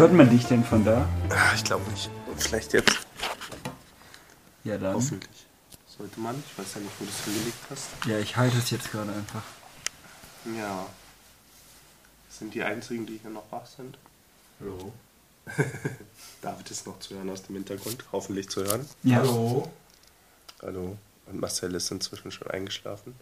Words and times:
Hört 0.00 0.14
man 0.14 0.30
dich 0.30 0.46
denn 0.46 0.64
von 0.64 0.82
da? 0.82 1.06
Ah, 1.28 1.52
Ich 1.54 1.62
glaube 1.62 1.90
nicht. 1.90 2.08
Vielleicht 2.38 2.72
jetzt. 2.72 3.00
Ja, 4.64 4.78
dann. 4.78 4.94
Hoffentlich. 4.94 5.44
Sollte 5.86 6.18
man. 6.20 6.42
Ich 6.50 6.58
weiß 6.58 6.76
ja 6.76 6.80
nicht, 6.80 6.92
wo 6.98 7.04
du 7.04 7.10
es 7.10 7.22
hingelegt 7.26 7.58
hast. 7.68 7.88
Ja, 8.06 8.18
ich 8.18 8.34
halte 8.34 8.56
es 8.56 8.70
jetzt 8.70 8.90
gerade 8.90 9.12
einfach. 9.12 9.42
Ja. 10.56 10.86
Das 12.28 12.38
sind 12.38 12.54
die 12.54 12.62
einzigen, 12.62 13.04
die 13.04 13.18
hier 13.18 13.28
noch 13.28 13.44
wach 13.50 13.66
sind. 13.66 13.98
Hallo. 14.58 14.90
David 16.40 16.70
ist 16.70 16.86
noch 16.86 16.98
zu 17.00 17.16
hören 17.16 17.28
aus 17.28 17.42
dem 17.42 17.56
Hintergrund. 17.56 18.02
Hoffentlich 18.10 18.48
zu 18.48 18.64
hören. 18.64 18.88
Ja. 19.02 19.18
Hallo. 19.18 19.70
Hallo. 20.62 20.96
Und 21.26 21.40
Marcel 21.42 21.74
ist 21.74 21.90
inzwischen 21.90 22.32
schon 22.32 22.48
eingeschlafen. 22.50 23.14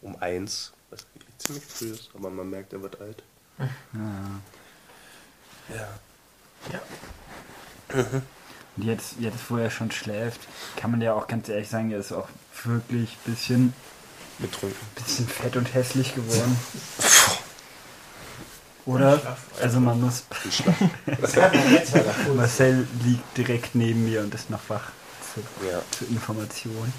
Um 0.00 0.16
eins. 0.16 0.72
Was 0.88 1.04
eigentlich 1.14 1.36
ziemlich 1.36 1.64
früh 1.66 1.90
ist, 1.90 2.08
aber 2.14 2.30
man 2.30 2.48
merkt, 2.48 2.72
er 2.72 2.80
wird 2.80 2.98
alt. 3.02 3.22
Ja. 3.58 3.68
Ja. 5.68 6.80
Und 8.76 8.84
jetzt, 8.84 9.14
jetzt, 9.18 9.38
wo 9.48 9.56
er 9.56 9.70
schon 9.70 9.90
schläft, 9.90 10.40
kann 10.76 10.90
man 10.90 11.00
ja 11.00 11.14
auch 11.14 11.26
ganz 11.26 11.48
ehrlich 11.48 11.68
sagen, 11.68 11.90
er 11.90 11.98
ist 11.98 12.12
auch 12.12 12.28
wirklich 12.64 13.10
ein 13.10 13.32
bisschen, 13.32 13.74
Betrunken. 14.38 14.76
bisschen 14.94 15.26
fett 15.28 15.56
und 15.56 15.72
hässlich 15.74 16.14
geworden. 16.14 16.58
Oder? 18.86 19.36
Also 19.60 19.80
man 19.80 20.00
muss. 20.00 20.22
Marcel 22.34 22.86
liegt 23.04 23.36
direkt 23.36 23.74
neben 23.74 24.04
mir 24.04 24.22
und 24.22 24.34
ist 24.34 24.48
noch 24.48 24.60
wach 24.68 24.92
zur, 25.34 25.42
ja. 25.68 25.82
zur 25.90 26.08
Information. 26.08 26.92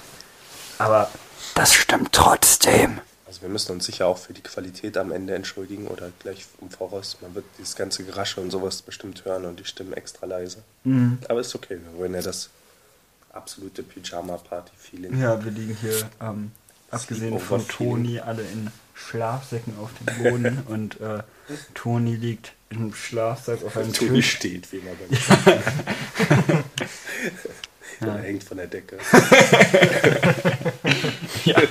Aber 0.78 1.10
das 1.56 1.74
stimmt 1.74 2.14
trotzdem. 2.14 3.02
Also 3.30 3.44
wir 3.44 3.50
müssen 3.50 3.74
uns 3.74 3.86
sicher 3.86 4.08
auch 4.08 4.18
für 4.18 4.34
die 4.34 4.42
Qualität 4.42 4.98
am 4.98 5.12
Ende 5.12 5.36
entschuldigen 5.36 5.86
oder 5.86 6.10
gleich 6.18 6.48
im 6.62 6.72
Voraus. 6.72 7.16
Man 7.22 7.36
wird 7.36 7.46
dieses 7.60 7.76
ganze 7.76 8.04
Gerasche 8.04 8.42
und 8.42 8.50
sowas 8.50 8.82
bestimmt 8.82 9.24
hören 9.24 9.46
und 9.46 9.60
die 9.60 9.66
Stimmen 9.66 9.94
extra 9.94 10.26
leise. 10.26 10.64
Mhm. 10.84 11.20
Aber 11.30 11.40
ist 11.40 11.54
okay, 11.54 11.78
wir 11.80 12.00
wollen 12.00 12.16
ja 12.16 12.24
das 12.24 12.50
absolute 13.32 13.84
Pyjama-Party-Feeling. 13.84 15.22
Ja, 15.22 15.46
wir 15.46 15.52
liegen 15.52 15.78
hier, 15.80 16.10
ähm, 16.20 16.52
abgesehen 16.90 17.40
von. 17.40 17.68
Toni, 17.68 18.20
alle 18.20 18.42
in 18.42 18.72
Schlafsäcken 18.96 19.78
auf 19.78 19.92
dem 20.00 20.24
Boden 20.24 20.64
und 20.68 21.00
äh, 21.00 21.22
Toni 21.76 22.16
liegt 22.16 22.54
im 22.72 22.96
Schlafsack 22.96 23.64
auf 23.64 23.78
einem 23.78 23.94
Toni 23.94 24.10
Tisch. 24.10 24.38
steht, 24.38 24.72
wie 24.72 24.80
man. 24.80 24.96
Er 27.22 27.39
hängt 28.40 28.44
von 28.44 28.58
der 28.58 28.68
Decke. 28.68 28.98
Ja, 31.46 31.62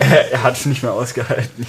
er, 0.00 0.42
hat 0.42 0.56
es 0.56 0.66
nicht 0.66 0.82
mehr 0.82 0.92
ausgehalten. 0.92 1.66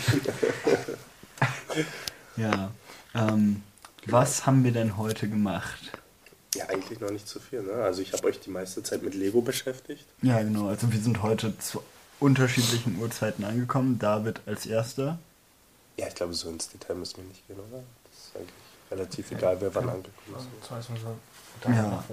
ja. 2.36 2.72
Ähm, 3.14 3.62
was 4.08 4.45
haben 4.45 4.64
wir 4.64 4.72
denn 4.72 4.97
heute 4.97 5.30
gemacht? 5.30 5.80
Ja, 6.56 6.66
eigentlich 6.67 7.00
noch 7.00 7.12
nicht 7.12 7.28
so 7.28 7.39
viel. 7.39 7.62
Ne? 7.62 7.73
Also 7.73 8.02
ich 8.02 8.12
habe 8.12 8.28
euch 8.28 8.39
die 8.39 8.50
meiste 8.50 8.84
Zeit 8.84 9.03
mit 9.03 9.14
Lego 9.14 9.42
beschäftigt. 9.42 10.06
Ja, 10.22 10.42
genau. 10.42 10.67
Also 10.67 10.92
wir 10.92 11.00
sind 11.00 11.22
heute 11.22 11.58
zu 11.59 11.84
unterschiedlichen 12.19 13.00
Uhrzeiten 13.00 13.45
angekommen. 13.45 14.00
David 14.00 14.42
als 14.45 14.66
erster. 14.66 15.19
Ja, 15.97 16.08
ich 16.08 16.16
glaube, 16.16 16.34
so 16.34 16.50
ins 16.50 16.69
Detail 16.69 16.95
müssen 16.95 17.17
wir 17.17 17.25
nicht 17.25 17.47
gehen, 17.47 17.59
oder? 17.59 17.84
Das 18.09 18.19
ist 18.19 18.36
eigentlich 18.36 18.52
relativ 18.89 19.31
egal, 19.31 19.62
wer 19.62 19.73
wann 19.75 19.89
angekommen 19.89 20.38
ist. 20.38 20.47
Jetzt 20.59 20.72
weiß 20.72 20.89
man 20.89 21.00
so, 21.00 21.08
wo 21.08 21.69
David 21.69 21.78
Ja. 21.78 22.03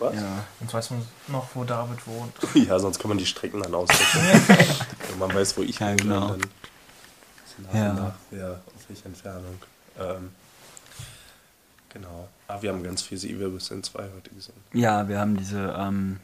Was? 0.00 0.14
Ja. 0.14 0.44
Jetzt 0.60 0.74
weiß 0.74 0.90
man 0.90 1.06
noch, 1.28 1.48
wo 1.54 1.64
David 1.64 2.06
wohnt. 2.06 2.32
Ja, 2.68 2.78
sonst 2.78 2.98
kann 2.98 3.08
man 3.10 3.18
die 3.18 3.26
Strecken 3.26 3.60
dann 3.62 3.74
ausrechnen. 3.74 4.42
Wenn 5.10 5.18
man 5.18 5.34
weiß, 5.34 5.56
wo 5.56 5.62
ich 5.62 5.78
Ja, 5.78 5.88
wohne, 5.88 5.96
genau. 5.96 6.28
dann 6.30 6.40
nach 7.70 7.74
Ja. 7.74 7.92
nach, 7.92 8.14
wer 8.30 8.50
auf 8.52 8.88
welche 8.88 9.04
Entfernung. 9.04 9.60
Ähm, 9.98 10.30
genau. 11.92 12.28
Aber 12.48 12.62
wir 12.62 12.72
haben 12.72 12.82
ganz 12.82 13.02
viel 13.02 13.18
Evil 13.18 13.54
Within 13.54 13.82
2 13.82 14.02
heute 14.16 14.30
gesehen. 14.30 14.54
Ja, 14.72 15.08
wir 15.08 15.20
haben 15.20 15.36
diese, 15.36 15.74
ähm, 15.78 16.18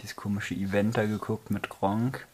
dieses 0.00 0.16
komische 0.16 0.54
Event 0.54 0.96
da 0.96 1.04
geguckt 1.04 1.50
mit 1.50 1.68
Gronk. 1.68 2.26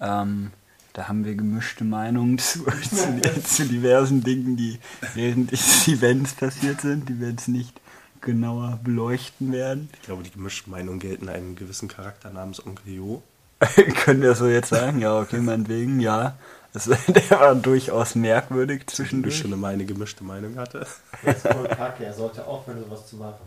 Ähm, 0.00 0.52
da 0.94 1.08
haben 1.08 1.24
wir 1.24 1.34
gemischte 1.34 1.84
Meinungen 1.84 2.38
zu, 2.38 2.64
zu, 2.64 3.42
zu 3.44 3.66
diversen 3.66 4.22
Dingen, 4.24 4.56
die 4.56 4.80
während 5.14 5.52
des 5.52 5.86
Events 5.88 6.32
passiert 6.32 6.80
sind, 6.80 7.08
die 7.08 7.20
wir 7.20 7.28
jetzt 7.30 7.48
nicht 7.48 7.78
genauer 8.20 8.78
beleuchten 8.82 9.52
werden. 9.52 9.90
Ich 9.94 10.02
glaube, 10.02 10.22
die 10.22 10.30
gemischten 10.30 10.70
Meinungen 10.72 10.98
gelten 10.98 11.28
einem 11.28 11.56
gewissen 11.56 11.88
Charakter 11.88 12.30
namens 12.30 12.64
Onkel 12.64 12.92
Jo. 12.94 13.22
Können 14.04 14.22
wir 14.22 14.34
so 14.34 14.46
jetzt 14.46 14.68
sagen? 14.68 15.00
Ja, 15.00 15.18
okay, 15.18 15.38
meinetwegen, 15.38 16.00
ja. 16.00 16.36
Das, 16.72 16.84
der 17.08 17.30
war 17.30 17.54
durchaus 17.54 18.14
merkwürdig 18.14 18.86
zwischendurch. 18.86 19.38
schon 19.38 19.52
immer 19.52 19.68
eine 19.68 19.84
gemischte 19.84 20.22
Meinung 20.22 20.56
hatte. 20.56 20.86
Das 21.24 21.36
ist 21.36 21.48
voll 21.48 21.68
kacke, 21.68 22.04
er 22.04 22.14
sollte 22.14 22.44
aufhören, 22.46 22.84
sowas 22.84 23.06
zu 23.06 23.16
machen. 23.16 23.38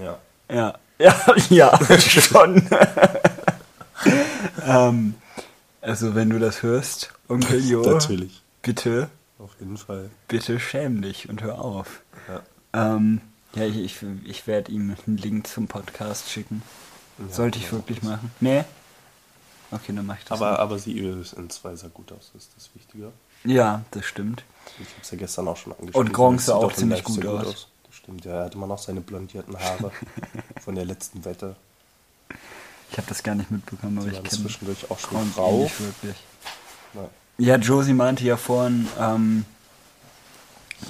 Ja. 0.00 0.18
Ja, 0.50 0.78
ja, 0.98 1.14
ja, 1.48 1.98
schon. 2.00 2.62
ähm, 4.66 5.14
also 5.80 6.14
wenn 6.14 6.30
du 6.30 6.38
das 6.38 6.62
hörst, 6.62 7.12
Onkel 7.28 7.64
Jo, 7.64 7.82
Natürlich. 7.82 8.42
bitte, 8.62 9.08
Auf 9.38 9.50
jeden 9.60 9.76
Fall. 9.76 10.10
bitte 10.28 10.58
schäm 10.58 11.02
dich 11.02 11.28
und 11.28 11.42
hör 11.42 11.60
auf. 11.60 12.00
Ja. 12.28 12.96
Ähm, 12.96 13.20
ja, 13.54 13.64
ich, 13.64 13.76
ich, 13.76 13.96
ich 14.24 14.46
werde 14.46 14.70
ihm 14.72 14.96
einen 15.06 15.16
Link 15.16 15.46
zum 15.46 15.66
Podcast 15.68 16.30
schicken. 16.30 16.62
Ja, 17.18 17.32
Sollte 17.34 17.58
ich 17.58 17.70
wirklich 17.72 18.02
machen? 18.02 18.30
Nee? 18.40 18.64
Okay, 19.72 19.92
dann 19.94 20.06
mach 20.06 20.18
ich 20.18 20.24
das. 20.24 20.32
Aber, 20.40 20.58
aber 20.58 20.78
The 20.78 20.92
Evil 20.98 21.20
Within 21.20 21.48
2 21.50 21.76
sah 21.76 21.88
gut 21.88 22.10
aus, 22.12 22.32
ist 22.36 22.50
das 22.56 22.70
Wichtige. 22.74 23.12
nicht. 23.44 23.54
Ja, 23.56 23.82
das 23.92 24.04
stimmt. 24.04 24.44
Ich 24.78 24.88
habe 24.88 25.00
es 25.02 25.10
ja 25.10 25.18
gestern 25.18 25.48
auch 25.48 25.56
schon 25.56 25.72
angesprochen. 25.72 26.06
Und 26.06 26.12
Gronk 26.12 26.40
sah 26.40 26.54
sieht 26.56 26.64
auch 26.64 26.72
ziemlich 26.72 27.04
gut 27.04 27.22
sehr 27.22 27.30
aus. 27.30 27.68
Das 27.86 27.94
stimmt, 27.96 28.24
ja. 28.24 28.32
Er 28.32 28.44
hatte 28.44 28.56
immer 28.56 28.66
noch 28.66 28.78
seine 28.78 29.00
blondierten 29.00 29.58
Haare 29.58 29.90
von 30.60 30.74
der 30.74 30.84
letzten 30.84 31.24
Wette. 31.24 31.56
Ich 32.90 32.96
habe 32.98 33.06
das 33.08 33.22
gar 33.22 33.34
nicht 33.36 33.50
mitbekommen, 33.50 33.98
aber 33.98 34.08
Die 34.10 34.16
ich 34.16 34.22
kenne 34.22 34.42
zwischendurch 34.42 34.90
auch 34.90 34.98
schon 34.98 35.10
Gronk 35.10 35.34
grau. 35.34 35.62
nicht 35.62 35.80
wirklich. 35.80 36.16
Nein. 36.94 37.08
Ja, 37.38 37.56
Josie 37.56 37.92
meinte 37.94 38.24
ja 38.24 38.36
vorhin, 38.36 38.88
ähm, 38.98 39.44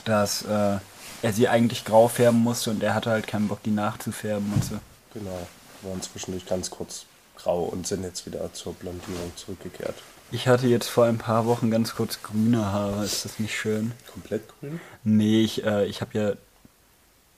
dass 0.05 0.43
äh, 0.43 0.79
er 1.23 1.33
sie 1.33 1.49
eigentlich 1.49 1.85
grau 1.85 2.09
färben 2.09 2.41
musste 2.41 2.71
und 2.71 2.83
er 2.83 2.95
hatte 2.95 3.11
halt 3.11 3.27
keinen 3.27 3.49
Bock, 3.49 3.63
die 3.63 3.71
nachzufärben 3.71 4.53
und 4.53 4.65
so. 4.65 4.77
Genau. 5.15 5.47
Waren 5.83 6.03
zwischendurch 6.03 6.47
ganz 6.47 6.71
kurz 6.71 7.07
grau 7.37 7.65
und 7.65 7.87
sind 7.87 8.03
jetzt 8.03 8.27
wieder 8.27 8.53
zur 8.53 8.75
Blondierung 8.75 9.33
zurückgekehrt. 9.37 9.97
Ich 10.33 10.47
hatte 10.47 10.69
jetzt 10.69 10.89
vor 10.89 11.07
ein 11.07 11.19
paar 11.19 11.47
Wochen 11.47 11.71
ganz 11.71 11.95
kurz 11.95 12.23
grüne 12.23 12.67
Haare. 12.67 13.05
Ist 13.05 13.25
das 13.25 13.39
nicht 13.39 13.57
schön? 13.57 13.93
Komplett 14.13 14.43
grün? 14.49 14.81
Nee, 15.03 15.43
ich, 15.43 15.65
äh, 15.65 15.87
ich 15.87 16.01
habe 16.01 16.19
ja 16.19 16.33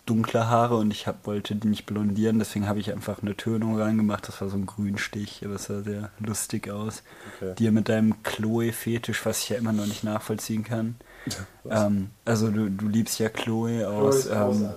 dunkle 0.04 0.48
Haare 0.48 0.76
und 0.76 0.90
ich 0.90 1.06
hab, 1.06 1.26
wollte 1.26 1.54
die 1.54 1.68
nicht 1.68 1.86
blondieren, 1.86 2.38
deswegen 2.38 2.68
habe 2.68 2.80
ich 2.80 2.92
einfach 2.92 3.22
eine 3.22 3.36
Tönung 3.36 3.80
reingemacht. 3.80 4.26
Das 4.28 4.40
war 4.40 4.48
so 4.48 4.56
ein 4.56 4.66
Grünstich, 4.66 5.42
aber 5.44 5.54
es 5.54 5.64
sah 5.64 5.82
sehr 5.82 6.10
lustig 6.18 6.70
aus. 6.70 7.02
Okay. 7.36 7.54
Dir 7.54 7.72
mit 7.72 7.88
deinem 7.88 8.22
Chloe-Fetisch, 8.22 9.24
was 9.24 9.42
ich 9.42 9.50
ja 9.50 9.56
immer 9.56 9.72
noch 9.72 9.86
nicht 9.86 10.04
nachvollziehen 10.04 10.64
kann. 10.64 10.96
Ähm, 11.68 12.10
also 12.24 12.50
du, 12.50 12.68
du 12.70 12.88
liebst 12.88 13.18
ja 13.18 13.28
Chloe 13.28 13.78
Chloe 13.80 13.88
aus, 13.88 14.16
ist 14.16 14.30
ähm, 14.32 14.70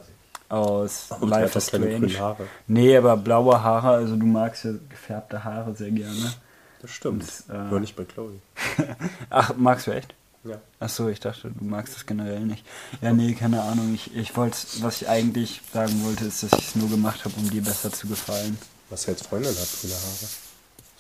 aus 0.50 1.08
er 1.10 1.28
Life 1.28 1.58
is 1.58 1.68
Strange. 1.68 2.20
Haare. 2.20 2.48
Nee, 2.68 2.96
aber 2.98 3.18
blaue 3.18 3.62
Haare, 3.62 3.90
also 3.90 4.16
du 4.16 4.26
magst 4.26 4.66
ja 4.66 4.72
gefärbte 4.90 5.44
Haare 5.44 5.76
sehr 5.76 5.92
gerne. 5.92 6.34
Das 6.82 6.92
stimmt. 6.92 7.24
Und, 7.48 7.56
äh, 7.56 7.70
Nur 7.70 7.80
nicht 7.80 7.96
bei 7.96 8.06
Chloe. 8.06 8.40
Ach, 9.30 9.54
magst 9.58 9.88
du 9.88 9.92
echt? 9.92 10.14
Ja. 10.44 10.62
Ach 10.80 10.90
so, 10.90 11.10
ich 11.10 11.20
dachte, 11.20 11.50
du 11.50 11.66
magst 11.66 11.96
das 11.96 12.06
generell 12.06 12.42
nicht. 12.42 12.64
Ja, 13.02 13.12
nee, 13.12 13.34
keine 13.34 13.64
Ahnung. 13.64 13.96
Ich, 13.96 14.16
ich 14.16 14.38
wollte, 14.38 14.58
was 14.82 15.02
ich 15.02 15.10
eigentlich 15.10 15.62
sagen 15.74 16.04
wollte, 16.06 16.26
ist, 16.26 16.44
dass 16.44 16.54
ich 16.54 16.68
es 16.68 16.76
nur 16.76 16.88
gemacht 16.90 17.26
habe, 17.26 17.34
um 17.38 17.50
dir 17.50 17.64
besser 17.64 17.92
zu 17.92 18.08
gefallen. 18.08 18.56
Was 18.92 19.08
jetzt 19.08 19.26
Freundin 19.26 19.50
hat, 19.50 19.68
grüne 19.82 19.94
Haare. 19.96 20.28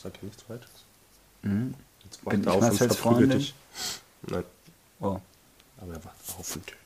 Sag 0.02 0.14
ja 0.16 0.20
nichts 0.24 0.42
Falsches. 0.42 0.70
Mhm. 1.44 1.76
Jetzt 2.04 2.26
Bin 2.26 2.42
ich 2.42 2.48
auf 2.48 2.56
und 2.56 2.62
Marcel's 2.62 2.96
verprügelt 2.96 3.00
Freundin? 3.30 3.40
dich. 3.40 3.54
Nein, 4.28 4.44
Oh, 5.02 5.20
aber 5.78 5.94
er 5.94 6.04
wacht 6.04 6.16
auf 6.38 6.56
und 6.56 6.66
tötet 6.66 6.86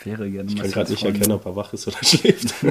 ich 0.00 0.06
wäre 0.06 0.30
gerne 0.30 0.50
Ich 0.50 0.56
kann 0.56 0.70
gerade 0.70 0.90
nicht 0.90 1.04
erkennen, 1.04 1.32
ob 1.32 1.46
er 1.46 1.56
wach 1.56 1.72
ist 1.72 1.86
oder 1.86 1.98
schläft. 2.02 2.54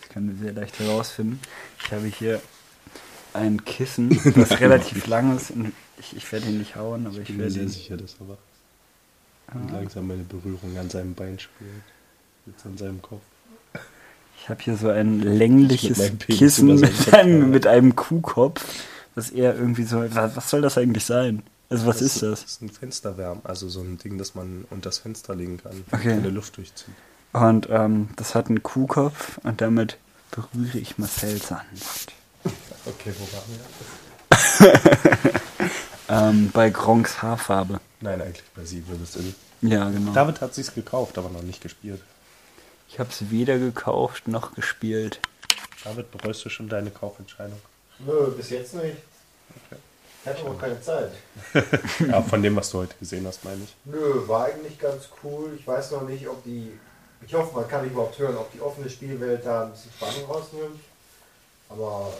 Das 0.00 0.08
können 0.12 0.28
wir 0.28 0.44
sehr 0.44 0.52
leicht 0.52 0.78
herausfinden. 0.78 1.40
Ich 1.82 1.92
habe 1.92 2.06
hier 2.06 2.40
ein 3.32 3.64
Kissen, 3.64 4.10
das 4.36 4.60
relativ 4.60 5.06
lang 5.06 5.36
ist. 5.36 5.50
Und 5.50 5.72
ich, 5.98 6.16
ich 6.16 6.30
werde 6.30 6.46
ihn 6.46 6.58
nicht 6.58 6.76
hauen, 6.76 7.06
aber 7.06 7.16
Ich 7.16 7.22
ich 7.22 7.28
bin 7.28 7.38
mir 7.38 7.50
sehr 7.50 7.68
sicher, 7.68 7.96
dass 7.96 8.16
er 8.20 8.28
wach 8.28 8.34
ist. 8.34 9.54
Und 9.54 9.72
langsam 9.72 10.06
meine 10.06 10.22
Berührung 10.22 10.76
an 10.78 10.90
seinem 10.90 11.14
Bein 11.14 11.38
spürt. 11.38 11.70
Jetzt 12.46 12.66
an 12.66 12.76
seinem 12.76 13.00
Kopf. 13.02 13.22
Ich 14.40 14.48
habe 14.48 14.62
hier 14.62 14.76
so 14.76 14.88
ein 14.88 15.20
längliches 15.20 15.98
Mit 15.98 16.26
Kissen 16.28 16.74
mit 16.80 17.14
einem, 17.14 17.50
mit 17.50 17.66
einem 17.66 17.96
Kuhkopf, 17.96 18.64
das 19.14 19.30
eher 19.30 19.54
irgendwie 19.54 19.84
so. 19.84 20.04
Was, 20.14 20.36
was 20.36 20.50
soll 20.50 20.60
das 20.60 20.76
eigentlich 20.76 21.04
sein? 21.04 21.42
Also, 21.70 21.86
was 21.86 22.02
ist 22.02 22.22
Das 22.22 22.40
das? 22.40 22.44
ist 22.44 22.62
ein 22.62 22.70
Fensterwärm, 22.70 23.40
also 23.44 23.68
so 23.68 23.80
ein 23.80 23.98
Ding, 23.98 24.18
das 24.18 24.34
man 24.34 24.64
unter 24.70 24.90
das 24.90 24.98
Fenster 24.98 25.34
legen 25.34 25.58
kann, 25.62 25.84
Okay. 25.92 26.20
die 26.22 26.28
Luft 26.30 26.56
durchzieht. 26.56 26.94
Und 27.32 27.68
ähm, 27.70 28.10
das 28.16 28.34
hat 28.34 28.48
einen 28.48 28.62
Kuhkopf 28.62 29.38
und 29.42 29.60
damit 29.60 29.98
berühre 30.30 30.78
ich 30.78 30.98
Marcel 30.98 31.40
sanft. 31.40 32.12
Okay, 32.86 33.14
wo 33.18 33.26
waren 33.32 34.74
wir? 34.80 35.30
Ähm, 36.08 36.50
bei 36.52 36.68
Gronks 36.68 37.22
Haarfarbe. 37.22 37.80
Nein, 38.02 38.20
eigentlich 38.20 38.44
bei 38.54 38.62
sie 38.66 38.86
würde 38.86 39.04
es 39.04 39.16
in. 39.16 39.34
Ja, 39.62 39.88
genau. 39.88 40.12
David 40.12 40.42
hat 40.42 40.54
sich's 40.54 40.74
gekauft, 40.74 41.16
aber 41.16 41.30
noch 41.30 41.40
nicht 41.42 41.62
gespielt. 41.62 42.02
Ich 42.90 42.98
habe 42.98 43.08
es 43.08 43.30
weder 43.30 43.58
gekauft 43.58 44.28
noch 44.28 44.54
gespielt. 44.54 45.18
David, 45.82 46.10
bereust 46.10 46.44
du 46.44 46.50
schon 46.50 46.68
deine 46.68 46.90
Kaufentscheidung? 46.90 47.58
Nö, 48.00 48.30
bis 48.36 48.50
jetzt 48.50 48.74
nicht. 48.74 48.98
Ich 50.24 50.30
hatte 50.30 50.44
auch 50.44 50.58
keine 50.58 50.80
Zeit. 50.80 51.10
ja, 52.08 52.22
von 52.22 52.42
dem, 52.42 52.56
was 52.56 52.70
du 52.70 52.78
heute 52.78 52.94
gesehen 52.98 53.26
hast, 53.26 53.44
meine 53.44 53.62
ich. 53.64 53.74
Nö, 53.84 54.26
war 54.26 54.46
eigentlich 54.46 54.78
ganz 54.78 55.08
cool. 55.22 55.54
Ich 55.58 55.66
weiß 55.66 55.90
noch 55.92 56.02
nicht, 56.02 56.26
ob 56.26 56.42
die. 56.44 56.78
Ich 57.26 57.34
hoffe, 57.34 57.54
man 57.54 57.68
kann 57.68 57.84
überhaupt 57.84 58.18
hören, 58.18 58.36
ob 58.36 58.50
die 58.52 58.60
offene 58.60 58.88
Spielwelt 58.88 59.44
da 59.44 59.64
ein 59.64 59.70
bisschen 59.72 59.92
Spannung 59.92 60.24
rausnimmt. 60.30 60.80
Aber 61.68 62.10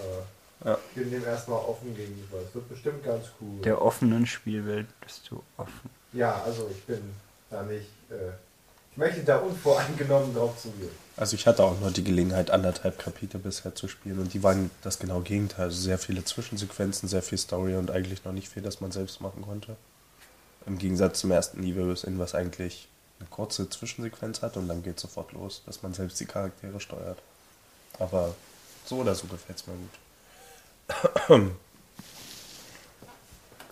äh, 0.64 0.68
Ja. 0.68 0.78
ich 0.90 0.94
bin 1.02 1.10
dem 1.10 1.24
erstmal 1.24 1.58
offen 1.60 1.94
gegenüber. 1.96 2.38
Es 2.46 2.54
wird 2.54 2.68
bestimmt 2.68 3.04
ganz 3.04 3.26
cool. 3.40 3.60
Der 3.62 3.80
offenen 3.80 4.26
Spielwelt 4.26 4.86
bist 5.00 5.30
du 5.30 5.42
offen. 5.56 5.90
Ja, 6.12 6.42
also 6.44 6.68
ich 6.70 6.82
bin 6.84 7.00
da 7.50 7.62
nicht. 7.62 7.88
Äh, 8.10 8.32
ich 8.94 8.98
möchte 8.98 9.24
da 9.24 9.38
unvoreingenommen 9.38 10.32
drauf 10.32 10.56
zugehen. 10.56 10.92
Also 11.16 11.34
ich 11.34 11.48
hatte 11.48 11.64
auch 11.64 11.80
nur 11.80 11.90
die 11.90 12.04
Gelegenheit, 12.04 12.52
anderthalb 12.52 12.96
Kapitel 12.96 13.40
bisher 13.40 13.74
zu 13.74 13.88
spielen 13.88 14.20
und 14.20 14.34
die 14.34 14.44
waren 14.44 14.70
das 14.82 15.00
genau 15.00 15.20
Gegenteil. 15.20 15.64
Also 15.64 15.80
sehr 15.80 15.98
viele 15.98 16.24
Zwischensequenzen, 16.24 17.08
sehr 17.08 17.22
viel 17.22 17.38
Story 17.38 17.74
und 17.74 17.90
eigentlich 17.90 18.24
noch 18.24 18.30
nicht 18.30 18.48
viel, 18.48 18.62
das 18.62 18.80
man 18.80 18.92
selbst 18.92 19.20
machen 19.20 19.42
konnte. 19.42 19.74
Im 20.66 20.78
Gegensatz 20.78 21.18
zum 21.18 21.32
ersten 21.32 21.64
Evil 21.64 21.96
in 22.06 22.20
was 22.20 22.36
eigentlich 22.36 22.86
eine 23.18 23.28
kurze 23.30 23.68
Zwischensequenz 23.68 24.42
hat 24.42 24.56
und 24.56 24.68
dann 24.68 24.84
geht 24.84 25.00
sofort 25.00 25.32
los, 25.32 25.62
dass 25.66 25.82
man 25.82 25.92
selbst 25.92 26.20
die 26.20 26.26
Charaktere 26.26 26.78
steuert. 26.78 27.18
Aber 27.98 28.32
so 28.84 28.98
oder 28.98 29.16
so 29.16 29.26
gefällt 29.26 29.58
es 29.58 29.66
mir 29.66 29.74
gut. 31.28 31.50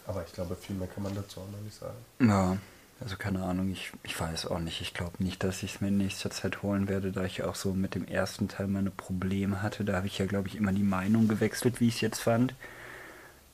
Aber 0.09 0.25
ich 0.27 0.33
glaube, 0.33 0.57
viel 0.57 0.75
mehr 0.75 0.89
kann 0.89 1.05
man 1.05 1.15
dazu 1.15 1.41
auch 1.41 1.51
noch 1.53 1.61
nicht 1.61 1.79
sagen. 1.79 1.97
Ja, 2.21 2.57
also 3.03 3.17
keine 3.17 3.43
Ahnung, 3.43 3.71
ich, 3.73 3.93
ich 4.03 4.19
weiß 4.19 4.47
auch 4.47 4.59
nicht. 4.59 4.81
Ich 4.81 4.95
glaube 4.95 5.23
nicht, 5.23 5.43
dass 5.45 5.63
ich 5.63 5.75
es 5.75 5.81
mir 5.81 5.89
in 5.89 5.99
nächster 5.99 6.31
Zeit 6.31 6.63
holen 6.63 6.89
werde, 6.89 7.13
da 7.13 7.25
ich 7.25 7.43
auch 7.43 7.55
so 7.55 7.73
mit 7.73 7.95
dem 7.95 8.07
ersten 8.07 8.49
Teil 8.49 8.67
meine 8.69 8.91
Probleme 8.91 9.63
hatte. 9.63 9.85
Da 9.85 9.95
habe 9.95 10.07
ich 10.07 10.19
ja, 10.19 10.27
glaube 10.27 10.49
ich, 10.49 10.57
immer 10.57 10.73
die 10.73 10.83
Meinung 10.83 11.29
gewechselt, 11.29 11.81
wie 11.81 11.89
ich 11.89 11.97
es 11.97 12.01
jetzt 12.01 12.21
fand. 12.21 12.55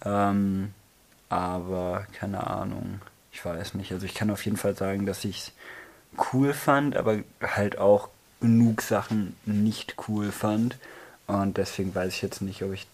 Ähm, 0.04 0.72
aber 1.28 2.06
keine 2.12 2.46
Ahnung, 2.46 3.00
ich 3.32 3.44
weiß 3.44 3.74
nicht. 3.74 3.92
Also 3.92 4.06
ich 4.06 4.14
kann 4.14 4.30
auf 4.30 4.44
jeden 4.44 4.56
Fall 4.56 4.76
sagen, 4.76 5.06
dass 5.06 5.24
ich 5.24 5.38
es 5.38 5.52
cool 6.32 6.52
fand, 6.52 6.96
aber 6.96 7.18
halt 7.42 7.78
auch 7.78 8.08
genug 8.40 8.82
Sachen 8.82 9.36
nicht 9.46 9.96
cool 10.08 10.32
fand. 10.32 10.76
Und 11.26 11.56
deswegen 11.56 11.94
weiß 11.94 12.14
ich 12.14 12.22
jetzt 12.22 12.42
nicht, 12.42 12.62
ob 12.62 12.72
ich, 12.72 12.86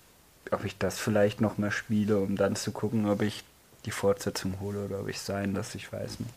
ob 0.50 0.64
ich 0.64 0.78
das 0.78 0.98
vielleicht 0.98 1.40
noch 1.40 1.58
mal 1.58 1.70
spiele, 1.70 2.18
um 2.18 2.36
dann 2.36 2.56
zu 2.56 2.72
gucken, 2.72 3.08
ob 3.08 3.22
ich 3.22 3.44
die 3.84 3.90
Fortsetzung 3.90 4.60
hole 4.60 4.84
oder 4.84 5.00
ob 5.00 5.08
ich 5.08 5.20
sein 5.20 5.54
lasse, 5.54 5.78
ich 5.78 5.92
weiß 5.92 6.20
nicht. 6.20 6.34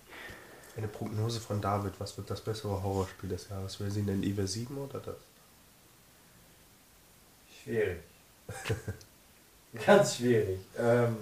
Eine 0.77 0.87
Prognose 0.87 1.39
von 1.39 1.59
David, 1.59 1.99
was 1.99 2.15
wird 2.17 2.29
das 2.29 2.39
bessere 2.39 2.83
Horrorspiel 2.83 3.29
des 3.29 3.49
Jahres? 3.49 3.79
Resident 3.79 4.23
Evil 4.23 4.47
7 4.47 4.77
oder 4.77 4.99
das? 4.99 5.15
Schwierig. 7.63 7.97
Ganz 9.85 10.17
schwierig. 10.17 10.59
Ähm, 10.77 11.17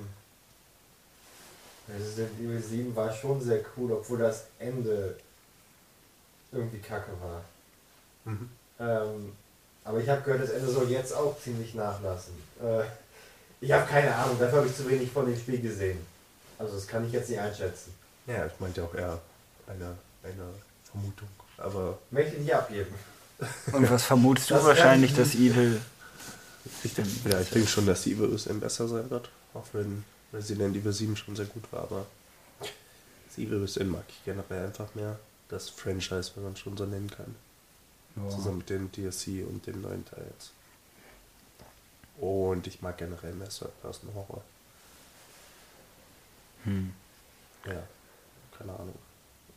Resident 1.88 2.38
Evil 2.38 2.62
7 2.62 2.96
war 2.98 3.13
schon 3.13 3.40
sehr 3.40 3.62
cool, 3.78 3.94
obwohl 3.94 4.18
das 4.18 4.48
Ende 4.60 5.16
irgendwie 6.51 6.80
kacke 6.80 7.12
war. 7.22 7.42
Mhm. 8.25 8.50
Ähm, 8.78 9.31
aber 9.86 10.00
ich 10.00 10.10
habe 10.10 10.22
gehört, 10.22 10.44
das 10.44 10.50
Ende 10.50 10.69
soll 10.69 10.92
jetzt 10.92 11.13
auch 11.13 11.40
ziemlich 11.40 11.74
nachlassen. 11.75 12.34
Äh, 12.62 12.84
ich 13.62 13.72
habe 13.72 13.86
keine 13.86 14.13
Ahnung, 14.13 14.38
dafür 14.38 14.60
habe 14.60 14.68
ich 14.68 14.75
zu 14.75 14.90
wenig 14.90 15.10
von 15.10 15.25
dem 15.25 15.38
Spiel 15.38 15.62
gesehen. 15.62 16.06
Also 16.60 16.75
das 16.75 16.88
kann 16.88 17.06
ich 17.06 17.13
jetzt 17.13 17.30
nicht 17.30 17.40
einschätzen. 17.40 17.94
Ja, 18.28 18.46
ich 18.48 18.60
meinte 18.60 18.84
auch 18.84 18.94
eher 18.94 19.22
eine, 19.68 19.96
eine 20.24 20.50
Vermutung. 20.84 21.28
Aber 21.58 21.98
Möchte 22.12 22.38
nicht 22.40 22.54
abgeben. 22.54 22.94
Und 23.74 23.90
was 23.90 24.04
vermutest 24.04 24.50
du 24.50 24.54
Das 24.56 24.64
wahrscheinlich, 24.66 25.14
dass 25.16 25.36
Evil 25.36 25.82
ich, 26.84 26.94
denke- 26.94 27.30
ja, 27.30 27.40
ich 27.42 27.50
denke 27.50 27.68
schon, 27.68 27.86
dass 27.86 28.04
die 28.04 28.14
Evil 28.14 28.30
USM 28.30 28.60
besser 28.60 28.88
sein 28.88 29.10
wird. 29.10 29.30
Auch 29.54 29.66
wenn 29.74 30.04
Resident 30.34 30.76
Evil 30.76 30.92
7 30.94 31.16
schon 31.16 31.36
sehr 31.36 31.46
gut 31.46 31.64
war, 31.72 31.84
aber 31.84 32.06
das 32.60 33.38
Evil 33.38 33.62
USM 33.62 33.88
mag 33.90 34.04
ich 34.10 34.24
generell 34.26 34.66
einfach 34.68 34.94
mehr. 34.96 35.20
Das 35.50 35.70
Franchise, 35.70 36.32
wenn 36.36 36.44
man 36.44 36.56
schon 36.56 36.76
so 36.78 36.86
nennen 36.86 37.10
kann. 37.10 37.36
Zusammen 38.32 38.60
mit 38.60 38.70
dem 38.70 38.92
DLC 38.94 39.46
und 39.48 39.68
dem 39.68 39.82
neuen 39.82 40.06
Teil 40.06 40.26
jetzt. 40.34 40.52
Und 42.18 42.66
ich 42.66 42.82
mag 42.82 42.98
generell 42.98 43.34
mehr 43.34 43.50
Third-Person 43.50 44.10
Horror. 44.16 44.42
Hm. 46.64 46.94
Ja, 47.66 47.84
keine 48.58 48.72
Ahnung. 48.72 48.96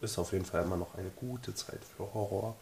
Ist 0.00 0.18
auf 0.18 0.32
jeden 0.32 0.44
Fall 0.44 0.62
immer 0.62 0.76
noch 0.76 0.94
eine 0.96 1.10
gute 1.10 1.54
Zeit 1.54 1.80
für 1.96 2.12
Horror. 2.14 2.56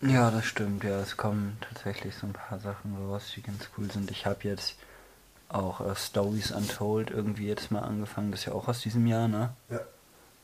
Ja, 0.00 0.30
das 0.30 0.44
stimmt, 0.44 0.84
ja. 0.84 1.00
Es 1.00 1.16
kommen 1.16 1.56
tatsächlich 1.60 2.14
so 2.14 2.26
ein 2.26 2.32
paar 2.32 2.58
Sachen 2.60 2.96
raus, 3.08 3.32
die 3.34 3.42
ganz 3.42 3.68
cool 3.76 3.90
sind. 3.90 4.10
Ich 4.10 4.26
habe 4.26 4.40
jetzt 4.42 4.74
auch 5.48 5.80
äh, 5.80 5.94
Stories 5.96 6.50
Untold 6.52 7.10
irgendwie 7.10 7.46
jetzt 7.48 7.70
mal 7.70 7.80
angefangen. 7.80 8.30
Das 8.30 8.40
ist 8.40 8.46
ja 8.46 8.52
auch 8.52 8.68
aus 8.68 8.80
diesem 8.80 9.06
Jahr, 9.06 9.28
ne? 9.28 9.54
Ja. 9.70 9.80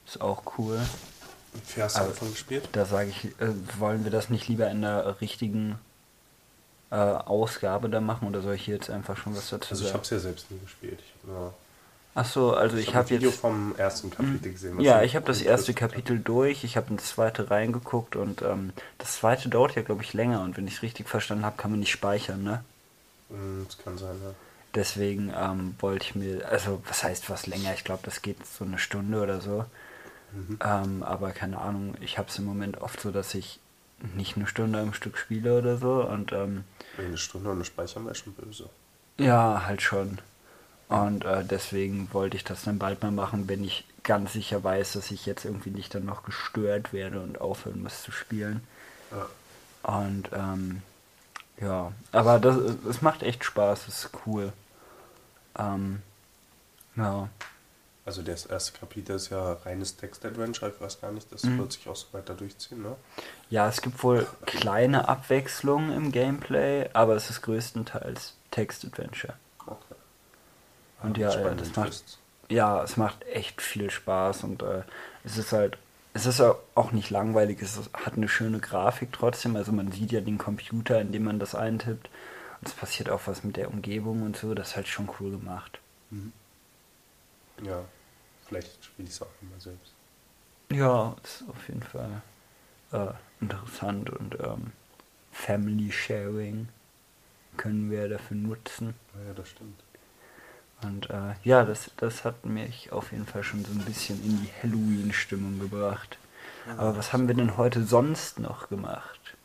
Ist 0.07 0.21
auch 0.21 0.43
cool. 0.59 0.81
Wie 1.75 1.83
hast 1.83 1.97
du 1.99 2.01
davon 2.05 2.31
gespielt? 2.31 2.69
Da 2.73 2.85
sage 2.85 3.11
ich, 3.11 3.25
äh, 3.41 3.53
wollen 3.79 4.05
wir 4.05 4.11
das 4.11 4.31
nicht 4.31 4.49
lieber 4.49 4.71
in 4.71 4.83
der 4.83 5.21
richtigen 5.21 5.79
äh, 6.91 6.95
Ausgabe 6.97 7.89
da 7.91 8.01
machen 8.01 8.29
oder 8.29 8.41
soll 8.41 8.55
ich 8.55 8.65
hier 8.65 8.75
jetzt 8.77 8.91
einfach 8.91 9.17
schon 9.17 9.37
was 9.37 9.51
dazu 9.51 9.71
Also 9.73 9.83
ich 9.85 9.89
sagen? 9.89 9.95
habe 9.95 10.05
es 10.05 10.11
ja 10.11 10.19
selbst 10.21 10.51
nie 10.51 10.59
gespielt. 10.61 11.01
Ich 11.01 11.29
habe 11.29 11.53
Ach 12.15 12.25
so, 12.25 12.55
also 12.55 12.77
ich 12.77 12.89
hab 12.89 12.95
habe 13.05 13.11
Video 13.11 13.31
jetzt 13.31 13.41
vom 13.41 13.75
ersten 13.77 14.11
Kapitel 14.11 14.53
gesehen. 14.53 14.77
was 14.77 14.85
Ja, 14.85 15.03
ich 15.03 15.15
habe 15.15 15.27
das 15.27 15.43
erste. 15.43 15.75
Kapitel 15.75 16.19
durch, 16.19 16.65
ich 16.65 16.77
habe 16.77 16.91
ins 16.91 17.07
zweite 17.09 17.51
reingeguckt 17.51 18.17
und 18.17 18.43
ähm, 18.43 18.73
das 18.99 19.17
zweite 19.17 19.49
dauert 19.49 19.77
ja, 19.77 19.83
glaube 19.83 20.03
ich, 20.03 20.13
länger 20.13 20.43
und 20.43 20.57
wenn 20.57 20.67
ich 20.67 20.75
es 20.77 20.83
richtig 20.83 21.09
verstanden 21.09 21.45
habe, 21.45 21.57
kann 21.57 21.71
man 21.71 21.81
nicht 21.81 21.93
speichern, 21.93 22.43
ne? 22.43 22.65
Mm, 23.29 23.65
Das 23.67 23.79
kann 23.79 23.97
sein, 23.97 24.17
ja. 24.23 24.35
Deswegen 24.75 25.33
ähm, 25.37 25.75
wollte 25.81 26.05
ich 26.05 26.15
mir, 26.15 26.49
also 26.49 26.83
was 26.89 27.03
heißt 27.05 27.31
was 27.31 27.47
länger? 27.47 27.75
Ich 27.75 27.85
glaube, 27.85 28.03
das 28.05 28.23
geht 28.23 28.45
so 28.47 28.65
eine 28.65 28.79
Stunde 28.79 29.21
oder 29.23 29.41
so. 29.41 29.65
Mhm. 30.33 30.59
Ähm, 30.65 31.03
aber 31.03 31.33
keine 31.33 31.59
Ahnung, 31.59 31.95
ich 32.01 32.19
habe 32.19 32.29
es 32.29 32.39
im 32.39 32.45
Moment 32.45 32.81
oft 32.81 33.01
so, 33.01 33.11
dass 33.11 33.35
ich 33.35 33.59
nicht 34.15 34.37
eine 34.37 34.47
Stunde 34.47 34.79
am 34.81 34.93
Stück 34.95 35.19
spiele 35.19 35.59
oder 35.59 35.77
so 35.77 36.05
und 36.05 36.33
ähm, 36.33 36.65
Eine 36.99 37.19
Stunde 37.19 37.51
ohne 37.51 37.65
Speichern 37.65 38.05
wäre 38.05 38.15
schon 38.15 38.33
böse. 38.33 38.69
ja, 39.19 39.63
halt 39.67 39.83
schon. 39.83 40.19
Und 40.91 41.25
äh, 41.25 41.45
deswegen 41.45 42.13
wollte 42.13 42.37
ich 42.37 42.45
das 42.45 42.65
dann 42.65 42.79
bald 42.81 43.03
mal 43.03 43.13
machen, 43.13 43.49
wenn 43.49 43.65
ich 43.65 43.87
ganz 44.05 44.35
sicher 44.35 44.65
weiß, 44.65 44.95
dass 44.95 45.11
ich 45.13 45.27
jetzt 45.27 45.45
irgendwie 45.47 45.71
nicht 45.71 45.95
dann 45.95 46.05
noch 46.07 46.25
gestört 46.25 46.93
werde 46.93 47.21
und 47.23 47.41
aufhören 47.41 47.83
muss 47.83 48.03
zu 48.03 48.13
spielen. 48.13 48.67
Ja. 49.13 49.27
Und 49.83 50.31
ähm, 50.33 50.83
ja, 51.61 51.93
aber 52.13 52.41
das, 52.41 52.57
es 52.57 53.03
macht 53.03 53.23
echt 53.23 53.45
Spaß, 53.45 53.89
es 53.89 54.05
ist 54.07 54.11
cool. 54.27 54.53
Ähm, 55.59 56.03
ja, 56.97 57.29
Also 58.07 58.23
das 58.23 58.47
erste 58.47 58.79
Kapitel 58.79 59.17
ist 59.17 59.31
ja 59.31 59.55
reines 59.65 59.97
Text-Adventure. 59.97 60.73
Ich 60.75 60.81
weiß 60.81 61.01
gar 61.01 61.13
nicht, 61.13 61.33
das 61.33 61.45
Mhm. 61.45 61.59
wird 61.59 61.73
sich 61.73 61.89
auch 61.89 61.97
so 61.97 62.07
weiter 62.13 62.35
durchziehen, 62.35 62.83
ne? 62.83 62.97
ja, 63.51 63.69
es 63.69 63.83
gibt 63.83 64.03
wohl 64.03 64.27
kleine 64.47 65.09
Abwechslungen 65.09 65.93
im 65.93 66.13
Gameplay, 66.13 66.89
aber 66.95 67.17
es 67.17 67.31
ist 67.31 67.43
größtenteils 67.43 68.35
Text-Adventure. 68.53 69.35
Und 71.03 71.19
ja, 71.19 71.31
ja, 71.41 71.55
das 71.55 71.77
macht-. 71.77 72.19
Ja, 72.49 72.83
es 72.83 72.97
macht 72.97 73.25
echt 73.29 73.63
viel 73.63 73.91
Spaß 73.91 74.45
und 74.45 74.63
äh, 74.63 74.83
es 75.25 75.37
ist 75.39 75.53
halt, 75.53 75.79
es 76.15 76.27
ist 76.27 76.41
au- 76.41 76.59
auch 76.75 76.91
nicht 76.93 77.11
langweilig, 77.11 77.63
es 77.63 77.77
ist, 77.77 77.93
hat 77.95 78.15
eine 78.15 78.29
schöne 78.29 78.59
Grafik 78.59 79.13
trotzdem, 79.13 79.55
also 79.57 79.71
man 79.73 79.93
sieht 79.93 80.11
ja 80.13 80.21
den 80.21 80.37
Computer, 80.39 81.01
in 81.01 81.13
dem 81.13 81.25
man 81.25 81.39
das 81.39 81.55
eintippt 81.55 82.11
und 82.61 82.69
es 82.69 82.75
passiert 82.75 83.09
auch 83.09 83.21
was 83.27 83.45
mit 83.45 83.57
der 83.57 83.69
Umgebung 83.71 84.23
und 84.23 84.37
so, 84.37 84.53
das 84.55 84.71
ist 84.71 84.77
halt 84.77 84.89
schon 84.89 85.09
cool 85.21 85.31
gemacht. 85.31 85.79
Mhm. 86.11 86.33
Ja, 87.63 87.85
vielleicht 88.49 88.85
spiele 88.85 89.07
ich 89.09 89.15
es 89.15 89.23
auch 89.23 89.29
immer 89.43 89.61
selbst. 89.61 89.93
Ja, 90.73 91.17
ist 91.23 91.45
auf 91.49 91.69
jeden 91.69 91.83
Fall 91.83 92.23
äh, 92.93 93.13
interessant 93.41 94.11
und 94.11 94.39
ähm, 94.41 94.73
Family 95.33 95.93
Sharing 95.93 96.69
können 97.57 97.91
wir 97.91 98.09
dafür 98.09 98.37
nutzen. 98.37 98.95
Ja, 99.27 99.35
das 99.35 99.49
stimmt. 99.49 99.81
Und 100.83 101.11
äh, 101.11 101.35
ja, 101.45 101.65
das, 101.65 101.91
das 101.99 102.25
hat 102.25 102.45
mich 102.47 102.91
auf 102.93 103.13
jeden 103.13 103.27
Fall 103.27 103.43
schon 103.43 103.65
so 103.65 103.73
ein 103.73 103.85
bisschen 103.85 104.23
in 104.25 104.41
die 104.43 104.51
Halloween-Stimmung 104.63 105.59
gebracht. 105.59 106.19
Aber 106.77 106.97
was 106.97 107.13
haben 107.13 107.27
wir 107.29 107.35
denn 107.35 107.57
heute 107.57 107.85
sonst 107.85 108.39
noch 108.39 108.69
gemacht? 108.69 109.37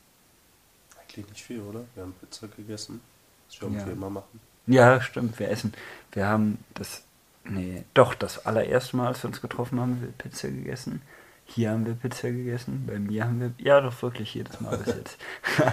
Eigentlich 0.99 1.27
nicht 1.29 1.43
viel, 1.43 1.61
oder? 1.61 1.81
Wir 1.95 2.03
haben 2.03 2.13
Pizza 2.13 2.47
gegessen. 2.47 3.01
Das 3.49 3.61
wir 3.61 3.67
Ja. 3.69 3.73
irgendwie 3.75 3.91
immer 3.93 4.09
machen. 4.09 4.39
Ja, 4.67 5.01
stimmt, 5.01 5.37
wir 5.39 5.49
essen. 5.49 5.73
Wir 6.11 6.25
haben 6.27 6.57
das, 6.73 7.03
nee, 7.43 7.83
doch, 7.93 8.15
das 8.15 8.45
allererste 8.45 8.97
Mal, 8.97 9.07
als 9.07 9.23
wir 9.23 9.27
uns 9.27 9.41
getroffen 9.41 9.79
haben, 9.79 9.95
haben 9.95 10.01
wir 10.01 10.11
Pizza 10.11 10.49
gegessen. 10.49 11.01
Hier 11.45 11.71
haben 11.71 11.85
wir 11.85 11.93
Pizza 11.93 12.31
gegessen. 12.31 12.85
Bei 12.87 12.97
mir 12.97 13.25
haben 13.25 13.39
wir, 13.39 13.53
ja 13.59 13.79
doch 13.81 14.01
wirklich 14.01 14.33
jedes 14.33 14.59
Mal 14.61 14.77
bis 14.77 14.95
jetzt. 14.95 15.17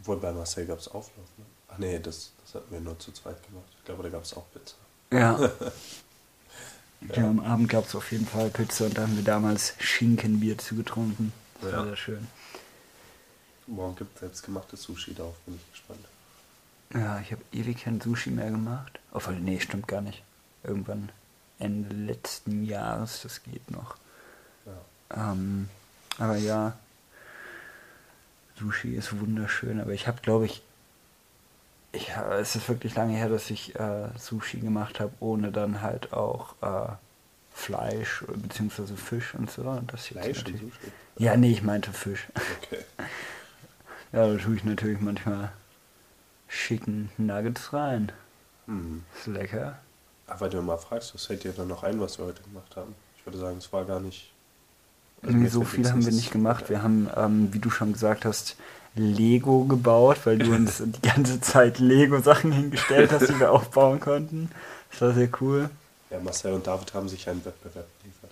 Obwohl 0.00 0.18
bei 0.18 0.32
Marcel 0.32 0.66
gab 0.66 0.78
es 0.78 0.88
Auflauf, 0.88 1.26
ne? 1.38 1.44
Ach 1.68 1.78
nee, 1.78 1.98
das, 1.98 2.31
das 2.52 2.62
hatten 2.62 2.72
wir 2.72 2.80
nur 2.80 2.98
zu 2.98 3.12
zweit 3.12 3.42
gemacht. 3.46 3.66
Ich 3.78 3.84
glaube, 3.84 4.02
da 4.04 4.08
gab 4.10 4.24
es 4.24 4.34
auch 4.34 4.44
Pizza. 4.52 4.74
Ja. 5.12 5.38
ja. 7.14 7.28
Am 7.28 7.40
Abend 7.40 7.68
gab 7.68 7.84
es 7.86 7.94
auf 7.94 8.12
jeden 8.12 8.26
Fall 8.26 8.48
Pizza 8.48 8.86
und 8.86 8.96
da 8.96 9.02
haben 9.02 9.16
wir 9.16 9.24
damals 9.24 9.74
Schinkenbier 9.78 10.56
zugetrunken. 10.56 11.32
Das 11.60 11.72
war 11.72 11.80
Ja. 11.80 11.84
sehr 11.86 11.96
schön. 11.96 12.28
Morgen 13.66 13.96
gibt 13.96 14.14
es 14.14 14.20
selbstgemachtes 14.20 14.82
Sushi 14.82 15.14
drauf, 15.14 15.34
bin 15.44 15.56
ich 15.56 15.70
gespannt. 15.72 16.04
Ja, 16.94 17.20
ich 17.20 17.32
habe 17.32 17.42
ewig 17.52 17.84
kein 17.84 18.00
Sushi 18.00 18.30
mehr 18.30 18.50
gemacht. 18.50 19.00
Obwohl, 19.12 19.38
nee, 19.38 19.60
stimmt 19.60 19.88
gar 19.88 20.00
nicht. 20.00 20.22
Irgendwann 20.62 21.10
Ende 21.58 21.94
letzten 21.94 22.64
Jahres, 22.64 23.20
das 23.22 23.42
geht 23.42 23.70
noch. 23.70 23.96
Ja. 25.10 25.32
Ähm, 25.32 25.68
aber 26.18 26.36
ja, 26.36 26.76
Sushi 28.58 28.94
ist 28.94 29.18
wunderschön, 29.18 29.80
aber 29.80 29.92
ich 29.92 30.06
habe, 30.06 30.20
glaube 30.22 30.46
ich, 30.46 30.62
ich, 31.92 32.16
ha- 32.16 32.38
es 32.38 32.56
ist 32.56 32.68
wirklich 32.68 32.94
lange 32.94 33.14
her, 33.16 33.28
dass 33.28 33.50
ich 33.50 33.74
äh, 33.78 34.08
Sushi 34.18 34.58
gemacht 34.60 35.00
habe, 35.00 35.12
ohne 35.20 35.52
dann 35.52 35.82
halt 35.82 36.12
auch 36.12 36.54
äh, 36.62 36.92
Fleisch 37.54 38.24
beziehungsweise 38.34 38.96
Fisch 38.96 39.34
und 39.34 39.50
so. 39.50 39.62
Und 39.62 39.92
das 39.92 40.06
Fleisch 40.06 40.38
und 40.46 40.58
Sushi. 40.58 40.92
Ja, 41.18 41.36
nee, 41.36 41.52
ich 41.52 41.62
meinte 41.62 41.92
Fisch. 41.92 42.28
Okay. 42.62 42.78
Ja, 44.14 44.26
da 44.30 44.36
tue 44.36 44.56
ich 44.56 44.62
natürlich 44.64 45.00
manchmal 45.00 45.52
schicken 46.46 47.10
Nuggets 47.16 47.72
rein. 47.72 48.12
Hm. 48.66 49.02
Ist 49.18 49.26
lecker. 49.26 49.78
Aber 50.26 50.40
wenn 50.42 50.50
du 50.50 50.60
mal 50.62 50.76
fragst, 50.76 51.14
was 51.14 51.24
fällt 51.24 51.44
dir 51.44 51.52
dann 51.52 51.68
noch 51.68 51.82
ein, 51.82 51.98
was 51.98 52.18
wir 52.18 52.26
heute 52.26 52.42
gemacht 52.42 52.76
haben? 52.76 52.94
Ich 53.16 53.24
würde 53.24 53.38
sagen, 53.38 53.56
es 53.56 53.72
war 53.72 53.86
gar 53.86 54.00
nicht. 54.00 54.30
also 55.22 55.48
so 55.48 55.64
viel 55.64 55.88
haben 55.90 56.04
wir 56.04 56.12
nicht 56.12 56.30
gemacht. 56.30 56.68
Wir 56.68 56.82
haben, 56.82 57.08
ähm, 57.16 57.54
wie 57.54 57.58
du 57.58 57.70
schon 57.70 57.94
gesagt 57.94 58.26
hast, 58.26 58.56
Lego 58.94 59.64
gebaut, 59.64 60.18
weil 60.24 60.38
du 60.38 60.52
uns 60.54 60.82
die 60.84 61.02
ganze 61.08 61.40
Zeit 61.40 61.78
Lego-Sachen 61.78 62.52
hingestellt 62.52 63.10
hast, 63.12 63.28
die 63.28 63.38
wir 63.40 63.52
aufbauen 63.52 64.00
konnten. 64.00 64.50
Das 64.90 65.00
war 65.00 65.12
sehr 65.14 65.28
cool. 65.40 65.70
Ja, 66.10 66.18
Marcel 66.20 66.52
und 66.52 66.66
David 66.66 66.92
haben 66.92 67.08
sich 67.08 67.28
einen 67.28 67.44
Wettbewerb 67.44 67.86
geliefert. 68.02 68.30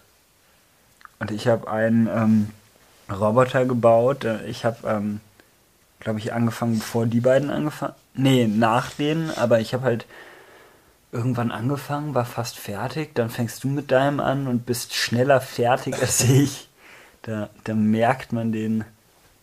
Und 1.18 1.30
ich 1.30 1.46
habe 1.46 1.70
einen 1.70 2.08
ähm, 2.08 2.50
Roboter 3.10 3.64
gebaut. 3.64 4.24
Äh, 4.24 4.46
Ich 4.46 4.64
habe, 4.66 4.86
ähm, 4.86 5.20
glaube 6.00 6.18
ich, 6.18 6.32
angefangen, 6.34 6.78
bevor 6.78 7.06
die 7.06 7.20
beiden 7.20 7.50
angefangen. 7.50 7.94
Nee, 8.14 8.46
nach 8.46 8.90
denen, 8.90 9.30
aber 9.30 9.60
ich 9.60 9.72
habe 9.72 9.84
halt 9.84 10.04
irgendwann 11.12 11.50
angefangen, 11.52 12.14
war 12.14 12.26
fast 12.26 12.58
fertig. 12.58 13.14
Dann 13.14 13.30
fängst 13.30 13.64
du 13.64 13.68
mit 13.68 13.90
deinem 13.90 14.20
an 14.20 14.46
und 14.46 14.66
bist 14.66 14.94
schneller 14.94 15.40
fertig 15.40 15.94
als 16.00 16.20
ich. 16.20 16.68
Da, 17.22 17.48
da 17.64 17.74
merkt 17.74 18.32
man 18.32 18.52
den 18.52 18.84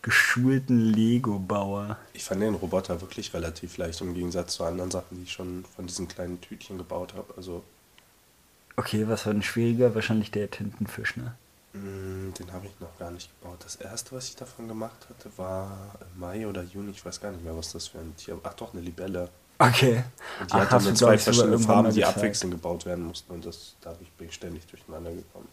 geschulten 0.08 0.80
Lego-Bauer. 0.80 1.98
Ich 2.14 2.24
fand 2.24 2.40
den 2.42 2.54
Roboter 2.54 3.00
wirklich 3.02 3.34
relativ 3.34 3.76
leicht 3.76 4.00
im 4.00 4.14
Gegensatz 4.14 4.54
zu 4.54 4.64
anderen 4.64 4.90
Sachen, 4.90 5.16
die 5.18 5.24
ich 5.24 5.32
schon 5.32 5.64
von 5.76 5.86
diesen 5.86 6.08
kleinen 6.08 6.40
Tütchen 6.40 6.78
gebaut 6.78 7.14
habe. 7.14 7.34
Also, 7.36 7.62
Okay, 8.76 9.06
was 9.06 9.26
war 9.26 9.34
denn 9.34 9.42
schwieriger? 9.42 9.94
Wahrscheinlich 9.94 10.30
der 10.30 10.50
Tintenfisch, 10.50 11.16
ne? 11.18 11.36
mh, 11.72 12.32
den 12.38 12.52
habe 12.52 12.66
ich 12.66 12.78
noch 12.80 12.96
gar 12.98 13.10
nicht 13.10 13.30
gebaut. 13.40 13.58
Das 13.64 13.76
erste, 13.76 14.12
was 14.16 14.28
ich 14.28 14.36
davon 14.36 14.68
gemacht 14.68 15.08
hatte, 15.08 15.30
war 15.36 15.98
Mai 16.16 16.46
oder 16.46 16.62
Juni. 16.62 16.90
Ich 16.90 17.04
weiß 17.04 17.20
gar 17.20 17.32
nicht 17.32 17.44
mehr, 17.44 17.56
was 17.56 17.72
das 17.72 17.88
für 17.88 17.98
ein 17.98 18.14
Tier 18.16 18.38
Ach 18.42 18.54
doch, 18.54 18.72
eine 18.72 18.82
Libelle. 18.82 19.30
Okay. 19.58 20.04
Und 20.38 20.52
die 20.52 20.60
Ach, 20.60 20.60
hat 20.60 20.70
hast 20.70 20.86
dann 20.86 20.96
zwei 20.96 21.18
verschiedene 21.18 21.58
Farben, 21.58 21.92
die 21.92 22.04
abwechselnd 22.04 22.52
gebaut 22.54 22.86
werden 22.86 23.04
mussten. 23.06 23.32
Und 23.32 23.44
das, 23.46 23.76
dadurch 23.80 24.10
bin 24.12 24.28
ich 24.28 24.34
ständig 24.34 24.66
durcheinander 24.66 25.12
gekommen. 25.12 25.48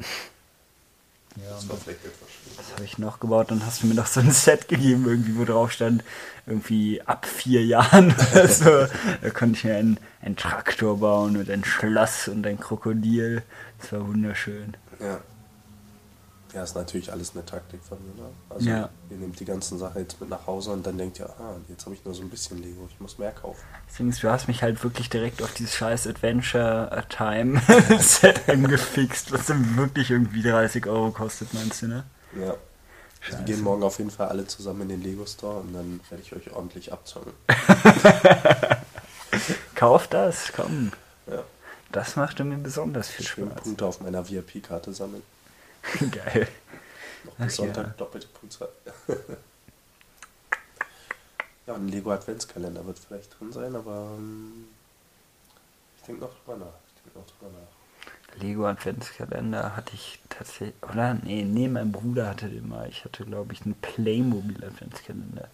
Ja, 1.38 1.52
Das 1.56 1.70
war 1.70 1.78
vielleicht 1.78 2.06
etwas 2.06 2.30
schwierig. 2.30 2.58
Was 2.58 2.72
habe 2.74 2.84
ich 2.86 2.98
noch 2.98 3.20
gebaut? 3.20 3.52
Dann 3.52 3.66
hast 3.66 3.84
du 3.84 3.88
mir 3.88 3.94
noch 3.94 4.06
so 4.08 4.20
ein 4.22 4.32
Set 4.32 4.68
gegeben, 4.68 5.06
irgendwie, 5.06 5.38
wo 5.38 5.44
drauf 5.46 5.72
stand, 5.72 6.04
irgendwie 6.46 7.02
ab 7.02 7.26
vier 7.26 7.66
Jahren 7.66 8.14
oder 8.32 8.48
so. 8.48 8.88
Da 9.22 9.30
konnte 9.32 9.58
ich 9.58 9.64
mir 9.66 9.76
einen, 9.76 10.00
einen 10.22 10.36
Traktor 10.38 11.00
bauen 11.00 11.36
und 11.38 11.50
ein 11.50 11.64
Schloss 11.66 12.28
und 12.28 12.46
ein 12.48 12.60
Krokodil. 12.60 13.44
Das 13.82 13.92
war 13.92 14.08
wunderschön. 14.08 14.76
Ja. 15.00 15.20
Ja, 16.56 16.64
ist 16.64 16.76
natürlich 16.76 17.12
alles 17.12 17.34
eine 17.36 17.46
Taktik 17.46 17.82
von 17.84 17.98
mir. 18.06 18.24
Ne? 18.24 18.30
Also, 18.50 18.70
Ja. 18.70 18.90
ihr 19.10 19.18
nehmt 19.18 19.38
die 19.40 19.44
ganzen 19.46 19.78
Sachen 19.78 20.00
jetzt 20.02 20.20
mit 20.22 20.30
nach 20.30 20.48
Hause 20.48 20.72
und 20.72 20.86
dann 20.88 20.98
denkt 20.98 21.20
ihr, 21.20 21.30
ah, 21.30 21.56
jetzt 21.68 21.84
habe 21.86 21.94
ich 21.96 22.06
nur 22.06 22.14
so 22.16 22.22
ein 22.22 22.30
bisschen 22.30 22.62
Lego, 22.64 22.88
ich 22.90 22.98
muss 23.02 23.18
mehr 23.18 23.34
kaufen. 23.34 23.62
Deswegen, 23.90 24.12
du 24.12 24.30
hast 24.32 24.48
mich 24.48 24.64
halt 24.64 24.82
wirklich 24.82 25.10
direkt 25.10 25.42
auf 25.44 25.54
dieses 25.54 25.76
scheiß 25.76 26.08
Adventure 26.08 27.04
Time 27.10 27.62
Set 28.00 28.48
angefixt, 28.48 29.34
was 29.34 29.48
dann 29.48 29.76
wirklich 29.76 30.12
irgendwie 30.12 30.42
30 30.42 30.88
Euro 30.88 31.12
kostet, 31.12 31.54
meinst 31.54 31.82
du, 31.82 31.88
ne? 31.90 32.04
Ja. 32.40 32.56
Scheiße. 33.20 33.40
Wir 33.40 33.46
gehen 33.46 33.62
morgen 33.62 33.84
auf 33.84 33.98
jeden 33.98 34.12
Fall 34.12 34.30
alle 34.30 34.48
zusammen 34.48 34.84
in 34.84 34.90
den 34.90 35.02
Lego 35.04 35.26
Store 35.26 35.60
und 35.60 35.74
dann 35.74 36.00
werde 36.10 36.24
ich 36.24 36.34
euch 36.34 36.54
ordentlich 36.54 36.94
abzocken. 36.94 37.34
Kauf 39.76 40.08
das, 40.08 40.52
komm. 40.56 40.92
Ja. 41.28 41.44
Das 41.92 42.16
machte 42.16 42.44
mir 42.44 42.58
besonders 42.58 43.10
viel 43.10 43.26
Schön 43.26 43.48
Spaß. 43.52 43.64
Punkte 43.64 43.86
auf 43.86 44.02
meiner 44.02 44.28
VIP-Karte 44.30 44.94
sammeln. 44.94 45.24
Geil. 46.12 46.48
Noch 47.24 47.34
bis 47.36 47.56
Sonntag 47.56 47.88
ja. 47.88 47.94
doppelte 47.98 48.28
Punktzahl. 48.28 48.70
ja, 51.68 51.74
ein 51.74 51.88
Lego 51.88 52.12
Adventskalender 52.12 52.86
wird 52.86 53.00
vielleicht 53.00 53.40
drin 53.40 53.52
sein, 53.52 53.76
aber 53.76 54.16
ähm, 54.18 54.68
ich 55.98 56.04
denke 56.04 56.22
noch 56.22 56.32
drüber 56.44 56.58
nach. 56.58 56.74
Ich 56.88 57.02
denke 57.02 57.20
noch 57.20 57.28
drüber 57.28 57.52
nach. 57.52 58.42
Lego 58.42 58.68
Adventskalender 58.68 59.76
hatte 59.76 59.94
ich 59.94 60.20
tatsächlich, 60.30 60.76
oder? 60.84 61.14
Nee, 61.14 61.44
nee, 61.44 61.68
mein 61.68 61.92
Bruder 61.92 62.28
hatte 62.28 62.50
den 62.50 62.68
mal. 62.68 62.90
Ich 62.90 63.06
hatte, 63.06 63.26
glaube 63.26 63.54
ich, 63.54 63.64
einen 63.64 63.76
Playmobil 63.76 64.64
Adventskalender. 64.64 65.48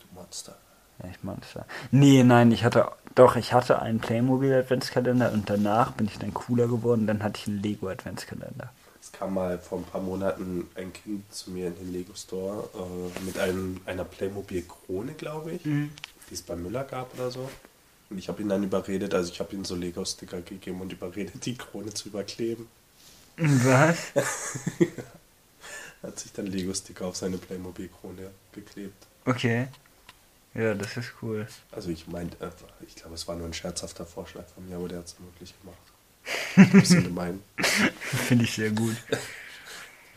Du 0.00 0.06
Monster. 0.14 0.56
Ja, 1.02 1.08
ich 1.10 1.22
Monster. 1.22 1.64
Nee, 1.90 2.22
nein, 2.22 2.52
ich 2.52 2.64
hatte, 2.64 2.90
doch, 3.14 3.36
ich 3.36 3.52
hatte 3.52 3.80
einen 3.80 4.00
Playmobil 4.00 4.52
Adventskalender 4.52 5.32
und 5.32 5.48
danach 5.48 5.92
bin 5.92 6.06
ich 6.06 6.18
dann 6.18 6.34
cooler 6.34 6.68
geworden. 6.68 7.06
Dann 7.06 7.22
hatte 7.22 7.40
ich 7.40 7.46
einen 7.46 7.62
Lego 7.62 7.88
Adventskalender. 7.88 8.70
Es 9.10 9.12
kam 9.18 9.34
mal 9.34 9.58
vor 9.58 9.78
ein 9.78 9.84
paar 9.84 10.02
Monaten 10.02 10.68
ein 10.74 10.92
Kind 10.92 11.32
zu 11.32 11.50
mir 11.50 11.68
in 11.68 11.76
den 11.76 11.92
Lego 11.92 12.12
Store 12.14 12.68
äh, 12.74 13.20
mit 13.24 13.38
einem, 13.38 13.80
einer 13.86 14.04
Playmobil 14.04 14.62
Krone, 14.62 15.14
glaube 15.14 15.52
ich, 15.52 15.62
die 15.62 15.90
es 16.30 16.42
bei 16.42 16.54
Müller 16.54 16.84
gab 16.84 17.14
oder 17.14 17.30
so. 17.30 17.48
Und 18.10 18.18
ich 18.18 18.28
habe 18.28 18.42
ihn 18.42 18.50
dann 18.50 18.62
überredet, 18.62 19.14
also 19.14 19.32
ich 19.32 19.40
habe 19.40 19.54
ihm 19.56 19.64
so 19.64 19.76
Lego-Sticker 19.76 20.42
gegeben 20.42 20.82
und 20.82 20.92
überredet, 20.92 21.44
die 21.46 21.56
Krone 21.56 21.92
zu 21.94 22.08
überkleben. 22.08 22.68
Was? 23.38 23.96
Er 24.14 24.24
hat 26.02 26.18
sich 26.18 26.32
dann 26.32 26.46
Lego-Sticker 26.46 27.06
auf 27.06 27.16
seine 27.16 27.38
Playmobil-Krone 27.38 28.30
geklebt. 28.52 29.06
Okay. 29.24 29.68
Ja, 30.52 30.74
das 30.74 30.98
ist 30.98 31.14
cool. 31.22 31.46
Also 31.72 31.88
ich 31.88 32.06
meinte, 32.08 32.36
äh, 32.44 32.50
ich 32.86 32.94
glaube, 32.94 33.14
es 33.14 33.26
war 33.26 33.36
nur 33.36 33.46
ein 33.46 33.54
scherzhafter 33.54 34.04
Vorschlag 34.04 34.46
von 34.48 34.68
mir, 34.68 34.76
aber 34.76 34.88
der 34.88 34.98
hat 34.98 35.06
es 35.06 35.16
wirklich 35.18 35.54
gemacht. 35.60 35.78
Bisschen 36.72 37.04
gemein. 37.04 37.42
Finde 38.00 38.44
ich 38.44 38.54
sehr 38.54 38.70
gut. 38.70 38.96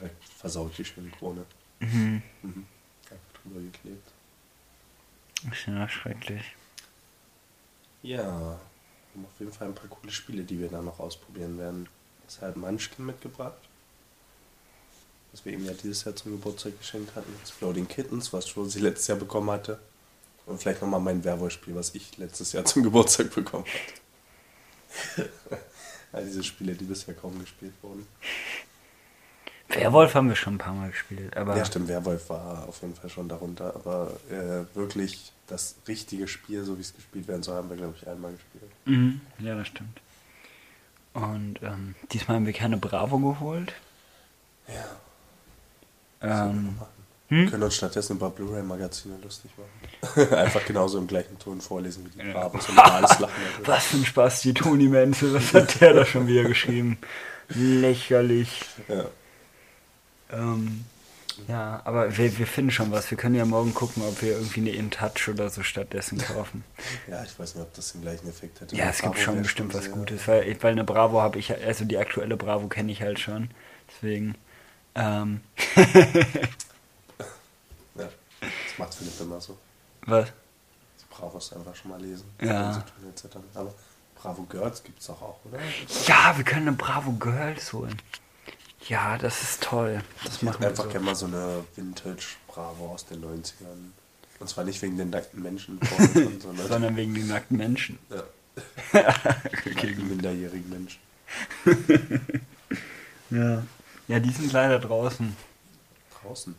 Er 0.01 0.09
versaut 0.37 0.77
die 0.77 0.85
schöne 0.85 1.09
Krone. 1.09 1.45
Mhm. 1.79 2.21
Mhm. 2.41 2.65
Einfach 3.09 3.41
drüber 3.41 3.61
geklebt. 3.61 4.11
Ist 5.51 5.67
ja 5.67 5.87
schrecklich. 5.89 6.43
Ja, 8.03 8.23
wir 8.23 8.27
haben 9.15 9.25
auf 9.25 9.39
jeden 9.39 9.51
Fall 9.51 9.67
ein 9.67 9.75
paar 9.75 9.89
coole 9.89 10.11
Spiele, 10.11 10.43
die 10.43 10.59
wir 10.59 10.69
dann 10.69 10.85
noch 10.85 10.99
ausprobieren 10.99 11.57
werden. 11.57 11.87
Das 12.25 12.41
hat 12.41 12.55
Munchkin 12.55 13.05
mitgebracht. 13.05 13.57
Was 15.31 15.45
wir 15.45 15.53
ihm 15.53 15.65
ja 15.65 15.73
dieses 15.73 16.03
Jahr 16.03 16.15
zum 16.15 16.33
Geburtstag 16.33 16.77
geschenkt 16.77 17.15
hatten. 17.15 17.33
Exploding 17.41 17.87
Kittens, 17.87 18.33
was 18.33 18.53
Josie 18.53 18.79
letztes 18.79 19.07
Jahr 19.07 19.17
bekommen 19.17 19.49
hatte. 19.49 19.79
Und 20.45 20.59
vielleicht 20.59 20.81
nochmal 20.81 20.99
mein 20.99 21.23
Werwolf-Spiel, 21.23 21.75
was 21.75 21.95
ich 21.95 22.17
letztes 22.17 22.51
Jahr 22.51 22.65
zum 22.65 22.83
Geburtstag 22.83 23.33
bekommen 23.33 23.65
hatte. 25.15 25.29
All 26.13 26.25
diese 26.25 26.43
Spiele, 26.43 26.73
die 26.73 26.85
bisher 26.85 27.13
kaum 27.13 27.39
gespielt 27.39 27.73
wurden. 27.81 28.05
Werwolf 29.69 30.15
haben 30.15 30.27
wir 30.27 30.35
schon 30.35 30.55
ein 30.55 30.57
paar 30.57 30.73
Mal 30.73 30.89
gespielt, 30.89 31.35
aber. 31.37 31.55
Ja, 31.55 31.63
stimmt, 31.63 31.87
Werwolf 31.87 32.29
war 32.29 32.67
auf 32.67 32.81
jeden 32.81 32.95
Fall 32.95 33.09
schon 33.09 33.29
darunter. 33.29 33.73
Aber 33.75 34.11
äh, 34.29 34.75
wirklich 34.75 35.31
das 35.47 35.75
richtige 35.87 36.27
Spiel, 36.27 36.63
so 36.63 36.77
wie 36.77 36.81
es 36.81 36.93
gespielt 36.93 37.27
werden 37.27 37.43
soll, 37.43 37.55
haben 37.55 37.69
wir, 37.69 37.77
glaube 37.77 37.95
ich, 37.99 38.07
einmal 38.07 38.33
gespielt. 38.33 38.71
Mhm, 38.85 39.21
ja, 39.39 39.55
das 39.55 39.67
stimmt. 39.67 40.01
Und 41.13 41.55
ähm, 41.61 41.95
diesmal 42.11 42.37
haben 42.37 42.45
wir 42.45 42.53
keine 42.53 42.77
Bravo 42.77 43.17
geholt. 43.19 43.73
Ja. 44.67 44.85
Ähm, 46.21 46.75
Wir 46.77 46.87
hm? 47.31 47.49
können 47.49 47.63
uns 47.63 47.77
stattdessen 47.77 48.17
über 48.17 48.29
Blu-ray-Magazine 48.29 49.15
lustig 49.23 49.51
machen. 49.57 50.33
Einfach 50.35 50.65
genauso 50.65 50.97
im 50.97 51.07
gleichen 51.07 51.39
Ton 51.39 51.61
vorlesen 51.61 52.05
wie 52.05 52.21
die 52.21 52.31
Bravos 52.31 52.67
und 52.67 52.77
alles 52.77 53.19
lachen. 53.19 53.33
darüber. 53.53 53.67
Was 53.73 53.85
für 53.85 53.97
ein 53.97 54.05
Spaß, 54.05 54.41
die 54.41 54.53
Toni 54.53 54.87
Menzel, 54.87 55.33
was 55.33 55.53
hat 55.53 55.79
der 55.79 55.93
da 55.93 56.05
schon 56.05 56.27
wieder 56.27 56.43
geschrieben? 56.43 56.97
Lächerlich. 57.47 58.65
Ja. 58.89 59.05
Ähm, 60.33 60.83
ja, 61.47 61.81
aber 61.85 62.17
wir, 62.17 62.37
wir 62.37 62.47
finden 62.47 62.71
schon 62.71 62.91
was. 62.91 63.09
Wir 63.09 63.17
können 63.17 63.35
ja 63.35 63.45
morgen 63.45 63.73
gucken, 63.73 64.03
ob 64.03 64.21
wir 64.21 64.33
irgendwie 64.33 64.59
eine 64.59 64.71
InTouch 64.71 65.29
oder 65.29 65.49
so 65.49 65.63
stattdessen 65.63 66.17
kaufen. 66.17 66.65
ja, 67.09 67.23
ich 67.23 67.39
weiß 67.39 67.55
nicht, 67.55 67.63
ob 67.63 67.73
das 67.73 67.93
den 67.93 68.01
gleichen 68.01 68.27
Effekt 68.27 68.59
hätte. 68.59 68.75
Ja, 68.75 68.89
es 68.89 69.01
gibt 69.01 69.17
schon 69.17 69.41
bestimmt 69.41 69.73
was 69.73 69.89
Gutes, 69.89 70.27
weil, 70.27 70.55
weil 70.61 70.73
eine 70.73 70.83
Bravo 70.83 71.21
habe 71.21 71.39
ich, 71.39 71.55
also 71.65 71.85
die 71.85 71.97
aktuelle 71.97 72.35
Bravo 72.35 72.67
kenne 72.67 72.91
ich 72.91 73.01
halt 73.01 73.19
schon. 73.19 73.49
Deswegen, 73.89 74.35
ähm, 74.95 75.39
Ja, 75.75 75.85
macht 78.81 78.93
Philipp 78.93 79.19
immer 79.21 79.39
so. 79.41 79.57
was? 80.05 80.27
Die 80.99 81.05
Bravos 81.15 81.53
einfach 81.53 81.75
schon 81.75 81.91
mal 81.91 82.01
lesen. 82.01 82.25
Ja. 82.41 82.83
Aber 83.55 83.73
Bravo 84.15 84.43
Girls 84.43 84.83
gibt 84.83 84.99
es 84.99 85.07
doch 85.07 85.21
auch, 85.21 85.39
oder? 85.45 85.59
Ja, 86.07 86.35
wir 86.37 86.43
können 86.43 86.67
eine 86.67 86.77
Bravo 86.77 87.11
Girls 87.13 87.73
holen. 87.73 87.97
Ja, 88.87 89.17
das 89.17 89.41
ist 89.43 89.63
toll. 89.63 90.01
Das 90.23 90.37
Ich 90.37 90.41
machen 90.43 90.63
einfach 90.65 90.85
so. 90.85 90.89
gerne 90.89 91.05
mal 91.05 91.15
so 91.15 91.25
eine 91.27 91.63
Vintage 91.75 92.35
Bravo 92.47 92.93
aus 92.93 93.05
den 93.05 93.23
90ern. 93.23 93.91
Und 94.39 94.49
zwar 94.49 94.63
nicht 94.63 94.81
wegen 94.81 94.97
den 94.97 95.11
nackten 95.11 95.41
Menschen 95.43 95.79
sondern 96.39 96.67
Sondern 96.67 96.95
wegen 96.95 97.13
den 97.13 97.27
nackten 97.27 97.57
Menschen. 97.57 97.99
ja, 98.09 98.23
okay, 99.65 99.95
minderjährigen 99.95 100.69
Menschen. 100.69 100.99
Ja. 103.29 103.63
ja, 104.09 104.19
die 104.19 104.31
sind 104.31 104.51
leider 104.51 104.77
draußen. 104.79 105.37
Draußen. 106.21 106.53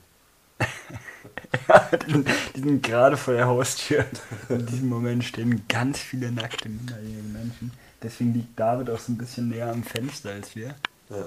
die, 2.09 2.61
sind, 2.61 2.83
gerade 2.83 3.16
vor 3.16 3.35
der 3.35 3.47
Haustür. 3.47 4.04
In 4.49 4.66
diesem 4.66 4.88
Moment 4.88 5.25
stehen 5.25 5.66
ganz 5.69 5.99
viele 5.99 6.33
nackte 6.33 6.69
minderjährige 6.69 7.23
Menschen. 7.23 7.73
Deswegen 8.02 8.35
liegt 8.35 8.59
David 8.59 8.90
auch 8.90 8.99
so 8.99 9.12
ein 9.12 9.19
bisschen 9.19 9.49
näher 9.49 9.71
am 9.71 9.83
Fenster 9.83 10.31
als 10.31 10.57
wir. 10.57 10.75
Ja. 11.11 11.25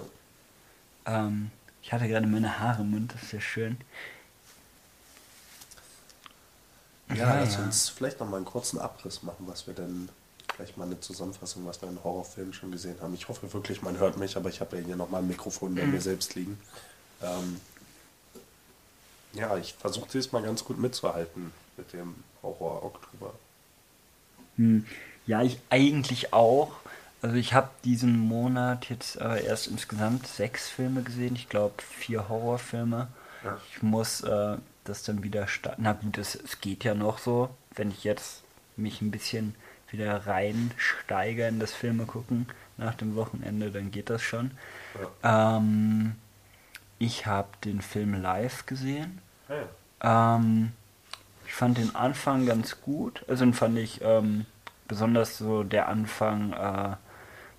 Ähm, 1.06 1.52
ich 1.82 1.94
hatte 1.94 2.08
gerade 2.08 2.28
meine 2.28 2.60
Haare 2.60 2.82
im 2.82 2.92
Mund, 2.92 3.14
das 3.14 3.24
ist 3.24 3.32
ja 3.34 3.42
schön. 3.42 3.78
Ja, 7.14 7.40
lass 7.40 7.58
uns 7.58 7.90
vielleicht 7.90 8.20
noch 8.20 8.28
mal 8.28 8.38
einen 8.38 8.46
kurzen 8.46 8.80
Abriss 8.80 9.22
machen, 9.22 9.46
was 9.48 9.68
wir 9.68 9.76
denn, 9.76 10.10
vielleicht 10.56 10.78
mal 10.78 10.86
eine 10.86 11.00
Zusammenfassung, 11.00 11.66
was 11.66 11.82
wir 11.82 11.90
in 11.90 12.04
Horrorfilmen 12.04 12.54
schon 12.54 12.72
gesehen 12.72 12.96
haben. 13.02 13.14
Ich 13.14 13.28
hoffe 13.28 13.54
wirklich, 13.54 13.84
man 13.84 14.00
hört 14.00 14.18
mich, 14.18 14.36
aber 14.36 14.50
ich 14.50 14.60
habe 14.60 14.78
ja 14.78 14.84
hier 14.84 14.96
noch 14.96 15.10
mal 15.12 15.20
ein 15.20 15.28
Mikrofon 15.28 15.76
bei 15.76 15.86
mir 15.86 16.02
selbst 16.02 16.34
liegen. 16.34 16.60
Ähm, 17.22 17.62
ja, 19.36 19.56
ich 19.58 19.74
versuche 19.76 20.10
diesmal 20.12 20.44
ganz 20.44 20.64
gut 20.64 20.80
mitzuhalten 20.80 21.52
mit 21.78 21.94
dem 21.94 22.24
Horror-Oktober. 22.42 23.34
Hm, 24.58 24.86
Ja, 25.28 25.42
ich 25.44 25.60
eigentlich 25.70 26.34
auch. 26.34 26.74
Also 27.22 27.36
ich 27.38 27.54
habe 27.54 27.70
diesen 27.84 28.20
Monat 28.20 28.90
jetzt 28.90 29.16
äh, 29.18 29.44
erst 29.44 29.68
insgesamt 29.68 30.28
sechs 30.28 30.70
Filme 30.70 31.02
gesehen. 31.04 31.36
Ich 31.36 31.50
glaube 31.50 31.82
vier 31.82 32.30
Horrorfilme. 32.30 33.08
Ja. 33.44 33.58
Ich 33.76 33.82
muss 33.82 34.22
äh, 34.22 34.58
das 34.84 35.04
dann 35.04 35.24
wieder 35.24 35.48
starten. 35.48 35.84
Na 35.84 35.94
gut, 35.94 36.18
es, 36.20 36.36
es 36.36 36.62
geht 36.62 36.84
ja 36.84 36.94
noch 36.94 37.18
so. 37.18 37.50
Wenn 37.74 37.90
ich 37.92 38.04
jetzt 38.04 38.44
mich 38.78 39.02
ein 39.02 39.12
bisschen 39.12 39.56
wieder 39.90 40.28
reinsteige 40.28 41.48
in 41.48 41.60
das 41.60 41.74
Filme 41.74 42.06
gucken 42.06 42.48
nach 42.78 42.96
dem 42.96 43.16
Wochenende, 43.16 43.72
dann 43.72 43.90
geht 43.92 44.10
das 44.10 44.22
schon. 44.22 44.52
Ähm, 45.24 46.16
ich 47.00 47.26
habe 47.26 47.50
den 47.64 47.82
Film 47.82 48.22
live 48.22 48.66
gesehen. 48.66 49.22
Ja. 49.50 49.70
Ähm, 50.02 50.72
ich 51.46 51.54
fand 51.54 51.78
den 51.78 51.96
Anfang 51.96 52.46
ganz 52.46 52.82
gut. 52.82 53.24
Also 53.28 53.46
den 53.46 53.54
fand 53.54 53.78
ich 53.78 54.02
ähm, 54.04 54.46
besonders 54.88 55.38
so 55.38 55.64
der 55.64 55.88
Anfang, 55.90 56.54
äh, 56.54 56.96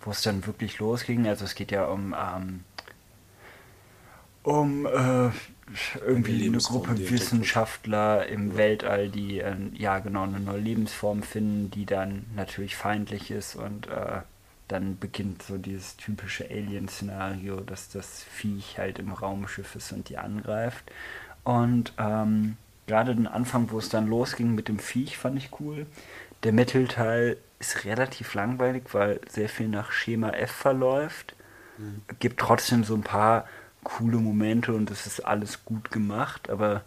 wo 0.00 0.10
es 0.10 0.22
dann 0.22 0.46
wirklich 0.46 0.78
losging. 0.78 1.26
Also 1.28 1.44
es 1.44 1.54
geht 1.54 1.70
ja 1.72 1.86
um 1.86 2.14
ähm, 2.18 2.64
um 4.42 4.86
äh, 4.86 5.30
irgendwie 6.06 6.46
eine 6.46 6.60
Gruppe. 6.60 6.96
Wissenschaftler 7.10 8.26
im 8.26 8.56
Ja. 8.56 8.56
Weltall, 8.56 9.08
die 9.10 9.40
äh, 9.40 9.56
ja 9.74 9.98
genau 9.98 10.22
eine 10.22 10.38
neue 10.40 10.60
Lebensform 10.60 11.22
finden, 11.22 11.70
die 11.70 11.86
dann 11.86 12.26
natürlich 12.36 12.76
feindlich 12.76 13.30
ist 13.30 13.56
und 13.56 13.88
äh, 13.88 14.20
dann 14.68 14.98
beginnt 14.98 15.42
so 15.42 15.58
dieses 15.58 15.96
typische 15.96 16.48
Alien-Szenario, 16.50 17.60
dass 17.60 17.88
das 17.88 18.24
Viech 18.24 18.78
halt 18.78 18.98
im 18.98 19.12
Raumschiff 19.12 19.74
ist 19.76 19.92
und 19.92 20.08
die 20.08 20.18
angreift. 20.18 20.84
Und 21.46 21.92
ähm, 21.96 22.56
gerade 22.88 23.14
den 23.14 23.28
Anfang, 23.28 23.70
wo 23.70 23.78
es 23.78 23.88
dann 23.88 24.08
losging 24.08 24.56
mit 24.56 24.66
dem 24.66 24.80
Viech, 24.80 25.16
fand 25.16 25.38
ich 25.38 25.60
cool. 25.60 25.86
Der 26.42 26.52
Mittelteil 26.52 27.36
ist 27.60 27.84
relativ 27.84 28.34
langweilig, 28.34 28.82
weil 28.92 29.20
sehr 29.28 29.48
viel 29.48 29.68
nach 29.68 29.92
Schema 29.92 30.30
F 30.30 30.50
verläuft. 30.50 31.36
Gibt 32.18 32.40
trotzdem 32.40 32.82
so 32.82 32.94
ein 32.94 33.02
paar 33.02 33.46
coole 33.84 34.16
Momente 34.16 34.72
und 34.72 34.90
es 34.90 35.06
ist 35.06 35.20
alles 35.20 35.64
gut 35.64 35.92
gemacht, 35.92 36.50
aber 36.50 36.82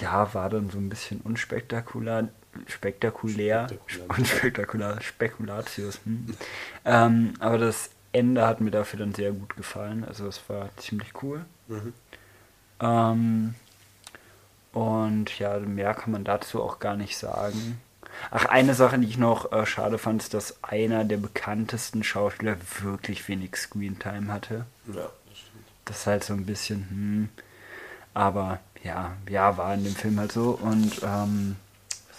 ja, 0.00 0.34
war 0.34 0.50
dann 0.50 0.68
so 0.70 0.78
ein 0.78 0.88
bisschen 0.88 1.20
unspektakulär, 1.20 2.28
spektakulär, 2.66 3.68
Spektakulär. 3.68 4.18
unspektakulär, 4.18 5.00
Spekulatius. 5.00 6.00
Hm. 6.04 6.34
ähm, 6.84 7.34
aber 7.38 7.58
das 7.58 7.90
Ende 8.10 8.46
hat 8.48 8.60
mir 8.60 8.72
dafür 8.72 8.98
dann 8.98 9.14
sehr 9.14 9.30
gut 9.30 9.56
gefallen, 9.56 10.04
also 10.04 10.26
es 10.26 10.40
war 10.48 10.70
ziemlich 10.76 11.12
cool. 11.22 11.44
Mhm. 11.68 11.92
Ähm, 12.80 13.54
und 14.72 15.38
ja, 15.38 15.58
mehr 15.58 15.94
kann 15.94 16.12
man 16.12 16.24
dazu 16.24 16.62
auch 16.62 16.78
gar 16.78 16.96
nicht 16.96 17.16
sagen. 17.16 17.80
Ach, 18.30 18.46
eine 18.46 18.74
Sache, 18.74 18.98
die 18.98 19.06
ich 19.06 19.18
noch 19.18 19.52
äh, 19.52 19.64
schade 19.66 19.98
fand, 19.98 20.22
ist, 20.22 20.34
dass 20.34 20.62
einer 20.62 21.04
der 21.04 21.18
bekanntesten 21.18 22.02
Schauspieler 22.02 22.56
wirklich 22.80 23.26
wenig 23.28 23.56
Screentime 23.56 24.32
hatte. 24.32 24.66
Ja, 24.86 25.08
das 25.28 25.38
stimmt. 25.38 25.64
Das 25.84 25.96
ist 25.98 26.06
halt 26.06 26.24
so 26.24 26.34
ein 26.34 26.46
bisschen, 26.46 26.88
hm. 26.90 27.28
Aber 28.14 28.58
ja, 28.82 29.12
ja, 29.28 29.56
war 29.56 29.74
in 29.74 29.84
dem 29.84 29.94
Film 29.94 30.18
halt 30.18 30.32
so. 30.32 30.58
Und 30.60 31.00
ähm, 31.04 31.56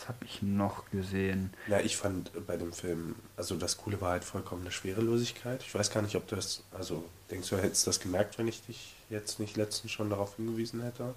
habe 0.09 0.25
ich 0.25 0.41
noch 0.41 0.89
gesehen? 0.89 1.53
Ja, 1.67 1.79
ich 1.79 1.95
fand 1.95 2.31
bei 2.47 2.57
dem 2.57 2.73
Film, 2.73 3.15
also 3.37 3.55
das 3.55 3.77
Coole 3.77 4.01
war 4.01 4.11
halt 4.11 4.23
vollkommene 4.23 4.71
Schwerelosigkeit. 4.71 5.61
Ich 5.61 5.73
weiß 5.73 5.91
gar 5.91 6.01
nicht, 6.01 6.15
ob 6.15 6.27
du 6.27 6.35
das, 6.35 6.63
also 6.71 7.05
denkst 7.29 7.49
du, 7.49 7.57
hättest 7.57 7.87
das 7.87 7.99
gemerkt, 7.99 8.37
wenn 8.39 8.47
ich 8.47 8.65
dich 8.65 8.95
jetzt 9.09 9.39
nicht 9.39 9.55
letztens 9.55 9.91
schon 9.91 10.09
darauf 10.09 10.35
hingewiesen 10.35 10.81
hätte? 10.81 11.13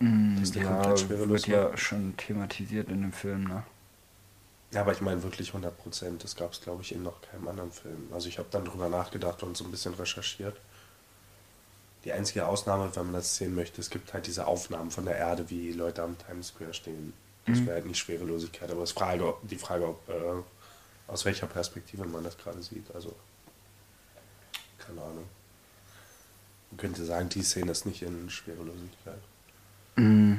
Mm, 0.00 0.40
Dass 0.40 0.50
der 0.52 0.62
ja, 0.62 0.72
komplett 0.72 1.00
schwerelos 1.00 1.46
wird 1.46 1.46
ja 1.46 1.76
schon 1.76 2.16
thematisiert 2.16 2.88
in 2.88 3.02
dem 3.02 3.12
Film, 3.12 3.44
ne? 3.44 3.62
Ja, 4.72 4.80
aber 4.80 4.92
ich 4.92 5.00
meine 5.00 5.22
wirklich 5.22 5.48
100 5.48 5.76
Prozent. 5.76 6.24
Das 6.24 6.36
gab 6.36 6.52
es, 6.52 6.60
glaube 6.60 6.82
ich, 6.82 6.92
in 6.92 7.02
noch 7.02 7.20
keinem 7.20 7.48
anderen 7.48 7.70
Film. 7.70 8.08
Also 8.12 8.28
ich 8.28 8.38
habe 8.38 8.48
dann 8.50 8.64
drüber 8.64 8.88
nachgedacht 8.88 9.42
und 9.42 9.56
so 9.56 9.64
ein 9.64 9.70
bisschen 9.70 9.94
recherchiert. 9.94 10.56
Die 12.04 12.12
einzige 12.12 12.46
Ausnahme, 12.46 12.90
wenn 12.94 13.04
man 13.04 13.14
das 13.14 13.36
sehen 13.36 13.54
möchte, 13.54 13.80
es 13.80 13.90
gibt 13.90 14.12
halt 14.14 14.26
diese 14.26 14.46
Aufnahmen 14.46 14.90
von 14.90 15.04
der 15.04 15.16
Erde, 15.16 15.50
wie 15.50 15.72
Leute 15.72 16.02
am 16.02 16.16
Times 16.18 16.48
Square 16.48 16.74
stehen. 16.74 17.12
Das 17.46 17.60
wäre 17.64 17.76
halt 17.76 17.86
nicht 17.86 17.98
Schwerelosigkeit, 17.98 18.70
aber 18.70 18.82
es 18.82 18.90
ist 18.90 18.98
Frage, 18.98 19.26
ob- 19.28 19.48
die 19.48 19.56
Frage, 19.58 19.86
ob, 19.88 20.08
äh, 20.08 20.42
aus 21.06 21.24
welcher 21.24 21.46
Perspektive 21.46 22.04
man 22.04 22.24
das 22.24 22.36
gerade 22.36 22.60
sieht. 22.62 22.92
Also, 22.94 23.14
keine 24.78 25.00
Ahnung. 25.00 25.28
Man 26.70 26.78
könnte 26.78 27.04
sagen, 27.04 27.28
die 27.28 27.42
Szene 27.42 27.70
ist 27.72 27.86
nicht 27.86 28.02
in 28.02 28.28
Schwerelosigkeit, 28.30 29.20
Mm, 29.98 30.34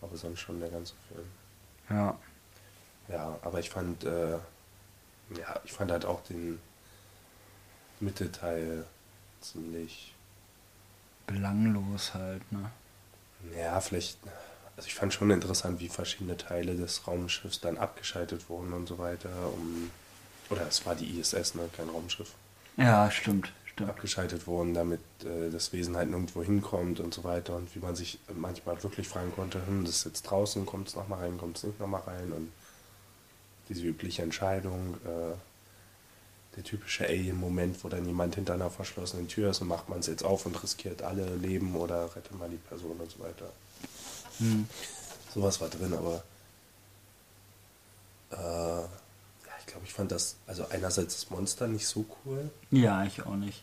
aber 0.00 0.16
sonst 0.16 0.40
schon 0.40 0.60
der 0.60 0.70
ganze 0.70 0.94
Film. 1.08 1.26
ja. 1.90 2.18
Ja, 3.08 3.38
aber 3.42 3.58
ich 3.58 3.70
fand, 3.70 4.04
äh, 4.04 4.32
ja, 5.30 5.60
ich 5.64 5.72
fand 5.72 5.90
halt 5.90 6.04
auch 6.04 6.22
den 6.24 6.60
Mittelteil 8.00 8.84
ziemlich, 9.40 10.14
Belanglos 11.26 12.12
halt, 12.14 12.50
ne? 12.52 12.70
ja, 13.56 13.80
vielleicht, 13.80 14.18
also 14.78 14.86
ich 14.88 14.94
fand 14.96 15.12
schon 15.14 15.30
interessant, 15.30 15.80
wie 15.80 15.90
verschiedene 15.90 16.38
Teile 16.38 16.76
des 16.76 17.06
Raumschiffs 17.06 17.60
dann 17.60 17.78
abgeschaltet 17.78 18.48
wurden 18.50 18.72
und 18.72 18.88
so 18.88 18.98
weiter, 18.98 19.30
um, 19.54 19.92
oder 20.50 20.66
es 20.68 20.86
war 20.86 20.96
die 20.96 21.20
ISS, 21.20 21.54
ne, 21.56 21.68
kein 21.76 21.90
Raumschiff, 21.90 22.36
Ja, 22.78 23.10
stimmt, 23.10 23.52
stimmt. 23.66 23.90
abgeschaltet 23.90 24.46
wurden, 24.46 24.74
damit 24.74 25.00
äh, 25.24 25.50
das 25.50 25.72
Wesen 25.72 25.96
halt 25.96 26.10
nirgendwo 26.10 26.42
hinkommt 26.44 27.00
und 27.00 27.14
so 27.14 27.24
weiter 27.24 27.56
und 27.56 27.74
wie 27.74 27.80
man 27.80 27.96
sich 27.96 28.20
manchmal 28.34 28.82
wirklich 28.82 29.08
fragen 29.08 29.32
konnte, 29.34 29.66
hm, 29.66 29.84
das 29.84 29.96
ist 29.96 30.04
jetzt 30.06 30.22
draußen, 30.24 30.66
kommt 30.66 30.88
es 30.88 30.96
nochmal 30.96 31.20
rein, 31.20 31.38
kommt 31.38 31.56
es 31.58 31.64
nicht 31.64 31.80
nochmal 31.80 32.02
rein 32.02 32.32
und 32.32 32.52
diese 33.68 33.82
übliche 33.84 34.22
Entscheidung, 34.22 34.94
äh, 35.04 35.36
der 36.56 36.64
typische 36.64 37.06
Alien-Moment, 37.06 37.82
wo 37.84 37.88
dann 37.88 38.04
jemand 38.06 38.34
hinter 38.34 38.52
einer 38.54 38.70
verschlossenen 38.70 39.28
Tür 39.28 39.50
ist 39.50 39.60
und 39.62 39.68
macht 39.68 39.88
man 39.88 40.00
es 40.00 40.06
jetzt 40.08 40.24
auf 40.24 40.44
und 40.46 40.62
riskiert 40.62 41.02
alle 41.02 41.36
Leben 41.36 41.74
oder 41.76 42.14
rettet 42.14 42.38
mal 42.38 42.50
die 42.50 42.56
Person 42.56 42.96
und 43.00 43.10
so 43.10 43.20
weiter. 43.20 43.50
Hm. 44.38 44.68
Sowas 45.34 45.60
war 45.60 45.68
drin, 45.68 45.92
aber 45.92 46.22
äh, 48.30 48.36
ja, 48.36 49.52
ich 49.60 49.66
glaube, 49.66 49.84
ich 49.84 49.92
fand 49.92 50.10
das, 50.10 50.36
also 50.46 50.66
einerseits 50.70 51.14
das 51.14 51.30
Monster 51.30 51.68
nicht 51.68 51.86
so 51.86 52.04
cool. 52.24 52.50
Ja, 52.70 53.04
ich 53.04 53.24
auch 53.24 53.36
nicht. 53.36 53.62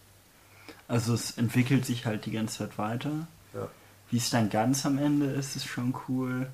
Also 0.87 1.13
es 1.13 1.37
entwickelt 1.37 1.85
sich 1.85 2.05
halt 2.05 2.25
die 2.25 2.31
ganze 2.31 2.59
Zeit 2.59 2.77
weiter. 2.77 3.27
Ja. 3.53 3.67
Wie 4.11 4.17
es 4.17 4.29
dann 4.29 4.49
ganz 4.49 4.85
am 4.85 4.97
Ende 4.97 5.27
ist, 5.27 5.55
ist 5.55 5.65
schon 5.65 5.95
cool. 6.07 6.47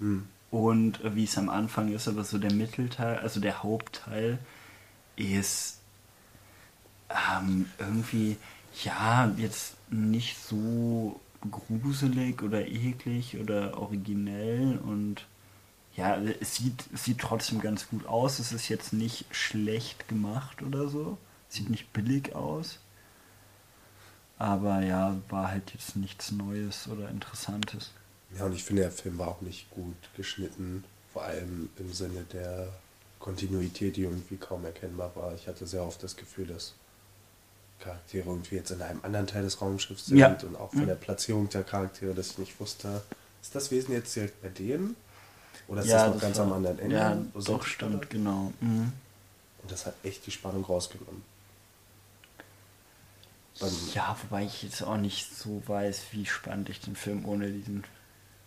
Hm. 0.00 0.28
Und 0.50 1.04
äh, 1.04 1.14
wie 1.14 1.24
es 1.24 1.38
am 1.38 1.48
Anfang 1.48 1.92
ist, 1.92 2.08
aber 2.08 2.24
so 2.24 2.38
der 2.38 2.52
Mittelteil, 2.52 3.18
also 3.18 3.40
der 3.40 3.62
Hauptteil, 3.62 4.38
ist 5.16 5.78
ähm, 7.10 7.66
irgendwie, 7.78 8.36
ja, 8.84 9.32
jetzt 9.36 9.74
nicht 9.90 10.38
so 10.38 11.20
gruselig 11.50 12.42
oder 12.42 12.66
eklig 12.66 13.38
oder 13.38 13.78
originell 13.78 14.78
und 14.78 15.26
ja, 15.98 16.16
es 16.16 16.54
sieht, 16.54 16.84
sieht 16.94 17.18
trotzdem 17.18 17.60
ganz 17.60 17.88
gut 17.88 18.06
aus. 18.06 18.38
Es 18.38 18.52
ist 18.52 18.68
jetzt 18.68 18.92
nicht 18.92 19.26
schlecht 19.34 20.06
gemacht 20.06 20.62
oder 20.62 20.88
so. 20.88 21.18
Sieht 21.48 21.70
nicht 21.70 21.92
billig 21.92 22.36
aus. 22.36 22.78
Aber 24.38 24.82
ja, 24.82 25.16
war 25.28 25.48
halt 25.48 25.72
jetzt 25.74 25.96
nichts 25.96 26.30
Neues 26.30 26.86
oder 26.86 27.08
Interessantes. 27.08 27.90
Ja, 28.36 28.44
und 28.44 28.52
ich 28.52 28.62
finde, 28.62 28.82
der 28.82 28.92
Film 28.92 29.18
war 29.18 29.26
auch 29.26 29.40
nicht 29.40 29.68
gut 29.70 29.96
geschnitten, 30.16 30.84
vor 31.12 31.22
allem 31.22 31.68
im 31.78 31.92
Sinne 31.92 32.22
der 32.32 32.68
Kontinuität, 33.18 33.96
die 33.96 34.02
irgendwie 34.02 34.36
kaum 34.36 34.64
erkennbar 34.64 35.10
war. 35.16 35.34
Ich 35.34 35.48
hatte 35.48 35.66
sehr 35.66 35.82
oft 35.82 36.00
das 36.04 36.14
Gefühl, 36.14 36.46
dass 36.46 36.74
Charaktere 37.80 38.26
irgendwie 38.28 38.56
jetzt 38.56 38.70
in 38.70 38.82
einem 38.82 39.00
anderen 39.02 39.26
Teil 39.26 39.42
des 39.42 39.60
Raumschiffs 39.60 40.06
sind 40.06 40.18
Ja. 40.18 40.36
und 40.42 40.56
auch 40.56 40.70
von 40.70 40.86
der 40.86 40.94
Platzierung 40.96 41.48
der 41.48 41.62
Charaktere, 41.64 42.14
dass 42.14 42.30
ich 42.32 42.38
nicht 42.38 42.60
wusste, 42.60 43.02
ist 43.40 43.54
das 43.54 43.70
Wesen 43.70 43.92
jetzt 43.94 44.14
direkt 44.16 44.42
bei 44.42 44.48
denen? 44.48 44.96
Oder 45.68 45.82
ist 45.82 45.90
das 45.90 46.14
noch 46.14 46.20
ganz 46.20 46.38
war- 46.38 46.46
am 46.46 46.52
anderen 46.54 46.78
Ende? 46.78 46.96
Ja, 46.96 47.18
Wo 47.34 47.40
doch, 47.40 47.64
stimmt, 47.64 47.92
gerade? 47.92 48.06
genau. 48.08 48.52
Mhm. 48.60 48.92
Und 49.62 49.70
das 49.72 49.86
hat 49.86 49.94
echt 50.02 50.26
die 50.26 50.30
Spannung 50.30 50.64
rausgenommen. 50.64 51.22
Beim- 53.60 53.72
Ja, 53.94 54.16
wobei 54.22 54.44
ich 54.44 54.62
jetzt 54.62 54.82
auch 54.82 54.96
nicht 54.96 55.34
so 55.36 55.62
weiß, 55.66 56.02
wie 56.12 56.26
spannend 56.26 56.68
ich 56.68 56.80
den 56.80 56.94
Film 56.96 57.24
ohne 57.24 57.50
diesen 57.50 57.84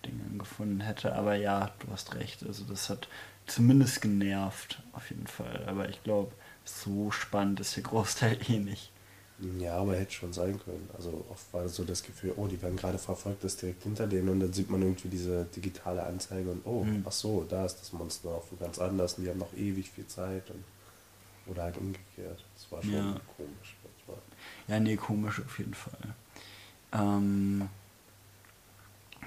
Dingen 0.05 0.37
gefunden 0.39 0.79
hätte. 0.81 1.13
Aber 1.15 1.35
ja, 1.35 1.71
du 1.79 1.91
hast 1.91 2.15
recht. 2.15 2.43
Also 2.45 2.63
das 2.63 2.89
hat 2.89 3.07
zumindest 3.45 4.01
genervt, 4.01 4.81
auf 4.93 5.09
jeden 5.09 5.27
Fall. 5.27 5.65
Aber 5.67 5.89
ich 5.89 6.01
glaube, 6.03 6.31
so 6.63 7.11
spannend 7.11 7.59
ist 7.59 7.75
der 7.75 7.83
Großteil 7.83 8.37
eh 8.49 8.59
nicht. 8.59 8.90
Ja, 9.57 9.77
aber 9.77 9.95
hätte 9.95 10.11
schon 10.13 10.33
sein 10.33 10.59
können. 10.63 10.87
Also 10.95 11.25
oft 11.29 11.51
war 11.53 11.67
so 11.67 11.83
das 11.83 12.03
Gefühl, 12.03 12.33
oh, 12.37 12.45
die 12.47 12.61
werden 12.61 12.77
gerade 12.77 12.99
verfolgt, 12.99 13.43
das 13.43 13.53
ist 13.53 13.61
direkt 13.63 13.81
hinter 13.83 14.05
denen 14.05 14.29
und 14.29 14.39
dann 14.39 14.53
sieht 14.53 14.69
man 14.69 14.81
irgendwie 14.83 15.07
diese 15.07 15.45
digitale 15.45 16.03
Anzeige 16.03 16.51
und 16.51 16.61
oh, 16.65 16.83
Mhm. 16.83 17.03
ach 17.07 17.11
so, 17.11 17.43
da 17.49 17.65
ist 17.65 17.77
das 17.81 17.91
Monster 17.91 18.29
auch 18.29 18.43
ganz 18.59 18.77
anders 18.77 19.15
und 19.15 19.23
die 19.23 19.29
haben 19.31 19.39
noch 19.39 19.53
ewig 19.53 19.89
viel 19.89 20.05
Zeit 20.05 20.49
und 20.51 20.63
oder 21.47 21.63
halt 21.63 21.77
umgekehrt. 21.77 22.43
Das 22.55 22.71
war 22.71 22.83
schon 22.83 22.93
Ja. 22.93 23.19
komisch 23.35 23.75
manchmal. 23.83 24.21
Ja, 24.67 24.79
nee, 24.79 24.95
komisch 24.95 25.41
auf 25.43 25.57
jeden 25.57 25.73
Fall. 25.73 26.13
Ähm, 26.93 27.67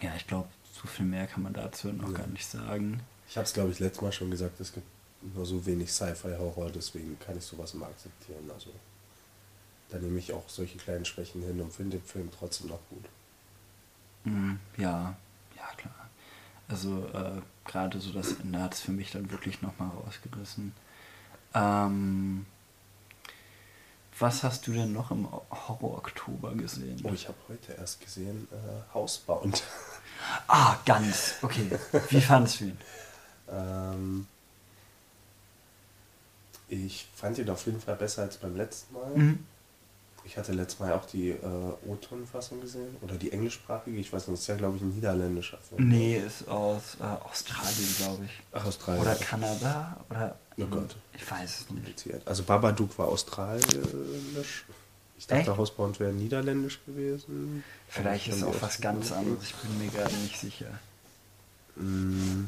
ja, 0.00 0.12
ich 0.16 0.27
glaube, 0.27 0.48
so 0.81 0.87
viel 0.87 1.07
mehr 1.07 1.27
kann 1.27 1.42
man 1.42 1.53
dazu 1.55 1.88
noch 1.88 2.11
Ja. 2.12 2.18
gar 2.18 2.27
nicht 2.29 2.46
sagen. 2.46 3.00
Ich 3.29 3.37
habe 3.37 3.46
es, 3.46 3.53
glaube 3.53 3.70
ich, 3.72 3.81
letztes 3.81 4.03
Mal 4.03 4.12
schon 4.12 4.31
gesagt, 4.31 4.61
es 4.61 4.72
gibt 4.72 4.87
nur 5.35 5.44
so 5.46 5.64
wenig 5.66 5.90
Sci-Fi-Horror, 5.90 6.70
deswegen 6.70 7.18
kann 7.18 7.37
ich 7.38 7.44
sowas 7.44 7.74
immer 7.74 7.87
akzeptieren. 7.87 8.48
Also 8.53 8.70
da 9.95 10.01
nehme 10.01 10.19
ich 10.19 10.33
auch 10.33 10.49
solche 10.49 10.77
kleinen 10.77 11.05
Schwächen 11.05 11.41
hin 11.43 11.61
und 11.61 11.73
finde 11.73 11.99
den 11.99 12.05
Film 12.07 12.29
trotzdem 12.37 12.69
noch 12.69 12.81
gut. 12.91 13.05
Mhm, 14.25 14.59
ja, 14.77 15.15
ja 15.57 15.69
klar. 15.77 15.95
Also 16.67 17.07
äh, 17.15 17.41
gerade 17.65 18.01
so 18.01 18.13
das 18.13 18.33
Ende 18.33 18.61
hat 18.61 18.75
es 18.75 18.81
für 18.81 18.91
mich 18.91 19.13
dann 19.13 19.31
wirklich 19.31 19.63
nochmal 19.63 19.91
rausgerissen. 19.91 20.75
Ähm, 21.55 22.45
was 24.19 24.43
hast 24.43 24.67
du 24.67 24.73
denn 24.73 24.93
noch 24.93 25.13
im 25.13 25.29
Horror-Oktober 25.31 26.55
gesehen? 26.55 27.01
Oh, 27.05 27.13
ich 27.13 27.29
habe 27.29 27.39
heute 27.49 27.75
erst 27.75 28.01
gesehen, 28.01 28.49
äh, 28.51 28.95
Housebound. 28.95 29.63
Ah, 30.47 30.79
ganz. 30.87 31.35
Okay. 31.43 31.71
Wie 32.09 32.21
fandest 32.21 32.61
du 32.61 32.65
ihn? 32.65 32.79
Ähm, 33.51 34.27
ich 36.69 37.07
fand 37.15 37.37
ihn 37.37 37.51
auf 37.51 37.67
jeden 37.67 37.81
Fall 37.81 37.97
besser 37.97 38.23
als 38.23 38.39
beim 38.39 38.57
letzten 38.57 38.95
Mal. 38.95 39.11
Mhm. 39.15 39.47
Ich 40.27 40.39
hatte 40.39 40.53
letztes 40.53 40.81
Mal 40.81 40.93
auch 40.93 41.05
die 41.05 41.31
äh, 41.31 41.37
O-Ton-Fassung 41.87 42.61
gesehen. 42.61 42.97
Oder 43.03 43.17
die 43.17 43.31
englischsprachige. 43.31 43.97
Ich 43.99 44.13
weiß 44.13 44.27
nicht, 44.27 44.35
das 44.35 44.41
ist 44.41 44.47
ja, 44.47 44.57
glaube 44.57 44.77
ich, 44.77 44.83
ein 44.83 44.95
niederländischer 44.95 45.59
Film. 45.59 45.89
Nee, 45.89 46.17
ist 46.17 46.49
aus 46.49 46.97
äh, 47.01 47.05
Australien, 47.05 47.95
glaube 47.99 48.25
ich. 48.25 48.31
Ach, 48.53 48.65
Australien. 48.65 49.03
Oder 49.03 49.15
Kanada? 49.17 49.97
Oder. 50.09 50.39
Oh 50.59 50.67
Gott. 50.67 50.97
Ich 51.13 51.31
weiß 51.31 51.61
es 51.61 51.71
nicht. 51.71 52.27
Also 52.27 52.43
Babadook 52.43 52.97
war 52.99 53.09
australisch. 53.09 54.65
Ich 55.19 55.27
dachte, 55.27 55.43
Echt? 55.51 55.57
Hausbound 55.57 56.01
wäre 56.01 56.13
niederländisch 56.13 56.81
gewesen. 56.85 57.63
Vielleicht 57.89 58.29
ist 58.29 58.37
es 58.37 58.43
auch 58.45 58.61
was 58.61 58.81
ganz 58.81 59.13
anderes. 59.13 59.45
Ich 59.45 59.55
bin 59.55 59.79
mir 59.79 59.91
gerade 59.91 60.15
nicht 60.17 60.39
sicher. 60.39 60.79
Mm, 61.77 62.45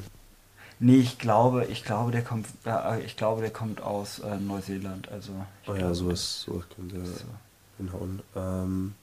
Nee, 0.79 0.97
ich 0.99 1.19
glaube, 1.19 1.65
ich 1.67 1.85
glaube, 1.85 2.12
der 2.12 2.23
kommt, 2.23 2.47
äh, 2.67 3.01
ich 3.01 3.17
glaube, 3.17 3.41
der 3.41 3.51
kommt 3.51 3.81
aus 3.81 4.19
äh, 4.19 4.37
Neuseeland. 4.37 5.09
Also. 5.09 5.33
Oh 5.67 5.73
ja, 5.73 5.79
glaube, 5.79 5.95
so 5.95 6.11
ist, 6.11 6.43
so 6.43 6.62
könnte 6.75 7.05
so. 7.05 7.25
Hinhauen. 7.79 8.23
Ähm, 8.35 8.95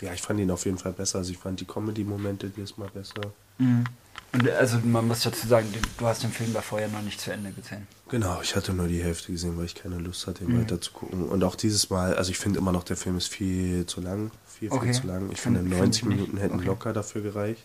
ja, 0.00 0.12
ich 0.12 0.22
fand 0.22 0.38
ihn 0.40 0.50
auf 0.50 0.64
jeden 0.64 0.78
Fall 0.78 0.92
besser. 0.92 1.18
Also 1.18 1.32
ich 1.32 1.38
fand 1.38 1.60
die 1.60 1.64
Comedy-Momente 1.64 2.50
diesmal 2.50 2.88
besser. 2.90 3.20
Mhm. 3.58 3.84
Und 4.32 4.48
also 4.50 4.78
man 4.84 5.08
muss 5.08 5.20
dazu 5.22 5.46
sagen, 5.48 5.66
du 5.96 6.06
hast 6.06 6.22
den 6.22 6.30
Film 6.30 6.52
davor 6.52 6.80
ja 6.80 6.88
noch 6.88 7.00
nicht 7.02 7.18
zu 7.20 7.32
Ende 7.32 7.50
gesehen. 7.50 7.86
Genau, 8.10 8.40
ich 8.42 8.54
hatte 8.54 8.72
nur 8.74 8.86
die 8.86 9.02
Hälfte 9.02 9.32
gesehen, 9.32 9.56
weil 9.56 9.64
ich 9.64 9.74
keine 9.74 9.96
Lust 9.98 10.26
hatte, 10.26 10.44
ihn 10.44 10.52
Mhm. 10.54 10.60
weiter 10.62 10.80
zu 10.80 10.92
gucken. 10.92 11.24
Und 11.28 11.42
auch 11.44 11.54
dieses 11.56 11.88
Mal, 11.90 12.14
also 12.14 12.30
ich 12.30 12.38
finde 12.38 12.58
immer 12.58 12.70
noch, 12.72 12.84
der 12.84 12.96
Film 12.96 13.16
ist 13.16 13.28
viel 13.28 13.86
zu 13.86 14.00
lang. 14.02 14.30
Viel, 14.46 14.68
viel 14.70 14.78
Okay. 14.78 14.92
zu 14.92 15.06
lang. 15.06 15.30
Ich 15.32 15.40
Find- 15.40 15.56
finde, 15.56 15.70
find 15.70 15.80
90 15.80 16.02
ich 16.02 16.08
nicht. 16.08 16.18
Minuten 16.18 16.36
hätten 16.38 16.56
Okay. 16.56 16.66
locker 16.66 16.92
dafür 16.92 17.22
gereicht. 17.22 17.64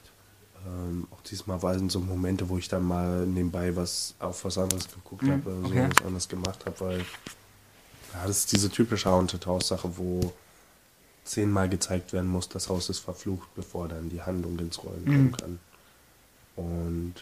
Ähm, 0.66 1.08
auch 1.12 1.22
diesmal 1.24 1.62
waren 1.62 1.90
so 1.90 2.00
Momente, 2.00 2.48
wo 2.48 2.58
ich 2.58 2.70
dann 2.70 2.84
mal 2.88 3.26
nebenbei 3.28 3.76
was 3.76 4.16
auf 4.20 4.46
was 4.46 4.58
anderes 4.58 4.88
geguckt 4.88 5.24
Mhm, 5.24 5.32
habe, 5.32 5.50
oder 5.50 5.60
so 5.62 5.66
okay. 5.74 5.90
was 5.98 6.06
anderes 6.06 6.30
gemacht 6.30 6.66
habe, 6.66 6.80
weil 6.80 7.00
ja, 7.00 8.26
das 8.26 8.38
ist 8.40 8.52
diese 8.54 8.70
typische 8.70 9.10
Haunted 9.10 9.46
House-Sache, 9.46 9.98
wo 9.98 10.32
zehnmal 11.24 11.70
gezeigt 11.70 12.14
werden 12.14 12.30
muss, 12.30 12.50
das 12.50 12.70
Haus 12.70 12.90
ist 12.90 13.00
verflucht, 13.00 13.48
bevor 13.56 13.88
dann 13.88 14.10
die 14.10 14.22
Handlung 14.22 14.58
ins 14.60 14.84
Rollen 14.84 15.06
kommen 15.06 15.24
Mhm. 15.26 15.38
kann. 15.38 15.60
Und 16.56 17.14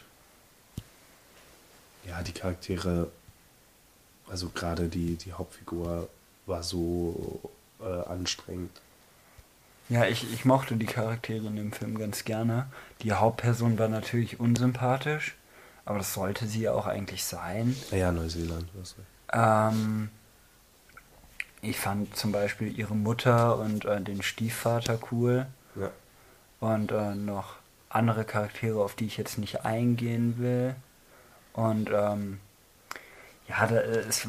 ja, 2.07 2.21
die 2.23 2.31
Charaktere, 2.31 3.11
also 4.27 4.49
gerade 4.49 4.87
die, 4.87 5.15
die 5.15 5.33
Hauptfigur 5.33 6.09
war 6.45 6.63
so 6.63 7.41
äh, 7.79 7.85
anstrengend. 8.09 8.71
Ja, 9.89 10.05
ich, 10.05 10.31
ich 10.33 10.45
mochte 10.45 10.75
die 10.77 10.85
Charaktere 10.85 11.47
in 11.47 11.55
dem 11.57 11.71
Film 11.71 11.97
ganz 11.97 12.23
gerne. 12.23 12.67
Die 13.01 13.13
Hauptperson 13.13 13.77
war 13.77 13.89
natürlich 13.89 14.39
unsympathisch, 14.39 15.35
aber 15.85 15.97
das 15.97 16.13
sollte 16.13 16.47
sie 16.47 16.61
ja 16.61 16.73
auch 16.73 16.87
eigentlich 16.87 17.23
sein. 17.23 17.75
Naja, 17.91 18.11
Neuseeland, 18.11 18.67
was 18.73 18.95
Ähm, 19.33 20.09
ich 21.61 21.77
fand 21.79 22.15
zum 22.15 22.31
Beispiel 22.31 22.77
ihre 22.77 22.95
Mutter 22.95 23.57
und 23.59 23.85
äh, 23.85 24.01
den 24.01 24.21
Stiefvater 24.23 24.99
cool 25.11 25.45
Ja. 25.75 25.89
und 26.59 26.91
äh, 26.91 27.15
noch 27.15 27.55
andere 27.89 28.23
Charaktere, 28.23 28.81
auf 28.83 28.95
die 28.95 29.05
ich 29.05 29.17
jetzt 29.17 29.37
nicht 29.37 29.65
eingehen 29.65 30.35
will. 30.39 30.75
Und 31.53 31.89
ähm, 31.93 32.39
ja, 33.47 33.67
da, 33.67 33.75
äh, 33.75 33.99
es, 34.07 34.27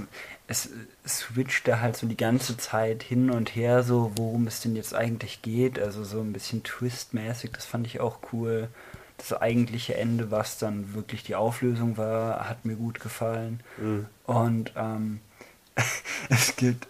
es 0.48 0.68
switchte 1.06 1.80
halt 1.80 1.96
so 1.96 2.06
die 2.06 2.16
ganze 2.16 2.56
Zeit 2.56 3.02
hin 3.02 3.30
und 3.30 3.54
her, 3.54 3.82
so 3.82 4.12
worum 4.16 4.46
es 4.46 4.60
denn 4.60 4.74
jetzt 4.76 4.94
eigentlich 4.94 5.40
geht. 5.42 5.78
Also 5.78 6.04
so 6.04 6.20
ein 6.20 6.32
bisschen 6.32 6.62
twistmäßig, 6.64 7.52
das 7.52 7.64
fand 7.64 7.86
ich 7.86 8.00
auch 8.00 8.18
cool. 8.32 8.68
Das 9.18 9.32
eigentliche 9.40 9.94
Ende, 9.94 10.32
was 10.32 10.58
dann 10.58 10.94
wirklich 10.94 11.22
die 11.22 11.36
Auflösung 11.36 11.96
war, 11.96 12.48
hat 12.48 12.64
mir 12.64 12.74
gut 12.74 12.98
gefallen. 12.98 13.60
Mhm. 13.78 14.06
Und 14.24 14.72
ähm, 14.76 15.20
es 16.28 16.56
gibt 16.56 16.88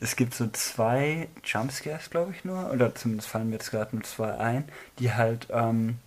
es 0.00 0.16
gibt 0.16 0.34
so 0.34 0.48
zwei 0.48 1.28
Jumpscares, 1.44 2.10
glaube 2.10 2.32
ich 2.32 2.44
nur, 2.44 2.70
oder 2.72 2.94
zumindest 2.94 3.28
fallen 3.28 3.48
mir 3.50 3.56
jetzt 3.56 3.70
gerade 3.70 3.94
nur 3.94 4.04
zwei 4.04 4.36
ein, 4.38 4.64
die 4.98 5.12
halt 5.12 5.48
ähm, 5.50 5.98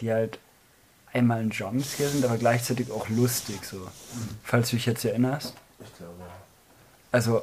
die 0.00 0.12
halt 0.12 0.38
einmal 1.12 1.40
ein 1.40 1.50
Jumpscare 1.50 2.10
sind, 2.10 2.24
aber 2.24 2.36
gleichzeitig 2.36 2.90
auch 2.90 3.08
lustig 3.08 3.64
so. 3.64 3.88
Falls 4.44 4.70
du 4.70 4.76
dich 4.76 4.86
jetzt 4.86 5.04
erinnerst. 5.04 5.54
Ich 5.80 5.96
glaube. 5.96 6.12
Also 7.10 7.42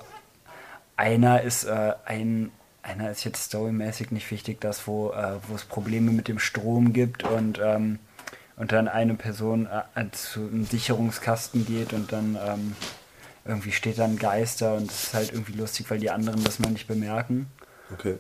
einer 0.96 1.42
ist 1.42 1.64
äh, 1.66 1.94
ein 2.06 2.52
einer 2.84 3.12
ist 3.12 3.24
jetzt 3.24 3.46
storymäßig 3.46 4.12
nicht 4.12 4.30
wichtig, 4.30 4.60
das 4.62 4.88
wo 4.88 5.12
äh, 5.12 5.40
wo 5.48 5.56
es 5.56 5.64
Probleme 5.64 6.12
mit 6.12 6.28
dem 6.28 6.40
Strom 6.40 6.94
gibt 6.94 7.24
und 7.24 7.60
ähm, 7.64 8.00
und 8.56 8.72
dann 8.72 8.88
eine 8.88 9.16
Person 9.16 9.68
äh, 9.68 10.12
zu 10.12 10.42
einem 10.42 10.66
Sicherungskasten 10.66 11.66
geht 11.66 11.94
und 11.94 12.12
dann 12.12 12.38
ähm, 12.46 12.76
irgendwie 13.46 13.72
steht 13.72 14.00
dann 14.00 14.12
ein 14.12 14.20
Geister 14.20 14.76
und 14.76 14.90
es 14.90 15.04
ist 15.06 15.14
halt 15.14 15.34
irgendwie 15.34 15.54
lustig, 15.54 15.90
weil 15.90 16.00
die 16.00 16.10
anderen 16.10 16.44
das 16.44 16.60
noch 16.60 16.70
nicht 16.70 16.88
bemerken. 16.88 17.48
Okay. 17.92 18.18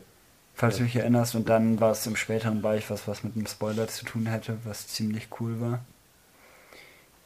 Falls 0.56 0.78
du 0.78 0.84
dich 0.84 0.96
erinnerst, 0.98 1.34
und 1.36 1.50
dann 1.50 1.80
war 1.80 1.92
es 1.92 2.06
im 2.06 2.16
späteren 2.16 2.62
Bereich 2.62 2.90
was, 2.90 3.08
was 3.08 3.24
mit 3.24 3.36
einem 3.36 3.48
Spoiler 3.48 3.88
zu 3.88 4.06
tun 4.06 4.28
hätte, 4.28 4.58
was 4.66 4.88
ziemlich 4.88 5.30
cool 5.40 5.60
war. 5.60 5.80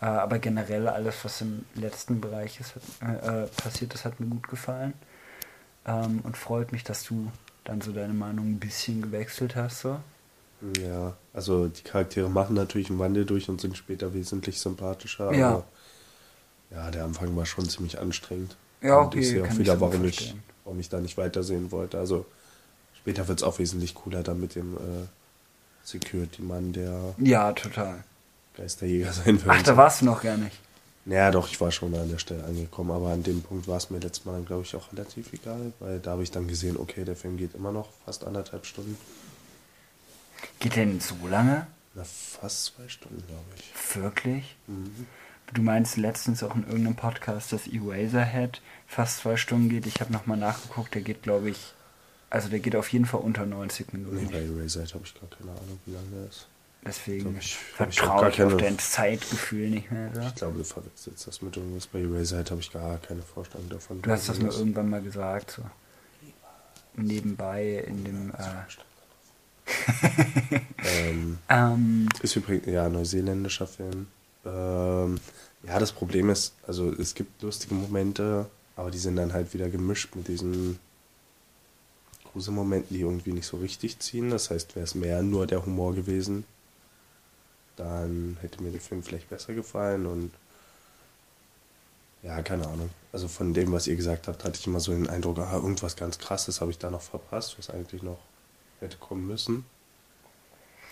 Äh, 0.01 0.05
aber 0.05 0.39
generell 0.39 0.87
alles, 0.87 1.15
was 1.23 1.41
im 1.41 1.65
letzten 1.75 2.21
Bereich 2.21 2.59
ist, 2.59 2.75
äh, 3.01 3.43
äh, 3.43 3.47
passiert 3.47 3.93
ist, 3.93 4.05
hat 4.05 4.19
mir 4.19 4.27
gut 4.27 4.47
gefallen. 4.47 4.93
Ähm, 5.85 6.21
und 6.23 6.37
freut 6.37 6.71
mich, 6.71 6.83
dass 6.83 7.03
du 7.03 7.31
dann 7.63 7.81
so 7.81 7.91
deine 7.91 8.13
Meinung 8.13 8.51
ein 8.51 8.59
bisschen 8.59 9.01
gewechselt 9.01 9.55
hast. 9.55 9.81
So. 9.81 9.99
Ja, 10.79 11.13
also 11.33 11.67
die 11.67 11.83
Charaktere 11.83 12.29
machen 12.29 12.55
natürlich 12.55 12.89
einen 12.89 12.99
Wandel 12.99 13.25
durch 13.25 13.49
und 13.49 13.59
sind 13.59 13.75
später 13.75 14.13
wesentlich 14.13 14.59
sympathischer. 14.59 15.33
Ja. 15.33 15.63
Ja, 16.71 16.91
der 16.91 17.05
Anfang 17.05 17.35
war 17.35 17.45
schon 17.45 17.67
ziemlich 17.69 17.99
anstrengend. 17.99 18.55
Ja, 18.81 18.99
Und 18.99 19.07
okay, 19.07 19.19
ich 19.19 19.27
sehe 19.29 19.43
auch 19.43 19.57
wieder, 19.57 19.79
warum 19.79 20.05
ich, 20.05 20.35
warum 20.63 20.79
ich 20.79 20.89
da 20.89 20.99
nicht 20.99 21.17
weitersehen 21.17 21.71
wollte. 21.71 21.97
Also 21.97 22.25
später 22.99 23.27
wird 23.27 23.39
es 23.39 23.43
auch 23.43 23.59
wesentlich 23.59 23.95
cooler 23.95 24.23
dann 24.23 24.39
mit 24.39 24.55
dem 24.55 24.75
äh, 24.75 25.07
Security-Mann, 25.83 26.73
der 26.73 27.15
Ja, 27.17 27.53
total. 27.53 28.03
Geisterjäger 28.55 29.13
sein 29.13 29.43
will. 29.43 29.51
Ach, 29.51 29.61
da 29.63 29.77
warst 29.77 30.01
du 30.01 30.05
noch 30.05 30.21
gar 30.21 30.37
nicht. 30.37 30.57
Naja, 31.05 31.31
doch, 31.31 31.47
ich 31.47 31.61
war 31.61 31.71
schon 31.71 31.95
an 31.95 32.09
der 32.09 32.17
Stelle 32.17 32.43
angekommen, 32.43 32.91
aber 32.91 33.11
an 33.11 33.23
dem 33.23 33.41
Punkt 33.41 33.67
war 33.69 33.77
es 33.77 33.89
mir 33.89 33.99
letztes 33.99 34.25
Mal 34.25 34.33
dann, 34.33 34.45
glaube 34.45 34.63
ich, 34.63 34.75
auch 34.75 34.91
relativ 34.91 35.31
egal, 35.31 35.71
weil 35.79 35.99
da 35.99 36.11
habe 36.11 36.23
ich 36.23 36.31
dann 36.31 36.49
gesehen, 36.49 36.75
okay, 36.77 37.05
der 37.05 37.15
Film 37.15 37.37
geht 37.37 37.55
immer 37.55 37.71
noch 37.71 37.87
fast 38.05 38.25
anderthalb 38.25 38.65
Stunden. 38.65 38.97
Geht 40.59 40.75
denn 40.75 40.99
so 40.99 41.15
lange? 41.29 41.67
Na, 41.95 42.03
fast 42.03 42.65
zwei 42.65 42.89
Stunden, 42.89 43.23
glaube 43.25 43.45
ich. 43.55 43.95
Wirklich? 43.95 44.55
Mhm. 44.67 45.07
Du 45.53 45.61
meinst 45.61 45.97
letztens 45.97 46.43
auch 46.43 46.55
in 46.55 46.63
irgendeinem 46.63 46.95
Podcast, 46.95 47.51
dass 47.53 47.67
Eraserhead 47.67 48.61
fast 48.87 49.19
zwei 49.19 49.37
Stunden 49.37 49.69
geht. 49.69 49.85
Ich 49.85 49.99
habe 50.01 50.11
nochmal 50.13 50.37
nachgeguckt, 50.37 50.93
der 50.95 51.01
geht, 51.01 51.23
glaube 51.23 51.49
ich, 51.49 51.73
also 52.29 52.49
der 52.49 52.59
geht 52.59 52.75
auf 52.75 52.89
jeden 52.89 53.05
Fall 53.05 53.21
unter 53.21 53.45
90 53.45 53.93
Nee, 53.93 53.99
Minuten. 53.99 54.27
bei 54.31 54.39
Eraserhead 54.43 54.93
habe 54.93 55.03
ich 55.05 55.13
gar 55.13 55.29
keine 55.29 55.51
Ahnung, 55.51 55.79
wie 55.85 55.93
lange 55.93 56.07
der 56.11 56.27
ist. 56.29 56.47
Deswegen 56.85 57.23
Glaub 57.31 57.37
ich- 57.41 57.45
ich 57.47 57.55
vertraue 57.57 58.27
auf 58.27 58.35
keine- 58.35 58.55
dein 58.57 58.79
Zeitgefühl 58.79 59.69
nicht 59.69 59.91
mehr. 59.91 60.09
So. 60.13 60.21
Ich 60.21 60.35
glaube, 60.35 60.57
du 60.59 60.63
verwechselst 60.63 61.27
das 61.27 61.41
mit 61.41 61.57
irgendwas. 61.57 61.87
Bei 61.87 61.99
Eraserhead 62.01 62.51
habe 62.51 62.61
ich 62.61 62.71
gar 62.71 62.97
keine 62.99 63.21
Vorstellung 63.23 63.67
davon. 63.69 64.01
Du 64.01 64.09
hast 64.11 64.29
das 64.29 64.39
nur 64.39 64.53
irgendwann 64.53 64.89
mal 64.89 65.01
gesagt, 65.01 65.51
so 65.51 65.63
nebenbei 66.95 67.83
in 67.87 68.03
dem. 68.05 68.31
Äh, 68.31 68.43
ähm, 71.09 71.37
ähm, 71.49 72.09
Ist 72.21 72.35
übrigens, 72.35 72.65
ja, 72.67 72.87
neuseeländischer 72.89 73.67
Film. 73.67 74.07
Ähm, 74.47 75.19
ja, 75.63 75.79
das 75.79 75.91
Problem 75.91 76.29
ist, 76.29 76.53
also 76.65 76.91
es 76.93 77.13
gibt 77.13 77.41
lustige 77.41 77.75
Momente, 77.75 78.47
aber 78.75 78.91
die 78.91 78.97
sind 78.97 79.17
dann 79.17 79.33
halt 79.33 79.53
wieder 79.53 79.69
gemischt 79.69 80.15
mit 80.15 80.27
diesen 80.27 80.79
Gruselmomenten, 82.31 82.95
die 82.95 83.01
irgendwie 83.01 83.33
nicht 83.33 83.47
so 83.47 83.57
richtig 83.57 83.99
ziehen. 83.99 84.29
Das 84.29 84.49
heißt, 84.49 84.75
wäre 84.75 84.85
es 84.85 84.95
mehr 84.95 85.21
nur 85.23 85.47
der 85.47 85.65
Humor 85.65 85.93
gewesen, 85.95 86.45
dann 87.75 88.37
hätte 88.41 88.61
mir 88.63 88.71
der 88.71 88.81
Film 88.81 89.03
vielleicht 89.03 89.29
besser 89.29 89.53
gefallen 89.53 90.05
und 90.05 90.31
ja, 92.23 92.41
keine 92.41 92.67
Ahnung. 92.67 92.89
Also 93.11 93.27
von 93.27 93.53
dem, 93.53 93.71
was 93.71 93.87
ihr 93.87 93.95
gesagt 93.95 94.27
habt, 94.27 94.43
hatte 94.43 94.59
ich 94.59 94.67
immer 94.67 94.79
so 94.79 94.91
den 94.91 95.09
Eindruck, 95.09 95.37
ah, 95.39 95.53
irgendwas 95.53 95.95
ganz 95.95 96.17
krasses 96.17 96.61
habe 96.61 96.71
ich 96.71 96.77
da 96.77 96.89
noch 96.89 97.01
verpasst, 97.01 97.57
was 97.57 97.69
eigentlich 97.69 98.03
noch 98.03 98.19
hätte 98.79 98.97
kommen 98.97 99.27
müssen. 99.27 99.65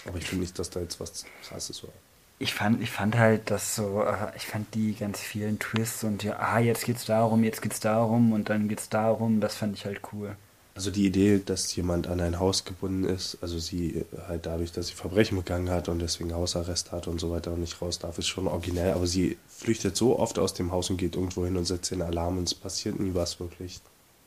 Aber 0.05 0.17
ich 0.17 0.27
finde 0.27 0.43
nicht, 0.43 0.57
dass 0.59 0.69
da 0.69 0.79
jetzt 0.79 0.99
was 0.99 1.25
krasses 1.43 1.83
war. 1.83 1.93
Ich 2.37 2.53
fand, 2.53 2.81
ich 2.81 2.91
fand 2.91 3.17
halt, 3.17 3.49
dass 3.49 3.75
so, 3.75 4.03
äh, 4.03 4.35
ich 4.35 4.45
fand 4.45 4.73
die 4.75 4.93
ganz 4.93 5.19
vielen 5.19 5.59
Twists 5.59 6.03
und 6.03 6.23
ja, 6.23 6.37
ah, 6.39 6.59
jetzt 6.59 6.85
geht's 6.85 7.05
darum, 7.05 7.43
jetzt 7.43 7.61
geht's 7.61 7.79
darum 7.79 8.33
und 8.33 8.49
dann 8.49 8.67
geht's 8.67 8.89
darum, 8.89 9.39
das 9.39 9.55
fand 9.55 9.77
ich 9.77 9.85
halt 9.85 10.01
cool. 10.11 10.35
Also 10.75 10.91
die 10.91 11.05
Idee, 11.05 11.39
dass 11.43 11.73
jemand 11.77 12.07
an 12.07 12.19
ein 12.19 12.37
Haus 12.37 12.65
gebunden 12.65 13.05
ist, 13.05 13.37
also 13.41 13.59
sie 13.59 14.03
halt 14.27 14.45
dadurch, 14.45 14.73
dass 14.73 14.87
sie 14.87 14.93
Verbrechen 14.93 15.37
begangen 15.37 15.69
hat 15.69 15.87
und 15.87 15.99
deswegen 15.99 16.33
Hausarrest 16.33 16.91
hat 16.91 17.07
und 17.07 17.21
so 17.21 17.31
weiter 17.31 17.53
und 17.53 17.61
nicht 17.61 17.81
raus 17.81 17.97
darf, 17.97 18.17
ist 18.17 18.27
schon 18.27 18.47
originell. 18.47 18.91
Aber 18.91 19.07
sie 19.07 19.37
flüchtet 19.47 19.95
so 19.95 20.19
oft 20.19 20.37
aus 20.37 20.53
dem 20.53 20.73
Haus 20.73 20.89
und 20.89 20.97
geht 20.97 21.15
irgendwo 21.15 21.45
hin 21.45 21.55
und 21.55 21.63
setzt 21.63 21.91
den 21.91 22.01
Alarm 22.01 22.37
und 22.37 22.43
es 22.43 22.53
passiert 22.53 22.99
nie 22.99 23.13
was 23.13 23.39
wirklich, 23.39 23.79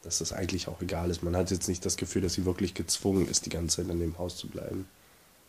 dass 0.02 0.20
das 0.20 0.32
eigentlich 0.32 0.68
auch 0.68 0.80
egal 0.80 1.10
ist. 1.10 1.22
Man 1.22 1.36
hat 1.36 1.50
jetzt 1.50 1.68
nicht 1.68 1.84
das 1.84 1.98
Gefühl, 1.98 2.22
dass 2.22 2.32
sie 2.32 2.46
wirklich 2.46 2.72
gezwungen 2.72 3.28
ist, 3.28 3.44
die 3.44 3.50
ganze 3.50 3.82
Zeit 3.82 3.92
in 3.92 4.00
dem 4.00 4.16
Haus 4.16 4.38
zu 4.38 4.48
bleiben. 4.48 4.88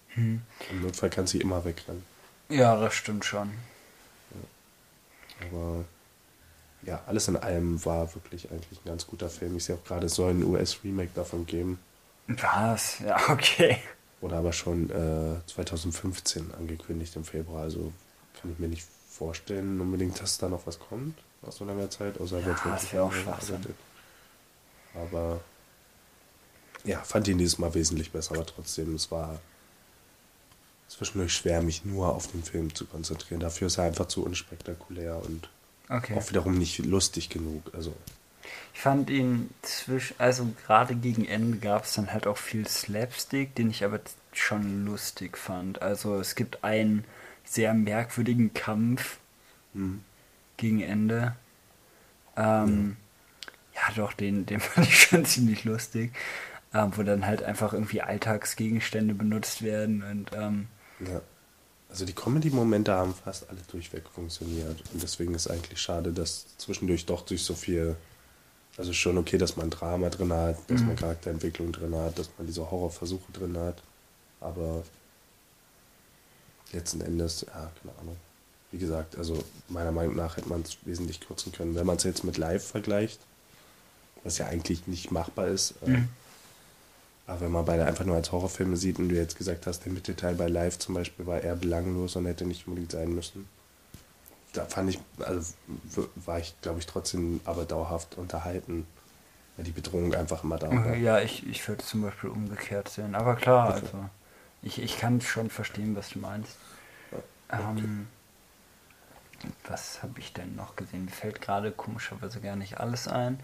Hm. 0.10 0.42
Im 0.70 0.82
Notfall 0.82 1.10
kann 1.10 1.28
sie 1.28 1.40
immer 1.40 1.64
wegrennen. 1.64 2.04
Ja, 2.50 2.80
das 2.80 2.94
stimmt 2.96 3.26
schon. 3.26 3.52
Aber 5.42 5.86
ja, 6.84 7.02
alles 7.08 7.28
in 7.28 7.38
allem 7.38 7.84
war 7.86 8.14
wirklich 8.16 8.52
eigentlich 8.52 8.80
ein 8.82 8.88
ganz 8.90 9.06
guter 9.08 9.30
Film. 9.30 9.58
Ich 9.58 9.66
sehe 9.66 9.76
auch 9.76 9.84
gerade, 9.84 10.08
es 10.08 10.16
soll 10.16 10.32
ein 10.32 10.44
US-Remake 10.44 11.12
davon 11.14 11.46
geben. 11.46 11.80
Was? 12.28 13.00
Ja, 13.00 13.18
okay. 13.30 13.78
Oder 14.22 14.38
aber 14.38 14.54
schon 14.54 14.90
äh, 14.90 15.46
2015 15.48 16.54
angekündigt 16.54 17.16
im 17.16 17.24
Februar. 17.24 17.64
Also 17.64 17.94
kann 18.42 18.52
ich 18.52 18.60
mir 18.60 18.68
nicht 18.68 18.86
vorstellen 19.10 19.80
unbedingt, 19.82 20.22
dass 20.22 20.38
da 20.38 20.50
noch 20.50 20.66
was 20.68 20.80
kommt 20.80 21.18
aus 21.42 21.58
so 21.58 21.66
langer 21.66 21.90
Zeit. 21.90 22.20
Außer 22.20 22.40
Ja, 22.40 22.46
wird 22.46 22.58
das 22.66 22.66
wirklich 22.66 22.94
wär 22.94 23.04
auch 23.04 23.14
Schwachsinn. 23.14 23.66
Aber 24.94 25.42
ja, 26.84 27.00
fand 27.04 27.28
ihn 27.28 27.38
dieses 27.38 27.58
Mal 27.60 27.74
wesentlich 27.74 28.12
besser, 28.12 28.36
aber 28.36 28.46
trotzdem, 28.46 28.96
es 28.96 29.12
war 29.12 29.40
zwischendurch 30.90 31.34
schwer, 31.34 31.62
mich 31.62 31.86
nur 31.86 32.14
auf 32.14 32.28
den 32.28 32.44
Film 32.44 32.76
zu 32.76 32.86
konzentrieren. 32.86 33.40
Dafür 33.40 33.68
ist 33.68 33.78
er 33.78 33.86
einfach 33.86 34.08
zu 34.08 34.26
unspektakulär 34.26 35.22
und 35.24 35.50
Okay. 35.90 36.14
auch 36.16 36.30
wiederum 36.30 36.58
nicht 36.58 36.78
lustig 36.86 37.30
genug. 37.30 37.74
Also 37.74 37.96
Ich 38.74 38.82
fand 38.82 39.10
ihn 39.10 39.50
zwischen, 39.64 40.16
also 40.20 40.48
gerade 40.66 40.96
gegen 40.96 41.26
Ende 41.26 41.58
gab 41.58 41.86
es 41.86 41.94
dann 41.94 42.14
halt 42.14 42.28
auch 42.28 42.38
viel 42.38 42.68
Slapstick, 42.68 43.56
den 43.56 43.72
ich 43.72 43.84
aber 43.84 44.00
schon 44.32 44.86
lustig 44.86 45.38
fand. 45.38 45.82
Also 45.82 46.20
es 46.20 46.36
gibt 46.36 46.64
einen 46.64 47.06
sehr 47.44 47.74
merkwürdigen 47.74 48.54
Kampf 48.54 49.18
hm. 49.74 50.04
gegen 50.58 50.82
Ende. 50.82 51.36
Ähm, 52.38 52.98
ja. 53.74 53.94
doch, 53.96 54.14
den, 54.14 54.46
den 54.46 54.60
fand 54.60 54.88
ich 54.88 55.02
schon 55.02 55.26
ziemlich 55.26 55.64
lustig. 55.64 56.14
Ähm, 56.72 56.92
wo 56.96 57.02
dann 57.02 57.26
halt 57.26 57.42
einfach 57.42 57.74
irgendwie 57.74 58.04
Alltagsgegenstände 58.04 59.16
benutzt 59.16 59.64
werden 59.64 60.04
und 60.04 60.30
ähm, 60.36 60.68
Ja. 61.00 61.22
Also 61.90 62.06
die 62.06 62.14
Comedy-Momente 62.14 62.94
haben 62.94 63.16
fast 63.16 63.50
alle 63.50 63.60
durchweg 63.72 64.04
funktioniert. 64.14 64.84
Und 64.94 65.02
deswegen 65.02 65.34
ist 65.34 65.50
eigentlich 65.50 65.82
schade, 65.82 66.12
dass 66.12 66.46
zwischendurch 66.58 67.06
doch 67.06 67.22
durch 67.22 67.44
so 67.44 67.56
viel. 67.56 67.96
Also 68.78 68.94
schon 68.94 69.18
okay, 69.18 69.38
dass 69.38 69.58
man 69.58 69.70
Drama 69.70 70.10
drin 70.10 70.32
hat, 70.32 70.58
dass 70.70 70.82
man 70.82 70.96
Charakterentwicklung 70.96 71.72
drin 71.72 71.96
hat, 71.96 72.18
dass 72.18 72.30
man 72.38 72.48
diese 72.48 72.70
Horrorversuche 72.70 73.32
drin 73.34 73.58
hat. 73.58 73.82
Aber 74.40 74.84
letzten 76.72 77.02
Endes, 77.02 77.42
ja, 77.42 77.72
keine 77.82 77.98
Ahnung. 78.00 78.16
Wie 78.72 78.78
gesagt, 78.78 79.18
also 79.18 79.44
meiner 79.68 79.92
Meinung 79.92 80.16
nach 80.16 80.38
hätte 80.38 80.48
man 80.48 80.62
es 80.62 80.78
wesentlich 80.86 81.20
kürzen 81.20 81.52
können. 81.52 81.76
Wenn 81.76 81.88
man 81.88 81.98
es 81.98 82.04
jetzt 82.04 82.24
mit 82.24 82.38
Live 82.38 82.68
vergleicht, 82.68 83.20
was 84.24 84.38
ja 84.38 84.46
eigentlich 84.46 84.86
nicht 84.86 85.12
machbar 85.12 85.48
ist, 85.48 85.74
äh, 85.86 85.90
Mhm. 85.90 86.10
Aber 87.30 87.42
wenn 87.42 87.52
man 87.52 87.66
beide 87.66 87.86
einfach 87.86 88.06
nur 88.06 88.16
als 88.18 88.32
Horrorfilme 88.32 88.78
sieht 88.78 89.00
und 89.00 89.10
du 89.10 89.16
jetzt 89.16 89.38
gesagt 89.38 89.68
hast, 89.68 89.86
der 89.86 89.94
Mittelteil 89.94 90.36
bei 90.36 90.48
Live 90.48 90.80
zum 90.80 90.96
Beispiel 90.96 91.28
war 91.28 91.42
eher 91.42 91.56
belanglos 91.56 92.16
und 92.16 92.26
hätte 92.26 92.46
nicht 92.46 92.68
unbedingt 92.68 92.92
sein 92.92 93.14
müssen. 93.14 93.48
Da 94.54 94.66
fand 94.66 94.90
ich, 94.90 95.00
also 95.20 95.54
war 96.16 96.40
ich, 96.40 96.60
glaube 96.62 96.80
ich, 96.80 96.86
trotzdem 96.88 97.40
aber 97.46 97.66
dauerhaft 97.66 98.18
unterhalten, 98.18 98.88
weil 99.58 99.66
die 99.66 99.72
Bedrohung 99.72 100.14
einfach 100.16 100.44
immer 100.44 100.58
da 100.60 100.84
war. 100.84 101.00
ja, 101.00 101.20
ich, 101.20 101.46
ich 101.48 101.68
würde 101.68 101.84
zum 101.84 102.02
Beispiel 102.02 102.30
umgekehrt 102.30 102.90
sehen. 102.90 103.16
Aber 103.16 103.36
klar, 103.36 103.70
Okay. 103.70 103.74
also 103.74 104.10
ich, 104.62 104.82
ich 104.82 104.98
kann 105.00 105.22
schon 105.22 105.50
verstehen, 105.50 105.96
was 105.96 106.10
du 106.10 106.20
meinst. 106.20 106.58
Ähm, 107.52 108.08
was 109.68 110.04
habe 110.04 110.20
ich 110.20 110.34
denn 110.34 110.56
noch 110.56 110.76
gesehen? 110.76 111.06
Mir 111.06 111.12
fällt 111.12 111.42
gerade 111.42 111.72
komischerweise 111.72 112.42
gar 112.42 112.56
nicht 112.56 112.80
alles 112.80 113.08
ein. 113.08 113.40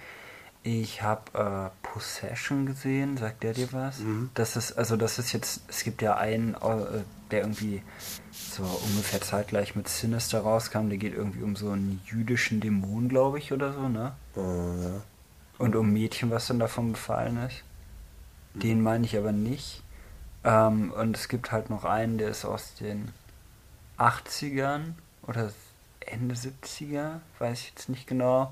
Ich 0.67 1.04
habe 1.04 1.71
äh, 1.71 1.88
Possession 1.88 2.65
gesehen, 2.65 3.17
sagt 3.17 3.43
der 3.43 3.54
dir 3.54 3.71
was? 3.71 3.99
Mhm. 3.99 4.32
Das 4.34 4.56
ist, 4.56 4.71
also 4.71 4.97
das 4.97 5.19
ist 5.19 5.32
jetzt, 5.32 5.62
es 5.67 5.84
gibt 5.84 6.01
ja 6.01 6.17
einen, 6.17 6.56
äh, 6.56 7.04
der 7.30 7.41
irgendwie 7.41 7.84
so 8.32 8.63
ungefähr 8.63 9.21
zeitgleich 9.21 9.75
mit 9.75 9.88
Sinister 9.88 10.39
rauskam, 10.39 10.89
der 10.89 10.97
geht 10.97 11.13
irgendwie 11.13 11.43
um 11.43 11.56
so 11.56 11.69
einen 11.69 12.01
jüdischen 12.08 12.62
Dämon, 12.62 13.10
glaube 13.10 13.38
ich, 13.38 13.54
oder 13.54 13.73
so, 13.73 13.88
ne? 13.88 14.13
Äh, 14.36 14.39
ja. 14.39 15.01
Und 15.60 15.75
um 15.75 15.93
Mädchen, 15.93 16.32
was 16.32 16.47
dann 16.47 16.58
davon 16.58 16.93
befallen 16.93 17.38
ist. 17.45 17.63
Den 18.56 18.82
meine 18.82 19.06
ich 19.06 19.15
aber 19.15 19.32
nicht. 19.32 19.84
Ähm, 20.43 20.91
und 20.93 21.15
es 21.15 21.28
gibt 21.28 21.51
halt 21.51 21.69
noch 21.69 21.86
einen, 21.86 22.17
der 22.17 22.30
ist 22.30 22.43
aus 22.43 22.73
den 22.73 23.12
80ern 23.99 24.93
oder 25.28 25.54
Ende 25.99 26.34
70er, 26.34 27.19
weiß 27.38 27.60
ich 27.60 27.69
jetzt 27.75 27.89
nicht 27.89 28.08
genau. 28.08 28.51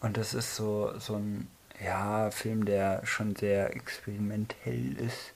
Und 0.00 0.16
das 0.16 0.34
ist 0.34 0.56
so, 0.56 0.92
so 0.98 1.16
ein 1.16 1.48
ja, 1.84 2.30
Film, 2.30 2.64
der 2.64 3.04
schon 3.04 3.36
sehr 3.36 3.74
experimentell 3.74 4.96
ist, 4.98 5.32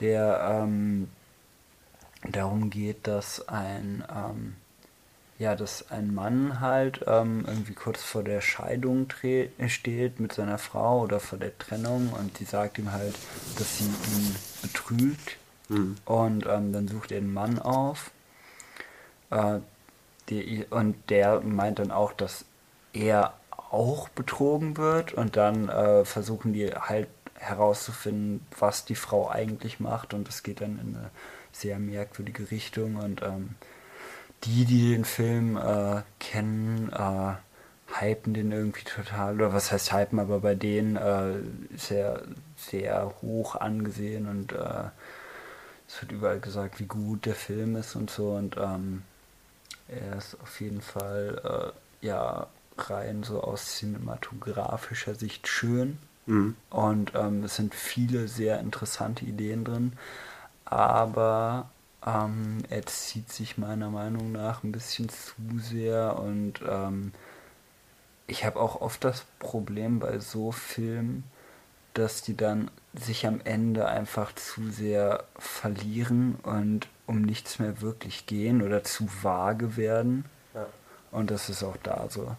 der 0.00 0.62
ähm, 0.62 1.08
darum 2.30 2.70
geht, 2.70 3.06
dass 3.06 3.48
ein 3.48 4.04
ähm, 4.14 4.56
ja, 5.38 5.54
dass 5.54 5.90
ein 5.90 6.14
Mann 6.14 6.60
halt 6.60 7.04
ähm, 7.06 7.44
irgendwie 7.46 7.74
kurz 7.74 8.02
vor 8.02 8.22
der 8.22 8.40
Scheidung 8.40 9.08
steht 9.68 10.18
mit 10.18 10.32
seiner 10.32 10.56
Frau 10.56 11.02
oder 11.02 11.20
vor 11.20 11.38
der 11.38 11.56
Trennung 11.58 12.10
und 12.12 12.38
die 12.40 12.44
sagt 12.44 12.78
ihm 12.78 12.92
halt, 12.92 13.14
dass 13.58 13.78
sie 13.78 13.84
ihn 13.84 14.36
betrügt. 14.62 15.36
Mhm. 15.68 15.96
Und 16.06 16.46
ähm, 16.46 16.72
dann 16.72 16.88
sucht 16.88 17.12
er 17.12 17.18
einen 17.18 17.34
Mann 17.34 17.58
auf. 17.58 18.10
Äh, 19.30 19.58
die, 20.30 20.64
und 20.70 20.96
der 21.10 21.40
meint 21.40 21.80
dann 21.80 21.90
auch, 21.90 22.12
dass 22.12 22.46
er 22.94 23.34
auch 23.70 24.08
betrogen 24.08 24.76
wird. 24.76 25.12
Und 25.12 25.36
dann 25.36 25.68
äh, 25.68 26.04
versuchen 26.04 26.52
die 26.52 26.68
halt 26.70 27.08
herauszufinden, 27.34 28.46
was 28.58 28.84
die 28.84 28.94
Frau 28.94 29.30
eigentlich 29.30 29.80
macht. 29.80 30.14
Und 30.14 30.28
das 30.28 30.42
geht 30.42 30.60
dann 30.60 30.78
in 30.80 30.96
eine 30.96 31.10
sehr 31.52 31.78
merkwürdige 31.78 32.50
Richtung. 32.50 32.96
Und 32.96 33.22
ähm, 33.22 33.50
die, 34.44 34.64
die 34.64 34.92
den 34.92 35.04
Film 35.04 35.56
äh, 35.56 36.02
kennen, 36.18 36.92
äh, 36.92 37.34
hypen 38.00 38.34
den 38.34 38.52
irgendwie 38.52 38.84
total. 38.84 39.34
Oder 39.34 39.52
was 39.52 39.72
heißt 39.72 39.92
hypen, 39.92 40.18
aber 40.18 40.40
bei 40.40 40.54
denen 40.54 40.96
äh, 40.96 41.74
ist 41.74 41.90
er 41.90 42.22
sehr 42.56 43.12
hoch 43.22 43.56
angesehen 43.56 44.28
und 44.28 44.52
äh, 44.52 44.90
es 45.88 46.02
wird 46.02 46.12
überall 46.12 46.40
gesagt, 46.40 46.80
wie 46.80 46.86
gut 46.86 47.26
der 47.26 47.34
Film 47.34 47.76
ist 47.76 47.94
und 47.94 48.10
so. 48.10 48.30
Und 48.30 48.56
ähm, 48.56 49.02
er 49.88 50.16
ist 50.16 50.36
auf 50.40 50.60
jeden 50.60 50.80
Fall 50.80 51.72
äh, 52.02 52.06
ja 52.06 52.48
rein 52.78 53.22
so 53.22 53.42
aus 53.42 53.76
cinematografischer 53.76 55.14
Sicht 55.14 55.48
schön. 55.48 55.98
Mhm. 56.26 56.56
Und 56.70 57.12
ähm, 57.14 57.44
es 57.44 57.56
sind 57.56 57.74
viele 57.74 58.28
sehr 58.28 58.60
interessante 58.60 59.24
Ideen 59.24 59.64
drin. 59.64 59.92
Aber 60.64 61.70
ähm, 62.04 62.58
er 62.68 62.86
zieht 62.86 63.32
sich 63.32 63.58
meiner 63.58 63.90
Meinung 63.90 64.32
nach 64.32 64.62
ein 64.62 64.72
bisschen 64.72 65.08
zu 65.08 65.34
sehr 65.58 66.18
und 66.18 66.60
ähm, 66.68 67.12
ich 68.28 68.44
habe 68.44 68.58
auch 68.60 68.80
oft 68.80 69.04
das 69.04 69.24
Problem 69.38 70.00
bei 70.00 70.18
so 70.18 70.50
Filmen, 70.50 71.24
dass 71.94 72.22
die 72.22 72.36
dann 72.36 72.70
sich 72.94 73.26
am 73.26 73.40
Ende 73.44 73.86
einfach 73.86 74.34
zu 74.34 74.70
sehr 74.70 75.24
verlieren 75.38 76.36
und 76.42 76.88
um 77.06 77.22
nichts 77.22 77.58
mehr 77.58 77.80
wirklich 77.80 78.26
gehen 78.26 78.62
oder 78.62 78.82
zu 78.84 79.06
vage 79.22 79.76
werden. 79.76 80.24
Ja. 80.54 80.66
Und 81.12 81.30
das 81.30 81.48
ist 81.48 81.62
auch 81.62 81.76
da 81.82 82.08
so. 82.10 82.36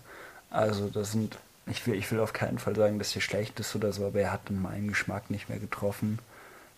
Also 0.50 0.90
das 0.90 1.12
sind, 1.12 1.38
ich 1.66 1.86
will, 1.86 1.96
ich 1.96 2.12
will 2.12 2.20
auf 2.20 2.34
keinen 2.34 2.60
Fall 2.60 2.76
sagen, 2.76 3.00
dass 3.00 3.14
der 3.14 3.22
schlecht 3.22 3.60
ist 3.60 3.76
oder 3.76 3.92
so, 3.92 4.08
aber 4.08 4.22
er 4.22 4.32
hat 4.32 4.50
dann 4.50 4.62
meinen 4.62 4.88
Geschmack 4.88 5.30
nicht 5.30 5.50
mehr 5.50 5.60
getroffen. 5.60 6.20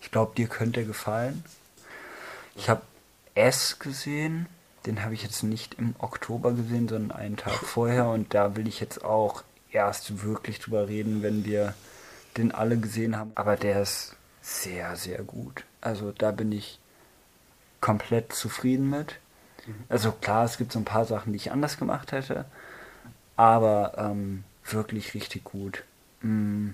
Ich 0.01 0.11
glaube, 0.11 0.33
dir 0.35 0.47
könnte 0.47 0.81
er 0.81 0.85
gefallen. 0.85 1.43
Ich 2.55 2.69
habe 2.69 2.81
S 3.35 3.79
gesehen, 3.79 4.47
den 4.85 5.03
habe 5.03 5.13
ich 5.13 5.23
jetzt 5.23 5.43
nicht 5.43 5.75
im 5.75 5.95
Oktober 5.99 6.53
gesehen, 6.53 6.87
sondern 6.87 7.17
einen 7.17 7.37
Tag 7.37 7.53
vorher 7.53 8.07
und 8.07 8.33
da 8.33 8.55
will 8.55 8.67
ich 8.67 8.79
jetzt 8.79 9.03
auch 9.03 9.43
erst 9.71 10.23
wirklich 10.23 10.59
drüber 10.59 10.87
reden, 10.87 11.21
wenn 11.21 11.45
wir 11.45 11.73
den 12.37 12.51
alle 12.51 12.77
gesehen 12.77 13.17
haben. 13.17 13.31
Aber 13.35 13.55
der 13.55 13.81
ist 13.81 14.15
sehr, 14.41 14.95
sehr 14.95 15.21
gut. 15.23 15.63
Also 15.81 16.11
da 16.11 16.31
bin 16.31 16.51
ich 16.51 16.79
komplett 17.81 18.33
zufrieden 18.33 18.89
mit. 18.89 19.15
Also 19.87 20.11
klar, 20.11 20.45
es 20.45 20.57
gibt 20.57 20.71
so 20.71 20.79
ein 20.79 20.85
paar 20.85 21.05
Sachen, 21.05 21.33
die 21.33 21.37
ich 21.37 21.51
anders 21.51 21.77
gemacht 21.77 22.11
hätte, 22.11 22.45
aber 23.39 23.93
ähm, 23.97 24.43
wirklich 24.65 25.13
richtig 25.13 25.45
gut. 25.45 25.85
Mm. 26.21 26.71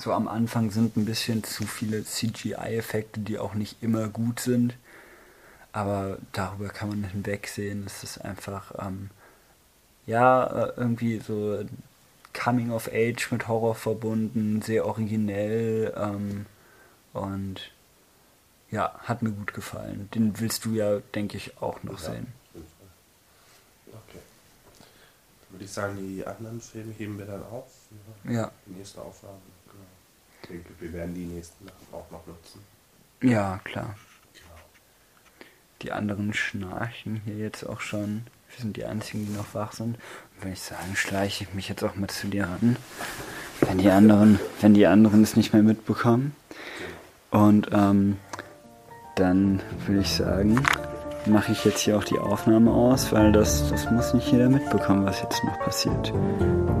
So 0.00 0.12
am 0.12 0.26
Anfang 0.26 0.72
sind 0.72 0.96
ein 0.96 1.04
bisschen 1.04 1.44
zu 1.44 1.64
viele 1.64 2.02
CGI-Effekte, 2.02 3.20
die 3.20 3.38
auch 3.38 3.54
nicht 3.54 3.80
immer 3.82 4.08
gut 4.08 4.40
sind, 4.40 4.74
aber 5.70 6.18
darüber 6.32 6.70
kann 6.70 6.88
man 6.88 7.04
hinwegsehen. 7.04 7.84
Es 7.86 8.02
ist 8.02 8.18
einfach, 8.18 8.72
ähm, 8.84 9.10
ja, 10.06 10.44
äh, 10.44 10.72
irgendwie 10.76 11.18
so 11.20 11.64
Coming 12.32 12.72
of 12.72 12.90
Age 12.92 13.30
mit 13.30 13.46
Horror 13.46 13.76
verbunden, 13.76 14.60
sehr 14.60 14.86
originell 14.86 15.94
ähm, 15.96 16.46
und 17.12 17.70
ja, 18.72 18.92
hat 19.04 19.22
mir 19.22 19.30
gut 19.30 19.54
gefallen. 19.54 20.08
Den 20.16 20.40
willst 20.40 20.64
du 20.64 20.72
ja, 20.72 20.98
denke 21.14 21.36
ich, 21.36 21.62
auch 21.62 21.80
noch 21.84 22.02
Ja, 22.02 22.10
sehen. 22.10 22.26
Okay. 23.86 24.18
Würde 25.52 25.64
ich 25.64 25.70
sagen, 25.70 25.96
die 25.98 26.26
anderen 26.26 26.60
Filme 26.60 26.92
heben 26.96 27.18
wir 27.18 27.26
dann 27.26 27.42
auf 27.44 27.66
für 28.24 28.32
Ja, 28.32 28.50
die 28.66 28.72
nächste 28.72 29.00
Aufnahme. 29.02 29.36
Genau. 29.66 29.84
Ich 30.42 30.48
denke, 30.48 30.70
wir 30.80 30.92
werden 30.94 31.14
die 31.14 31.26
nächsten 31.26 31.64
Sachen 31.66 31.86
auch 31.92 32.10
noch 32.10 32.26
nutzen. 32.26 32.60
ja, 33.22 33.60
klar. 33.64 33.94
Genau. 34.32 34.60
Die 35.82 35.92
anderen 35.92 36.32
schnarchen 36.32 37.20
hier 37.24 37.36
jetzt 37.36 37.64
auch 37.64 37.80
schon. 37.80 38.26
Wir 38.54 38.60
sind 38.62 38.76
die 38.76 38.84
einzigen, 38.84 39.26
die 39.26 39.32
noch 39.32 39.54
wach 39.54 39.72
sind. 39.72 39.96
Und 39.96 40.44
wenn 40.44 40.52
ich 40.52 40.60
sagen, 40.62 40.94
schleiche 40.96 41.44
ich 41.44 41.54
mich 41.54 41.68
jetzt 41.68 41.82
auch 41.84 41.94
mal 41.96 42.08
zu 42.08 42.28
dir 42.28 42.44
ran. 42.44 42.76
Wenn 43.60 43.78
die 43.78 43.90
anderen, 43.90 44.38
wenn 44.60 44.74
die 44.74 44.86
anderen 44.86 45.22
es 45.22 45.36
nicht 45.36 45.52
mehr 45.52 45.62
mitbekommen. 45.62 46.34
Und 47.30 47.68
ähm, 47.72 48.18
dann 49.16 49.62
würde 49.86 50.00
ich 50.02 50.10
sagen, 50.10 50.62
mache 51.26 51.52
ich 51.52 51.64
jetzt 51.64 51.80
hier 51.80 51.96
auch 51.96 52.04
die 52.04 52.18
Aufnahme 52.18 52.70
aus, 52.70 53.12
weil 53.12 53.32
das, 53.32 53.70
das 53.70 53.90
muss 53.90 54.14
nicht 54.14 54.30
jeder 54.30 54.48
mitbekommen, 54.48 55.04
was 55.06 55.22
jetzt 55.22 55.42
noch 55.44 55.58
passiert. 55.60 56.12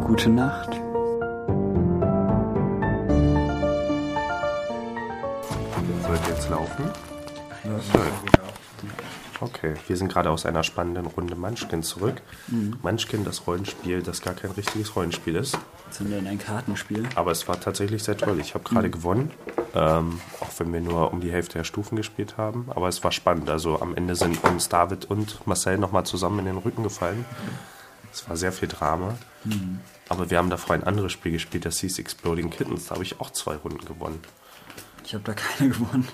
Gute 0.04 0.30
Nacht. 0.30 0.70
Wird 6.08 6.28
jetzt 6.28 6.50
laufen? 6.50 6.90
Okay, 9.42 9.74
wir 9.88 9.96
sind 9.96 10.12
gerade 10.12 10.30
aus 10.30 10.46
einer 10.46 10.62
spannenden 10.62 11.06
Runde 11.06 11.34
Munchkin 11.34 11.82
zurück. 11.82 12.22
Munchkin, 12.80 13.24
das 13.24 13.44
Rollenspiel, 13.44 14.00
das 14.00 14.22
gar 14.22 14.34
kein 14.34 14.52
richtiges 14.52 14.94
Rollenspiel 14.94 15.34
ist. 15.34 15.58
Sondern 15.90 16.28
ein 16.28 16.38
Kartenspiel. 16.38 17.08
Aber 17.16 17.32
es 17.32 17.48
war 17.48 17.58
tatsächlich 17.58 18.04
sehr 18.04 18.16
toll. 18.16 18.38
Ich 18.38 18.54
habe 18.54 18.62
gerade 18.62 18.88
gewonnen, 18.88 19.32
ähm, 19.74 20.20
auch 20.38 20.50
wenn 20.58 20.72
wir 20.72 20.80
nur 20.80 21.12
um 21.12 21.20
die 21.20 21.32
Hälfte 21.32 21.58
der 21.58 21.64
Stufen 21.64 21.96
gespielt 21.96 22.36
haben. 22.36 22.66
Aber 22.70 22.86
es 22.86 23.02
war 23.02 23.10
spannend. 23.10 23.50
Also 23.50 23.80
am 23.80 23.96
Ende 23.96 24.14
sind 24.14 24.42
uns 24.44 24.68
David 24.68 25.06
und 25.06 25.44
Marcel 25.44 25.76
nochmal 25.76 26.06
zusammen 26.06 26.38
in 26.38 26.44
den 26.44 26.58
Rücken 26.58 26.84
gefallen. 26.84 27.24
Es 28.12 28.28
war 28.28 28.36
sehr 28.36 28.52
viel 28.52 28.68
Drama. 28.68 29.18
Aber 30.08 30.30
wir 30.30 30.38
haben 30.38 30.50
davor 30.50 30.76
ein 30.76 30.84
anderes 30.84 31.10
Spiel 31.10 31.32
gespielt, 31.32 31.64
das 31.64 31.80
hieß 31.80 31.98
Exploding 31.98 32.50
Kittens. 32.50 32.86
Da 32.86 32.94
habe 32.94 33.02
ich 33.02 33.20
auch 33.20 33.30
zwei 33.30 33.56
Runden 33.56 33.84
gewonnen. 33.84 34.20
Ich 35.04 35.14
habe 35.14 35.24
da 35.24 35.32
keine 35.34 35.70
gewonnen. 35.70 36.06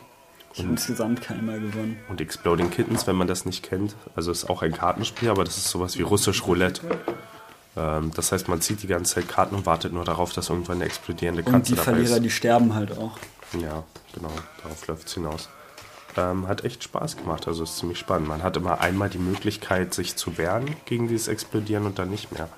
Ich 0.58 0.64
habe 0.64 0.72
insgesamt 0.72 1.22
keinmal 1.22 1.60
gewonnen. 1.60 1.98
Und 2.08 2.20
Exploding 2.20 2.70
Kittens, 2.70 3.06
wenn 3.06 3.16
man 3.16 3.28
das 3.28 3.44
nicht 3.44 3.62
kennt, 3.62 3.94
also 4.16 4.32
ist 4.32 4.50
auch 4.50 4.62
ein 4.62 4.72
Kartenspiel, 4.72 5.30
aber 5.30 5.44
das 5.44 5.56
ist 5.56 5.68
sowas 5.68 5.96
wie 5.98 6.02
russisch 6.02 6.44
Roulette. 6.46 6.82
Ähm, 7.76 8.10
das 8.14 8.32
heißt, 8.32 8.48
man 8.48 8.60
zieht 8.60 8.82
die 8.82 8.88
ganze 8.88 9.14
Zeit 9.14 9.28
Karten 9.28 9.54
und 9.54 9.66
wartet 9.66 9.92
nur 9.92 10.04
darauf, 10.04 10.32
dass 10.32 10.48
irgendwann 10.48 10.78
eine 10.78 10.86
explodierende 10.86 11.42
Katze 11.42 11.56
Und 11.56 11.68
die 11.68 11.72
dabei 11.74 11.84
Verlierer, 11.84 12.16
ist. 12.16 12.24
die 12.24 12.30
sterben 12.30 12.74
halt 12.74 12.96
auch. 12.98 13.16
Ja, 13.54 13.84
genau, 14.14 14.32
darauf 14.62 14.86
läuft 14.88 15.06
es 15.06 15.14
hinaus. 15.14 15.48
Ähm, 16.16 16.48
hat 16.48 16.64
echt 16.64 16.82
Spaß 16.82 17.18
gemacht, 17.18 17.46
also 17.46 17.62
ist 17.62 17.76
ziemlich 17.76 17.98
spannend. 17.98 18.26
Man 18.26 18.42
hat 18.42 18.56
immer 18.56 18.80
einmal 18.80 19.08
die 19.08 19.18
Möglichkeit, 19.18 19.94
sich 19.94 20.16
zu 20.16 20.36
wehren 20.38 20.74
gegen 20.86 21.06
dieses 21.06 21.28
Explodieren 21.28 21.86
und 21.86 21.98
dann 22.00 22.10
nicht 22.10 22.32
mehr. 22.32 22.48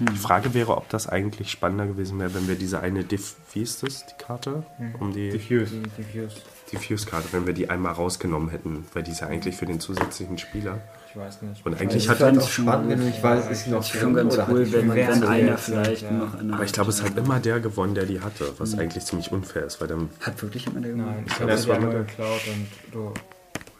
Die 0.00 0.16
Frage 0.16 0.54
wäre, 0.54 0.76
ob 0.76 0.88
das 0.88 1.06
eigentlich 1.06 1.52
spannender 1.52 1.86
gewesen 1.86 2.18
wäre, 2.18 2.34
wenn 2.34 2.48
wir 2.48 2.56
diese 2.56 2.80
eine 2.80 3.04
Diff, 3.04 3.36
wie 3.52 3.62
ist 3.62 3.84
das, 3.84 4.04
die 4.06 4.16
Karte? 4.18 4.64
Um 4.98 5.12
die 5.12 5.30
Diffuse. 5.30 5.82
Diffuse. 5.96 6.34
Diffuse-Karte, 6.74 7.28
wenn 7.32 7.46
wir 7.46 7.52
die 7.54 7.70
einmal 7.70 7.92
rausgenommen 7.92 8.48
hätten, 8.50 8.84
weil 8.92 9.02
die 9.02 9.12
ist 9.12 9.20
ja 9.20 9.26
eigentlich 9.28 9.56
für 9.56 9.66
den 9.66 9.80
zusätzlichen 9.80 10.38
Spieler. 10.38 10.78
Ich 11.10 11.16
weiß 11.20 11.42
nicht. 11.42 11.64
Und 11.64 11.80
eigentlich 11.80 12.04
Ich 12.04 12.08
hat 12.08 12.22
auch 12.22 12.48
spannend, 12.48 12.90
wenn 12.90 12.98
du 12.98 13.04
nicht 13.04 13.22
weißt, 13.22 13.50
ist 13.50 13.64
sie 13.64 13.70
noch 13.70 13.84
schon 13.84 14.14
ganz 14.14 14.34
oder 14.34 14.46
hat 14.48 14.52
cool, 14.54 14.72
wenn, 14.72 14.92
wer 14.94 15.12
einer 15.28 15.56
vielleicht 15.58 16.02
ja. 16.02 16.10
noch 16.10 16.38
eine 16.38 16.54
aber 16.54 16.64
ich 16.64 16.72
glaube, 16.72 16.90
es 16.90 17.02
hat 17.02 17.16
immer 17.16 17.38
der 17.38 17.60
gewonnen, 17.60 17.94
der 17.94 18.04
die 18.06 18.20
hatte, 18.20 18.52
was 18.58 18.76
eigentlich 18.76 19.04
ziemlich 19.04 19.30
unfair 19.30 19.64
ist, 19.64 19.80
weil 19.80 19.88
dann 19.88 20.08
Hat 20.20 20.42
wirklich 20.42 20.66
immer 20.66 20.80
der 20.80 20.96
Nein, 20.96 21.06
gewonnen? 21.06 21.24
ich 21.28 21.34
glaube, 21.36 21.52
Das 21.52 21.68
war 21.68 21.78
nur 21.78 21.92
geklaut 21.92 22.40
und 22.48 22.66
du. 22.92 23.14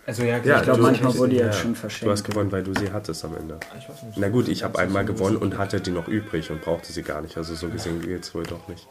Also 0.07 0.23
ja, 0.23 0.37
Ja, 0.39 0.59
Ich 0.59 0.63
glaube, 0.65 0.79
du- 0.81 0.83
manchmal 0.87 1.17
wurde 1.17 1.31
die 1.31 1.37
ja, 1.39 1.47
jetzt 1.47 1.61
schon 1.61 1.73
Du 1.73 1.83
hast 1.83 1.93
verschenkt. 1.93 2.25
gewonnen, 2.25 2.53
weil 2.53 2.63
du 2.63 2.75
sie 2.79 2.93
hattest 2.93 3.25
am 3.25 3.37
Ende. 3.37 3.59
Ich 3.79 3.89
weiß 3.89 4.03
nicht. 4.05 4.19
Na 4.19 4.29
gut, 4.29 4.49
ich 4.49 4.63
habe 4.63 4.79
einmal 4.79 5.05
gewonnen 5.05 5.39
und 5.39 5.57
hatte 5.59 5.81
die 5.81 5.91
noch 5.91 6.07
übrig 6.09 6.51
und 6.51 6.61
brauchte 6.61 6.93
sie 6.93 7.03
gar 7.03 7.21
nicht. 7.23 7.37
Also 7.37 7.55
so 7.55 7.69
gesehen 7.69 8.01
geht's 8.03 8.35
wohl 8.35 8.43
doch 8.45 8.69
nicht. 8.69 8.87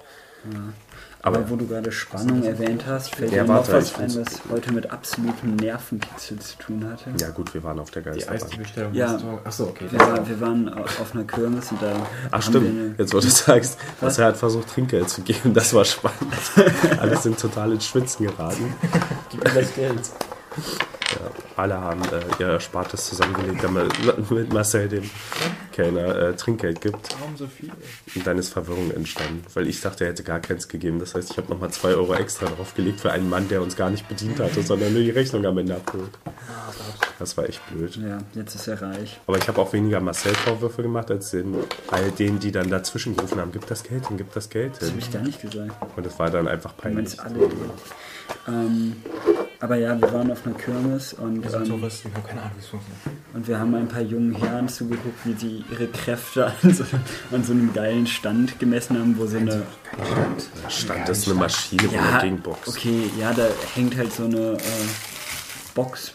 Aber 1.26 1.38
Aber 1.38 1.50
wo 1.50 1.56
du 1.56 1.66
gerade 1.68 1.90
Spannung 1.92 2.44
erwähnt 2.44 2.84
hast, 2.86 3.16
fällt 3.16 3.32
Ja, 3.32 3.44
dir 3.44 3.54
noch 3.54 3.72
was 3.72 3.96
ein, 3.96 4.14
was 4.16 4.42
heute 4.52 4.74
mit 4.74 4.92
absolutem 4.92 5.56
Nervenkitzel 5.56 6.38
zu 6.40 6.58
tun 6.58 6.86
hatte. 6.90 7.12
ja 7.18 7.30
gut, 7.30 7.54
wir 7.54 7.64
waren 7.64 7.80
auf 7.80 7.92
der 7.92 8.02
Die 8.02 8.10
Geisterbahn. 8.10 8.42
Eisbestellung. 8.44 8.94
Ja. 8.94 9.18
Achso, 9.46 9.64
okay. 9.66 9.86
Wir, 9.90 10.00
war, 10.00 10.28
wir 10.28 10.42
waren 10.42 10.68
au- 10.74 10.82
auf 10.82 11.12
einer 11.14 11.24
Kirmes 11.24 11.72
und 11.72 11.82
da 11.82 11.94
Ach 12.30 12.42
stimmt, 12.42 12.68
eine, 12.68 12.96
jetzt 12.98 13.14
wo 13.14 13.20
du 13.22 13.30
sagst, 13.30 13.78
dass 14.02 14.18
er 14.18 14.26
hat 14.28 14.38
versucht 14.38 14.68
Trinkgeld 14.68 15.10
zu 15.10 15.22
geben, 15.22 15.54
das 15.54 15.74
war 15.74 15.86
spannend. 15.86 16.20
Alle 17.00 17.16
sind 17.18 17.40
total 17.40 17.72
ins 17.72 17.86
Schwitzen 17.86 18.26
geraten. 18.28 18.74
Gib 19.30 19.44
mir 19.46 19.62
das 19.62 19.74
Geld. 19.76 20.02
Ja, 21.14 21.32
alle 21.58 21.80
haben 21.80 22.02
äh, 22.06 22.22
ihr 22.42 22.48
Erspartes 22.48 23.08
zusammengelegt, 23.08 23.64
damit 23.64 24.30
mit 24.32 24.52
Marcel 24.54 24.88
dem 24.90 25.10
Kellner 25.72 26.16
äh, 26.30 26.36
Trinkgeld 26.36 26.82
gibt. 26.82 27.16
Warum 27.20 27.36
so 27.38 27.48
viel? 27.48 27.72
Und 28.16 28.26
dann 28.28 28.38
ist 28.38 28.50
Verwirrung 28.50 28.92
entstanden, 28.92 29.44
weil 29.54 29.68
ich 29.68 29.82
dachte, 29.82 30.06
er 30.06 30.12
hätte 30.12 30.24
gar 30.24 30.40
keins 30.40 30.68
gegeben. 30.68 31.00
Das 31.00 31.16
heißt, 31.16 31.32
ich 31.32 31.38
habe 31.38 31.52
nochmal 31.52 31.72
2 31.72 31.90
Euro 31.96 32.14
extra 32.16 32.46
draufgelegt 32.48 33.00
für 33.02 33.12
einen 33.12 33.30
Mann, 33.30 33.48
der 33.50 33.62
uns 33.62 33.76
gar 33.76 33.90
nicht 33.90 34.08
bedient 34.08 34.40
hatte, 34.40 34.62
sondern 34.64 34.94
nur 34.94 35.02
die 35.02 35.12
Rechnung 35.12 35.46
am 35.46 35.58
Ende 35.58 35.76
abgeholt. 35.76 36.12
Das 37.20 37.38
war 37.38 37.48
echt 37.48 37.62
blöd. 37.72 37.96
ja, 37.98 38.18
jetzt 38.34 38.56
ist 38.56 38.68
er 38.68 38.82
reich. 38.82 39.20
Aber 39.28 39.38
ich 39.38 39.48
habe 39.48 39.62
auch 39.62 39.72
weniger 39.74 40.00
Marcel-Vorwürfe 40.00 40.82
gemacht, 40.82 41.10
als 41.12 41.32
den, 41.32 41.56
all 41.92 42.12
denen, 42.12 42.40
die 42.40 42.52
dann 42.52 42.70
dazwischen 42.70 43.16
gerufen 43.16 43.40
haben, 43.40 43.52
gib 43.52 43.66
das 43.68 43.84
Geld 43.84 44.08
hin, 44.08 44.18
gib 44.18 44.34
das 44.34 44.50
Geld 44.50 44.74
Das 44.74 44.80
hin. 44.80 44.90
habe 44.92 45.00
ich 45.00 45.12
gar 45.12 45.22
nicht 45.22 45.42
gesagt. 45.42 45.72
Und 45.96 46.06
es 46.06 46.18
war 46.20 46.30
dann 46.30 46.48
einfach 46.48 46.74
Du 46.74 46.82
peinlich. 46.82 47.18
meinst 47.18 47.20
alle. 47.20 47.50
Ähm, 48.48 48.96
aber 49.64 49.78
ja, 49.78 50.00
wir 50.00 50.12
waren 50.12 50.30
auf 50.30 50.46
einer 50.46 50.56
Kirmes 50.56 51.14
und, 51.14 51.42
Wir 51.42 51.50
sind 51.50 51.64
ähm, 51.64 51.80
Touristen, 51.80 52.10
wir 52.12 52.16
haben 52.18 52.28
keine 52.28 52.42
Ahnung, 52.42 52.52
wie 52.58 52.60
es 52.60 52.68
funktioniert. 52.68 53.18
und 53.34 53.48
wir 53.48 53.60
haben 53.60 53.76
ein 53.76 53.88
paar 53.88 54.02
jungen 54.02 54.36
Herren 54.36 54.68
zugeguckt, 54.68 55.20
wie 55.26 55.34
sie 55.34 55.64
ihre 55.72 55.88
Kräfte 55.88 56.48
an 56.62 56.74
so, 56.74 56.84
an 57.32 57.44
so 57.46 57.54
einem 57.54 57.72
geilen 57.72 58.06
Stand 58.06 58.60
gemessen 58.60 59.00
haben, 59.00 59.18
wo 59.18 59.26
so 59.26 59.38
eine. 59.38 59.64
Da 60.64 60.70
stand 60.70 61.08
es 61.08 61.26
eine 61.28 61.36
Maschine, 61.40 61.90
wo 61.90 61.96
man 61.96 62.22
gegen 62.22 62.42
boxt. 62.42 62.68
okay, 62.68 63.10
ja, 63.18 63.32
da 63.34 63.48
hängt 63.74 63.96
halt 63.96 64.12
so 64.12 64.26
eine 64.26 64.54
äh, 64.58 64.60
Box, 65.76 66.14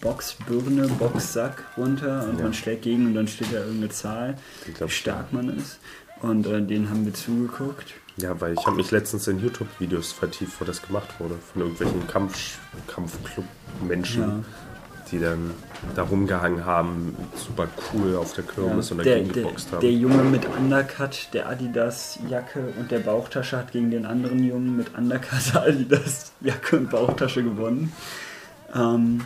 Boxbirne, 0.00 0.88
Boxsack 0.88 1.64
runter 1.76 2.26
und 2.30 2.38
Ja. 2.38 2.44
man 2.44 2.54
schlägt 2.54 2.82
gegen 2.82 3.06
und 3.08 3.14
dann 3.14 3.28
steht 3.28 3.52
da 3.52 3.58
irgendeine 3.58 3.90
Zahl, 3.90 4.36
Ich 4.66 4.74
glaub, 4.74 4.88
wie 4.88 4.94
stark 4.94 5.32
man 5.34 5.54
ist. 5.56 5.78
Und 6.22 6.46
äh, 6.46 6.62
denen 6.62 6.88
haben 6.88 7.04
wir 7.04 7.12
zugeguckt. 7.14 7.92
Ja, 8.22 8.40
weil 8.40 8.54
ich 8.54 8.66
habe 8.66 8.76
mich 8.76 8.90
letztens 8.90 9.26
in 9.28 9.40
YouTube-Videos 9.40 10.12
vertieft, 10.12 10.60
wo 10.60 10.64
das 10.64 10.82
gemacht 10.82 11.08
wurde. 11.18 11.34
Von 11.52 11.62
irgendwelchen 11.62 12.06
Kampf 12.06 12.58
Kampfclub-Menschen, 12.86 14.22
Ja. 14.22 14.44
die 15.10 15.18
dann 15.18 15.50
da 15.94 16.02
rumgehangen 16.02 16.64
haben, 16.64 17.16
super 17.34 17.68
cool 17.92 18.16
auf 18.16 18.32
der 18.34 18.44
Kirmes 18.44 18.90
Ja, 18.90 18.96
und 18.96 19.06
dagegen 19.06 19.32
der, 19.32 19.42
geboxt 19.44 19.72
haben. 19.72 19.80
der 19.80 19.92
Junge 19.92 20.22
mit 20.24 20.46
Undercut, 20.46 21.28
der 21.32 21.48
Adidas-Jacke 21.48 22.72
und 22.78 22.90
der 22.90 23.00
Bauchtasche 23.00 23.56
hat 23.56 23.72
gegen 23.72 23.90
den 23.90 24.06
anderen 24.06 24.44
Jungen 24.44 24.76
mit 24.76 24.96
Undercut, 24.96 25.54
Adidas-Jacke 25.56 26.76
und 26.76 26.90
Bauchtasche 26.90 27.42
gewonnen. 27.42 27.92
Ähm, 28.74 29.22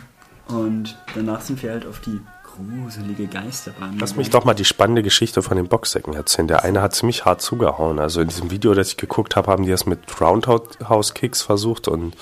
und 0.47 0.95
danach 1.15 1.41
sind 1.41 1.61
wir 1.63 1.71
halt 1.71 1.85
auf 1.85 1.99
die 2.01 2.19
gruselige 2.55 3.27
Geisterbahn. 3.27 3.97
Lass 3.99 4.15
mich 4.15 4.29
doch 4.29 4.45
mal 4.45 4.53
die 4.53 4.65
spannende 4.65 5.03
Geschichte 5.03 5.41
von 5.41 5.57
den 5.57 5.67
Boxsäcken 5.67 6.13
erzählen. 6.13 6.47
Der 6.47 6.63
eine 6.63 6.81
hat 6.81 6.95
ziemlich 6.95 7.25
hart 7.25 7.41
zugehauen. 7.41 7.99
Also 7.99 8.21
in 8.21 8.27
diesem 8.27 8.51
Video, 8.51 8.73
das 8.73 8.89
ich 8.89 8.97
geguckt 8.97 9.35
habe, 9.35 9.51
haben 9.51 9.63
die 9.63 9.71
das 9.71 9.85
mit 9.85 9.99
Roundhouse-Kicks 10.19 11.41
versucht 11.41 11.87
und 11.87 12.15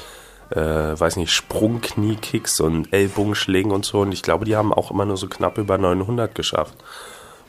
äh, 0.49 0.99
weiß 0.99 1.17
nicht, 1.17 1.31
Sprungknie-Kicks 1.31 2.59
und 2.59 2.91
Ellbogenschlägen 2.93 3.71
und 3.71 3.85
so. 3.85 4.01
Und 4.01 4.11
ich 4.11 4.21
glaube, 4.21 4.45
die 4.45 4.55
haben 4.55 4.73
auch 4.73 4.91
immer 4.91 5.05
nur 5.05 5.17
so 5.17 5.27
knapp 5.27 5.57
über 5.57 5.77
900 5.77 6.33
geschafft. 6.33 6.75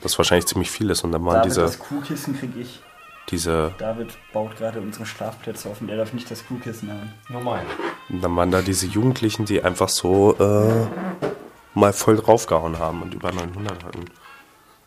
Was 0.01 0.17
wahrscheinlich 0.17 0.45
ziemlich 0.45 0.69
viel 0.69 0.89
ist. 0.89 1.03
Und 1.03 1.11
dann 1.11 1.25
waren 1.25 1.35
David, 1.35 1.51
diese, 1.51 1.61
das 1.61 1.79
Kuhkissen 1.79 2.37
krieg 2.37 2.51
ich. 2.59 2.81
diese, 3.29 3.73
David 3.77 4.09
baut 4.33 4.55
gerade 4.57 4.79
unsere 4.81 5.05
Schlafplätze 5.05 5.69
auf 5.69 5.81
und 5.81 5.89
er 5.89 5.97
darf 5.97 6.13
nicht 6.13 6.29
das 6.29 6.45
Kuhkissen 6.47 6.91
haben. 6.91 7.13
Nur 7.29 7.41
mein. 7.41 7.65
und 8.09 8.23
dann 8.23 8.35
waren 8.35 8.51
da 8.51 8.61
diese 8.61 8.85
Jugendlichen, 8.85 9.45
die 9.45 9.63
einfach 9.63 9.89
so 9.89 10.35
äh, 10.37 11.25
mal 11.75 11.93
voll 11.93 12.17
draufgehauen 12.17 12.79
haben 12.79 13.01
und 13.01 13.13
über 13.13 13.31
900 13.31 13.83
hatten. 13.83 14.05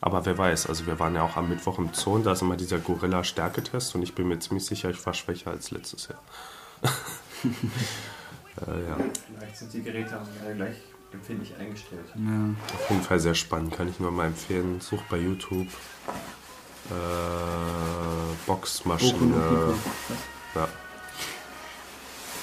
Aber 0.01 0.25
wer 0.27 0.39
weiß, 0.39 0.69
also 0.69 0.87
wir 0.87 0.99
waren 0.99 1.15
ja 1.15 1.23
auch 1.23 1.37
am 1.37 1.49
Mittwoch 1.49 1.79
im 1.79 1.91
Zoo 1.93 2.15
und 2.15 2.25
da 2.25 2.33
ist 2.33 2.43
immer 2.43 2.57
dieser 2.57 2.79
Gorilla-Stärketest 2.79 3.95
und 3.95 4.03
ich 4.03 4.15
bin 4.15 4.29
mir 4.29 4.39
ziemlich 4.39 4.65
sicher, 4.65 4.91
ich 4.91 5.05
war 5.05 5.15
schwächer 5.15 5.51
als 5.51 5.71
letztes 5.71 6.09
Jahr. 6.09 6.23
äh, 8.67 8.89
ja, 8.89 8.97
Vielleicht 9.37 9.57
sind 9.57 9.73
die 9.73 9.83
Geräte 9.83 10.21
ja 10.47 10.53
gleich 10.55 10.77
empfindlich 11.13 11.55
eingestellt. 11.57 12.07
Ja. 12.15 12.75
auf 12.75 12.91
jeden 12.91 13.03
Fall 13.03 13.19
sehr 13.19 13.35
spannend, 13.35 13.75
kann 13.75 13.89
ich 13.89 13.99
nur 13.99 14.13
mal 14.13 14.27
empfehlen. 14.27 14.81
Sucht 14.81 15.09
bei 15.09 15.17
YouTube 15.17 15.67
äh, 16.91 18.47
Boxmaschine. 18.47 19.75
Ja. 20.55 20.69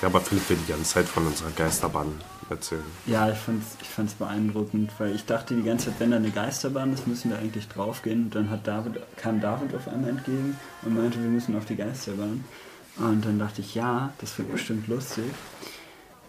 Ja, 0.02 0.08
aber 0.08 0.22
Philipp 0.22 0.50
will 0.50 0.58
die 0.58 0.72
ganze 0.72 0.86
Zeit 0.94 1.06
von 1.06 1.26
unserer 1.26 1.52
Geisterbahn 1.52 2.12
erzählen. 2.50 2.84
Ja, 3.08 3.30
ich 3.30 3.38
fand's, 3.38 3.78
ich 3.82 3.88
fand's 3.88 4.14
beeindruckend, 4.14 4.92
weil 5.00 5.16
ich 5.16 5.26
dachte 5.26 5.56
die 5.56 5.64
ganze 5.64 5.86
Zeit, 5.86 5.96
wenn 6.00 6.12
da 6.12 6.18
eine 6.18 6.30
Geisterbahn 6.32 6.94
ist, 6.94 7.08
müssen 7.08 7.32
wir 7.32 7.40
eigentlich 7.40 7.68
draufgehen. 7.68 8.26
Und 8.26 8.36
dann 8.36 8.50
hat 8.50 8.68
David, 8.68 9.00
kam 9.18 9.42
David 9.42 9.74
auf 9.76 9.88
einmal 9.88 10.12
entgegen 10.12 10.58
und 10.84 10.96
meinte, 10.96 11.22
wir 11.22 11.30
müssen 11.30 11.56
auf 11.58 11.66
die 11.66 11.76
Geisterbahn. 11.76 12.44
Und 12.98 13.26
dann 13.26 13.40
dachte 13.40 13.62
ich, 13.62 13.76
ja, 13.76 14.14
das 14.20 14.38
wird 14.38 14.52
bestimmt 14.52 14.88
lustig. 14.88 15.26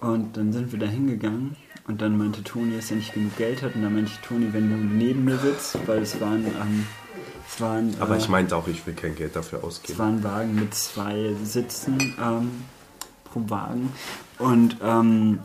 Und 0.01 0.37
dann 0.37 0.53
sind 0.53 0.73
wir 0.73 0.79
da 0.79 0.87
hingegangen 0.87 1.57
und 1.87 2.03
dann 2.03 2.19
meinte 2.19 2.43
Toni, 2.43 2.77
dass 2.77 2.91
er 2.91 2.97
nicht 2.97 3.15
genug 3.15 3.37
Geld 3.37 3.63
hat. 3.63 3.75
Und 3.75 3.83
dann 3.83 3.95
meinte 3.95 4.11
ich, 4.13 4.19
Toni, 4.27 4.53
wenn 4.53 4.71
du 4.71 4.77
neben 4.77 5.25
mir 5.25 5.39
sitzt, 5.39 5.79
weil 5.87 6.03
es 6.03 6.21
waren, 6.21 6.45
ähm, 6.47 6.87
es 7.49 7.61
waren, 7.61 7.95
Aber 8.01 8.15
äh, 8.15 8.19
ich 8.19 8.29
meinte 8.29 8.57
auch, 8.57 8.67
ich 8.69 8.87
will 8.87 8.95
kein 8.95 9.15
Geld 9.15 9.37
dafür 9.37 9.61
es 9.61 9.65
ausgeben. 9.65 9.99
war 9.99 10.07
ein 10.09 10.25
Wagen 10.25 10.55
mit 10.57 10.75
zwei 10.75 11.35
Sitzen 11.45 12.15
ähm, 12.21 12.51
pro 13.45 13.51
Wagen. 13.51 13.93
Und, 14.39 14.77
ähm, 14.83 15.39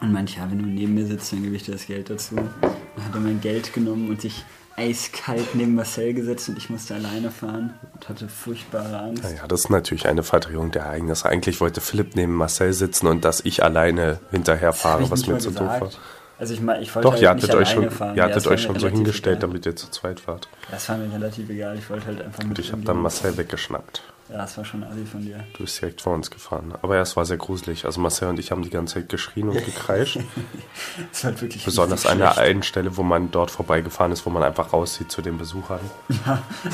und 0.00 0.12
meinte, 0.12 0.34
ja, 0.36 0.48
wenn 0.50 0.58
du 0.58 0.66
neben 0.66 0.94
mir 0.94 1.06
sitzt, 1.06 1.32
dann 1.32 1.42
gebe 1.42 1.56
ich 1.56 1.64
dir 1.64 1.72
das 1.72 1.86
Geld 1.86 2.10
dazu. 2.10 2.36
Dann 2.36 3.04
hat 3.04 3.14
er 3.14 3.20
mein 3.20 3.40
Geld 3.40 3.72
genommen 3.72 4.08
und 4.08 4.20
sich 4.20 4.44
eiskalt 4.76 5.54
neben 5.56 5.74
Marcel 5.74 6.14
gesetzt 6.14 6.48
und 6.48 6.56
ich 6.56 6.70
musste 6.70 6.94
alleine 6.94 7.32
fahren 7.32 7.74
und 7.94 8.08
hatte 8.08 8.28
furchtbare 8.28 8.96
Angst. 8.96 9.24
Naja, 9.24 9.44
das 9.48 9.60
ist 9.64 9.70
natürlich 9.70 10.06
eine 10.06 10.22
Verdrehung 10.22 10.70
der 10.70 10.82
Ereignisse. 10.82 11.28
Eigentlich 11.28 11.60
wollte 11.60 11.80
Philipp 11.80 12.14
neben 12.14 12.34
Marcel 12.34 12.72
sitzen 12.72 13.08
und 13.08 13.24
dass 13.24 13.40
ich 13.44 13.64
alleine 13.64 14.20
hinterher 14.30 14.72
fahre, 14.72 15.10
was 15.10 15.26
mir 15.26 15.38
zu 15.38 15.50
doof 15.50 15.80
war. 15.80 15.90
Also 16.38 16.54
ich 16.54 16.60
meine, 16.60 16.80
ich 16.80 16.94
wollte 16.94 17.06
Doch, 17.06 17.14
halt 17.14 17.22
ihr 17.22 17.30
hattet 17.30 17.52
euch 17.56 17.68
schon, 17.70 17.90
fahren. 17.90 18.10
ihr 18.14 18.22
Ja, 18.22 18.28
hattet 18.28 18.44
war 18.46 18.52
euch 18.52 18.62
schon 18.62 18.78
so 18.78 18.86
hingestellt, 18.86 19.38
egal. 19.38 19.48
damit 19.48 19.66
ihr 19.66 19.74
zu 19.74 19.90
zweit 19.90 20.20
fahrt. 20.20 20.48
Das 20.70 20.88
war 20.88 20.96
mir 20.96 21.12
relativ 21.12 21.50
egal. 21.50 21.76
Ich 21.76 21.90
wollte 21.90 22.06
halt 22.06 22.22
einfach 22.22 22.44
Und 22.44 22.50
mit 22.50 22.60
ich 22.60 22.70
habe 22.70 22.82
dann. 22.82 22.98
Marcel 22.98 23.36
weggeschnappt. 23.36 24.02
Ja, 24.28 24.38
das 24.38 24.56
war 24.58 24.64
schon 24.64 24.84
assi 24.84 25.06
von 25.06 25.22
dir. 25.22 25.44
Du 25.54 25.64
bist 25.64 25.80
direkt 25.80 26.02
vor 26.02 26.14
uns 26.14 26.30
gefahren. 26.30 26.74
Aber 26.82 26.96
ja, 26.96 27.02
es 27.02 27.16
war 27.16 27.24
sehr 27.24 27.38
gruselig. 27.38 27.86
Also 27.86 28.00
Marcel 28.00 28.28
und 28.28 28.38
ich 28.38 28.50
haben 28.50 28.62
die 28.62 28.70
ganze 28.70 28.94
Zeit 28.94 29.08
geschrien 29.08 29.48
und 29.48 29.64
gekreischt. 29.64 30.18
Das 31.12 31.24
war 31.24 31.30
halt 31.32 31.42
wirklich 31.42 31.64
Besonders 31.64 32.06
an 32.06 32.18
der 32.18 32.38
einen 32.38 32.62
Stelle, 32.62 32.96
wo 32.96 33.02
man 33.02 33.30
dort 33.30 33.50
vorbeigefahren 33.50 34.12
ist, 34.12 34.24
wo 34.26 34.30
man 34.30 34.42
einfach 34.42 34.72
rauszieht 34.72 35.10
zu 35.10 35.22
den 35.22 35.38
Besuchern. 35.38 35.80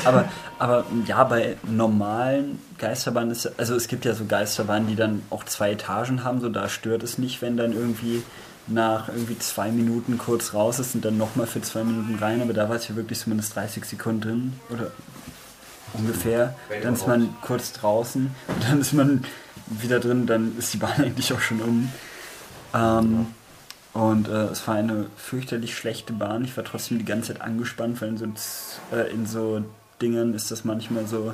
aber, 0.05 0.25
aber 0.59 0.85
ja, 1.05 1.23
bei 1.23 1.57
normalen 1.63 2.59
Geisterbahnen 2.77 3.31
ist 3.31 3.59
also 3.59 3.75
es 3.75 3.87
gibt 3.87 4.05
ja 4.05 4.13
so 4.13 4.25
Geisterbahnen, 4.25 4.87
die 4.87 4.95
dann 4.95 5.23
auch 5.29 5.43
zwei 5.45 5.71
Etagen 5.71 6.23
haben, 6.23 6.41
so 6.41 6.49
da 6.49 6.69
stört 6.69 7.03
es 7.03 7.17
nicht, 7.17 7.41
wenn 7.41 7.57
dann 7.57 7.73
irgendwie 7.73 8.23
nach 8.67 9.09
irgendwie 9.09 9.37
zwei 9.37 9.71
Minuten 9.71 10.17
kurz 10.17 10.53
raus 10.53 10.79
ist 10.79 10.95
und 10.95 11.05
dann 11.05 11.17
nochmal 11.17 11.47
für 11.47 11.61
zwei 11.61 11.83
Minuten 11.83 12.15
rein, 12.15 12.41
aber 12.41 12.53
da 12.53 12.67
war 12.69 12.75
es 12.75 12.87
ja 12.87 12.95
wirklich 12.95 13.19
zumindest 13.19 13.55
30 13.55 13.85
Sekunden 13.85 14.21
drin 14.21 14.53
oder 14.69 14.91
ungefähr. 15.97 16.55
Dann 16.83 16.93
ist 16.93 17.07
man 17.07 17.35
kurz 17.41 17.73
draußen 17.73 18.33
und 18.47 18.63
dann 18.69 18.81
ist 18.81 18.93
man 18.93 19.23
wieder 19.67 19.99
drin, 19.99 20.25
dann 20.25 20.57
ist 20.57 20.73
die 20.73 20.77
Bahn 20.77 20.93
eigentlich 20.97 21.33
auch 21.33 21.41
schon 21.41 21.61
um. 21.61 21.91
Ähm, 22.73 23.27
und 23.93 24.27
äh, 24.27 24.47
es 24.47 24.67
war 24.67 24.75
eine 24.75 25.05
fürchterlich 25.15 25.75
schlechte 25.75 26.11
Bahn. 26.11 26.43
Ich 26.43 26.57
war 26.57 26.65
trotzdem 26.65 26.99
die 26.99 27.05
ganze 27.05 27.33
Zeit 27.33 27.41
angespannt, 27.41 28.01
weil 28.01 28.09
in 28.09 28.17
so, 28.17 28.25
äh, 28.91 29.09
in 29.11 29.25
so 29.25 29.63
Dingern 30.01 30.33
ist 30.33 30.51
das 30.51 30.65
manchmal 30.65 31.07
so, 31.07 31.33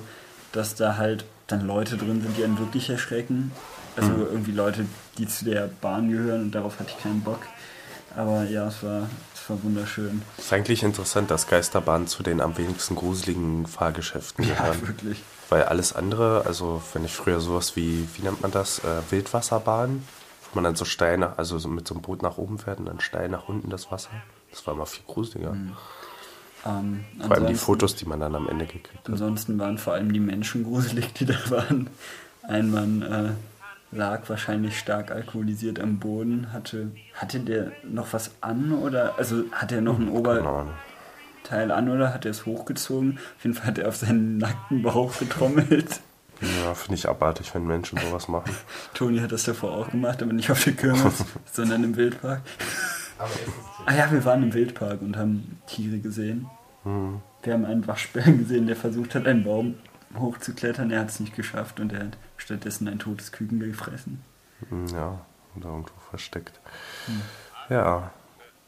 dass 0.51 0.76
da 0.76 0.97
halt 0.97 1.26
dann 1.47 1.66
Leute 1.66 1.97
drin 1.97 2.22
sind, 2.22 2.38
die 2.38 2.43
einen 2.43 2.59
wirklich 2.59 2.89
erschrecken. 2.89 3.51
Also 3.95 4.12
irgendwie 4.12 4.51
Leute, 4.51 4.86
die 5.18 5.28
zu 5.28 5.43
der 5.45 5.70
Bahn 5.82 6.09
gehören 6.09 6.43
und 6.43 6.55
darauf 6.55 6.80
hatte 6.80 6.91
ich 6.95 7.03
keinen 7.03 7.22
Bock. 7.22 7.41
Aber 8.16 8.43
ja, 8.43 8.68
es 8.68 8.84
war, 8.84 9.07
es 9.34 9.49
war 9.49 9.64
wunderschön. 9.64 10.22
Es 10.38 10.45
ist 10.45 10.53
eigentlich 10.53 10.84
interessant, 10.84 11.32
dass 11.32 11.47
Geisterbahnen 11.47 12.07
zu 12.07 12.24
den 12.24 12.41
am 12.41 12.57
wenigsten 12.57 12.95
gruseligen 12.95 13.66
Fahrgeschäften 13.68 14.43
Ja, 14.45 14.53
gehören. 14.55 14.88
wirklich. 14.88 15.24
Weil 15.49 15.64
alles 15.64 15.93
andere, 15.93 16.43
also 16.45 16.82
wenn 16.93 17.05
ich 17.05 17.14
früher 17.14 17.39
sowas 17.39 17.76
wie, 17.76 18.07
wie 18.16 18.22
nennt 18.24 18.41
man 18.41 18.51
das, 18.51 18.80
äh, 18.80 19.01
Wildwasserbahn, 19.12 20.03
wo 20.43 20.55
man 20.55 20.64
dann 20.66 20.76
so 20.76 20.86
steil 20.86 21.18
nach, 21.18 21.38
also 21.38 21.57
so 21.59 21.68
mit 21.70 21.88
so 21.88 21.93
einem 21.93 22.01
Boot 22.01 22.22
nach 22.22 22.38
oben 22.38 22.57
fährt 22.57 22.80
und 22.80 22.86
dann 22.86 22.99
steil 22.99 23.30
nach 23.30 23.47
unten 23.47 23.70
das 23.70 23.91
Wasser. 23.91 24.09
Das 24.49 24.66
war 24.68 24.74
immer 24.74 24.86
viel 24.86 25.03
gruseliger. 25.07 25.55
Ähm, 26.66 27.05
Vor 27.22 27.32
allem 27.32 27.47
die 27.47 27.55
Fotos, 27.55 27.95
die 27.95 28.05
man 28.05 28.20
dann 28.20 28.36
am 28.36 28.47
Ende 28.47 28.66
gekriegt 28.66 28.93
hat. 29.03 29.09
Ansonsten 29.09 29.57
waren 29.57 29.78
vor 29.78 29.93
allem 29.93 30.14
die 30.14 30.20
Menschen 30.20 30.64
gruselig, 30.64 31.14
die 31.14 31.26
da 31.26 31.36
waren. 31.49 31.89
Ein 32.43 32.72
Mann 32.72 33.01
äh, 33.01 33.30
lag 33.91 34.29
wahrscheinlich 34.29 34.77
stark 34.77 35.11
alkoholisiert 35.11 35.79
am 35.79 35.99
Boden. 35.99 36.53
Hatte, 36.53 36.91
hatte 37.13 37.39
der 37.39 37.71
noch 37.83 38.13
was 38.13 38.31
an 38.41 38.71
oder 38.71 39.17
also 39.17 39.43
hat 39.51 39.71
er 39.71 39.81
noch 39.81 39.99
ein 39.99 40.07
Keine 40.07 40.19
Oberteil 40.19 41.71
an 41.71 41.89
oder 41.89 42.13
hat 42.13 42.25
er 42.25 42.31
es 42.31 42.45
hochgezogen? 42.45 43.19
Auf 43.37 43.43
jeden 43.43 43.55
Fall 43.55 43.67
hat 43.67 43.77
er 43.77 43.87
auf 43.87 43.97
seinen 43.97 44.37
nackten 44.37 44.81
Bauch 44.81 45.17
getrommelt. 45.19 46.01
Ja, 46.41 46.73
finde 46.73 46.95
ich 46.95 47.07
abartig, 47.07 47.53
wenn 47.53 47.67
Menschen 47.67 47.99
sowas 47.99 48.27
machen. 48.27 48.51
Toni 48.93 49.19
hat 49.19 49.31
das 49.31 49.43
davor 49.43 49.73
auch 49.73 49.91
gemacht, 49.91 50.23
aber 50.23 50.33
nicht 50.33 50.49
auf 50.49 50.63
der 50.63 50.73
Kirmes, 50.73 51.23
sondern 51.51 51.83
im 51.83 51.95
Wildpark. 51.95 52.41
Ah 53.85 53.93
ja, 53.93 54.11
wir 54.11 54.25
waren 54.25 54.41
im 54.41 54.53
Wildpark 54.53 55.01
und 55.01 55.17
haben 55.17 55.59
Tiere 55.67 55.99
gesehen. 55.99 56.47
Hm. 56.83 57.21
Wir 57.43 57.53
haben 57.53 57.65
einen 57.65 57.85
Waschbären 57.85 58.39
gesehen, 58.39 58.65
der 58.65 58.75
versucht 58.75 59.13
hat, 59.13 59.27
einen 59.27 59.43
Baum 59.43 59.75
hochzuklettern. 60.17 60.89
Er 60.89 61.01
hat 61.01 61.09
es 61.09 61.19
nicht 61.19 61.35
geschafft 61.35 61.79
und 61.79 61.93
er 61.93 62.05
hat 62.05 62.17
stattdessen 62.41 62.87
ein 62.87 62.99
totes 62.99 63.31
Küken 63.31 63.59
gefressen. 63.59 64.21
Hm, 64.69 64.87
Ja, 64.87 65.21
oder 65.55 65.69
irgendwo 65.69 65.93
versteckt. 66.09 66.59
Ja, 67.69 68.11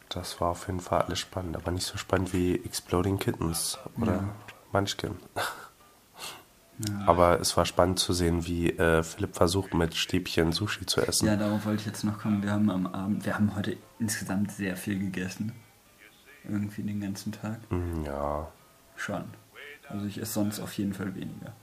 das 0.09 0.39
war 0.41 0.49
auf 0.49 0.67
jeden 0.67 0.79
Fall 0.79 1.01
alles 1.03 1.19
spannend, 1.19 1.55
aber 1.55 1.71
nicht 1.71 1.85
so 1.85 1.97
spannend 1.97 2.33
wie 2.33 2.55
Exploding 2.55 3.19
Kittens 3.19 3.77
oder 3.97 4.13
Ja. 4.13 4.35
Munchkin. 4.71 5.15
Aber 7.05 7.39
es 7.39 7.55
war 7.55 7.65
spannend 7.65 7.99
zu 7.99 8.13
sehen, 8.13 8.45
wie 8.47 8.71
äh, 8.71 9.03
Philipp 9.03 9.35
versucht, 9.35 9.73
mit 9.75 9.93
Stäbchen 9.95 10.51
Sushi 10.51 10.85
zu 10.87 11.01
essen. 11.01 11.27
Ja, 11.27 11.35
darauf 11.35 11.65
wollte 11.65 11.81
ich 11.81 11.85
jetzt 11.85 12.03
noch 12.03 12.19
kommen. 12.19 12.41
Wir 12.41 12.51
haben 12.51 12.69
am 12.71 12.87
Abend, 12.87 13.25
wir 13.25 13.35
haben 13.35 13.55
heute 13.55 13.77
insgesamt 13.99 14.51
sehr 14.51 14.75
viel 14.75 14.97
gegessen. 14.99 15.53
Irgendwie 16.43 16.81
den 16.81 16.99
ganzen 16.99 17.31
Tag. 17.31 17.59
Hm, 17.69 18.03
ja, 18.03 18.47
Schon. 18.95 19.23
Also 19.89 20.05
ich 20.05 20.19
esse 20.19 20.33
sonst 20.33 20.59
auf 20.59 20.73
jeden 20.77 20.93
Fall 20.93 21.13
weniger. 21.15 21.53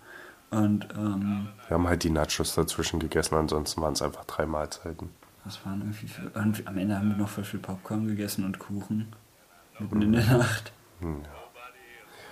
Und 0.51 0.89
ähm, 0.97 1.49
wir 1.69 1.75
haben 1.77 1.87
halt 1.87 2.03
die 2.03 2.11
Nachos 2.11 2.55
dazwischen 2.55 2.99
gegessen, 2.99 3.37
ansonsten 3.37 3.81
waren 3.83 3.93
es 3.93 4.03
einfach 4.03 4.25
drei 4.25 4.47
Mahlzeiten. 4.47 5.11
was 5.45 5.65
waren 5.65 5.81
irgendwie 5.81 6.09
für, 6.09 6.29
und 6.39 6.67
am 6.67 6.77
Ende 6.79 6.97
haben 6.97 7.11
wir 7.11 7.17
noch 7.17 7.29
voll 7.29 7.45
viel 7.45 7.61
Popcorn 7.61 8.07
gegessen 8.07 8.45
und 8.45 8.59
Kuchen. 8.59 9.13
Mitten 9.79 10.03
in 10.03 10.13
der 10.13 10.25
Nacht. 10.27 10.73
Ja. 11.01 11.09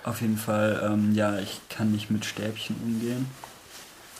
Auf 0.04 0.20
jeden 0.20 0.36
Fall, 0.36 0.80
ähm, 0.84 1.14
ja, 1.14 1.38
ich 1.38 1.60
kann 1.68 1.92
nicht 1.92 2.10
mit 2.10 2.24
Stäbchen 2.24 2.76
umgehen. 2.84 3.26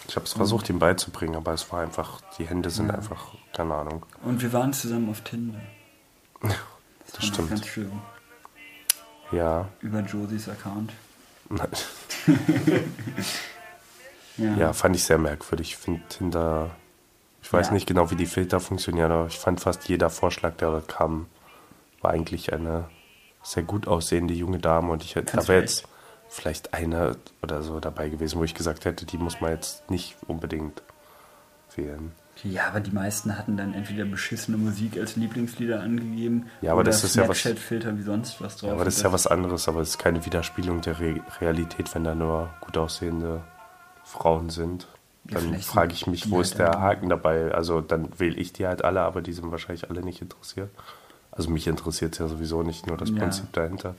Ich 0.07 0.17
habe 0.17 0.25
es 0.25 0.33
versucht, 0.33 0.71
ihm 0.71 0.79
beizubringen, 0.79 1.35
aber 1.37 1.53
es 1.53 1.71
war 1.73 1.81
einfach, 1.83 2.21
die 2.39 2.47
Hände 2.47 2.71
sind 2.71 2.89
Ja. 2.89 2.95
einfach, 2.95 3.35
keine 3.55 3.75
Ahnung. 3.75 4.07
Und 4.23 4.41
wir 4.41 4.53
waren 4.53 4.73
zusammen 4.73 5.11
auf 5.11 5.21
Tinder. 5.23 5.61
Das, 7.11 7.15
Das 7.17 7.25
stimmt. 7.27 7.49
ganz 7.51 7.67
schön. 7.67 7.91
Ja, 9.33 9.67
Über 9.81 10.01
Josies 10.01 10.47
Account. 10.49 10.93
Ja. 14.39 14.55
ja, 14.57 14.73
fand 14.73 14.97
ich 14.97 15.05
sehr 15.05 15.19
merkwürdig. 15.19 15.69
Ich 15.71 15.77
finde 15.77 16.01
Tinder, 16.09 16.71
ich 17.43 17.53
weiß 17.53 17.69
Ja. 17.69 17.73
nicht 17.75 17.87
genau, 17.87 18.11
wie 18.11 18.17
die 18.17 18.27
Filter 18.27 18.61
funktionieren, 18.61 19.11
aber 19.13 19.27
ich 19.27 19.39
fand 19.39 19.61
fast 19.61 19.89
jeder 19.89 20.11
Vorschlag, 20.11 20.55
der 20.57 20.71
dort 20.71 20.89
kam, 20.89 21.27
war 22.01 22.13
eigentlich 22.13 22.53
eine 22.53 22.89
sehr 23.43 23.63
gut 23.65 23.87
aussehende 23.89 24.35
junge 24.35 24.59
Dame 24.59 24.91
und 24.93 25.03
ich 25.05 25.15
hätte, 25.17 25.37
da 25.37 25.49
wäre 25.49 25.61
jetzt 25.61 25.85
vielleicht 26.29 26.75
eine 26.75 27.17
oder 27.43 27.63
so 27.63 27.81
dabei 27.81 28.09
gewesen, 28.11 28.39
wo 28.39 28.45
ich 28.45 28.55
gesagt 28.55 28.85
hätte, 28.85 29.07
die 29.07 29.17
muss 29.19 29.41
man 29.41 29.51
jetzt 29.53 29.91
nicht 29.91 30.17
unbedingt 30.27 30.83
wählen. 31.75 32.13
Ja, 32.45 32.69
aber 32.69 32.79
die 32.81 32.93
meisten 32.93 33.37
hatten 33.37 33.57
dann 33.57 33.75
entweder 33.75 34.05
beschissene 34.05 34.57
Musik 34.59 34.97
als 34.97 35.17
Lieblingslieder 35.17 35.81
angegeben 35.81 36.47
Ja, 36.61 36.71
aber 36.73 36.83
oder 36.83 36.91
das 36.91 37.03
ist 37.03 37.17
ja 37.17 37.27
was- 37.29 37.39
Snapchat-Filter 37.41 37.97
wie 37.99 38.03
sonst 38.03 38.41
was 38.41 38.57
drauf. 38.59 38.69
Ja, 38.69 38.75
aber 38.75 38.85
das 38.85 38.97
ist 38.99 39.03
ja 39.03 39.13
was 39.13 39.27
anderes, 39.27 39.67
aber 39.69 39.81
es 39.81 39.91
ist 39.91 39.99
keine 39.99 40.25
Widerspiegelung 40.25 40.81
der 40.81 41.01
Re 41.01 41.21
Realität, 41.41 41.93
wenn 41.97 42.05
da 42.05 42.15
nur 42.15 42.51
gut 42.61 42.77
aussehende 42.77 43.41
Frauen 44.09 44.51
sind. 44.51 44.89
Ja, 45.25 45.35
Dann 45.35 45.43
vielleicht 45.51 45.69
frage 45.69 45.93
ich 45.93 46.07
mich, 46.07 46.31
wo 46.31 46.37
halt 46.37 46.47
ist 46.47 46.59
der 46.59 46.71
dann- 46.71 46.81
Haken 46.81 47.09
dabei? 47.11 47.53
Also 47.53 47.81
dann 47.83 48.19
wähle 48.19 48.37
ich 48.37 48.53
die 48.55 48.67
halt 48.67 48.83
alle, 48.85 49.03
aber 49.03 49.21
die 49.21 49.33
sind 49.35 49.51
wahrscheinlich 49.51 49.91
alle 49.91 50.01
nicht 50.03 50.23
interessiert. 50.23 50.71
Also 51.31 51.51
mich 51.51 51.67
interessiert 51.67 52.15
es 52.15 52.19
ja 52.19 52.29
sowieso 52.29 52.63
nicht, 52.63 52.87
nur 52.87 52.97
das 52.97 53.11
Ja. 53.11 53.17
Prinzip 53.19 53.53
dahinter. 53.53 53.95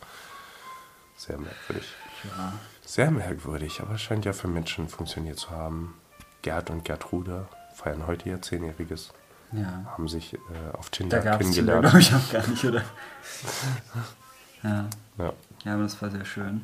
Sehr 1.16 1.38
merkwürdig. 1.38 1.88
Ja. 2.24 2.54
Sehr 2.84 3.12
merkwürdig, 3.12 3.82
aber 3.82 3.94
es 3.96 4.02
scheint 4.02 4.26
ja 4.26 4.34
für 4.34 4.48
Menschen 4.48 4.90
funktioniert 4.90 5.38
zu 5.38 5.52
haben. 5.52 5.94
Gerd 6.42 6.70
und 6.72 6.84
Gertrude 6.86 7.48
feiern 7.76 8.08
heute 8.08 8.30
ihr 8.30 8.42
Zehnjähriges, 8.42 9.12
ja. 9.52 9.86
haben 9.86 10.08
sich 10.08 10.34
äh, 10.34 10.38
auf 10.78 10.90
Da 10.90 10.98
Tinder 10.98 11.20
gab 11.20 11.40
es 11.42 11.48
kennengelernt. 11.52 11.82
glaube 11.84 12.00
ich, 12.00 12.14
auch 12.16 12.32
gar 12.32 12.48
nicht, 12.48 12.64
oder? 12.66 12.82
ja. 14.64 14.86
Ja. 15.18 15.34
ja, 15.66 15.74
aber 15.74 15.84
das 15.84 16.02
war 16.02 16.10
sehr 16.10 16.26
schön. 16.26 16.62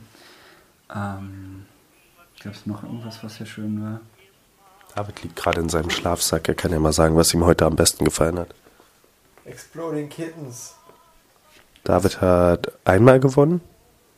Ähm, 0.94 1.66
Gab 2.44 2.54
es 2.54 2.66
noch 2.66 2.84
irgendwas, 2.84 3.24
was 3.24 3.36
sehr 3.36 3.46
schön 3.48 3.82
war? 3.84 4.02
David 4.96 5.24
liegt 5.24 5.36
gerade 5.36 5.60
in 5.62 5.70
seinem 5.70 5.90
Schlafsack. 5.90 6.48
Er 6.48 6.56
kann 6.56 6.72
ja 6.72 6.80
mal 6.80 6.94
sagen, 6.94 7.16
was 7.16 7.34
ihm 7.34 7.44
heute 7.44 7.66
am 7.66 7.76
besten 7.76 8.06
gefallen 8.06 8.40
hat. 8.40 8.54
Exploding 9.46 10.10
Kittens. 10.10 10.76
David 11.84 12.22
hat 12.22 12.72
einmal 12.86 13.20
gewonnen? 13.20 13.62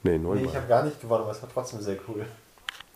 Nee, 0.03 0.11
Nee, 0.11 0.17
neunmal. 0.19 0.45
ich 0.45 0.55
habe 0.55 0.67
gar 0.67 0.83
nicht 0.83 1.01
gewonnen, 1.01 1.23
aber 1.23 1.31
es 1.31 1.41
war 1.41 1.49
trotzdem 1.53 1.81
sehr 1.81 1.97
cool. 2.07 2.25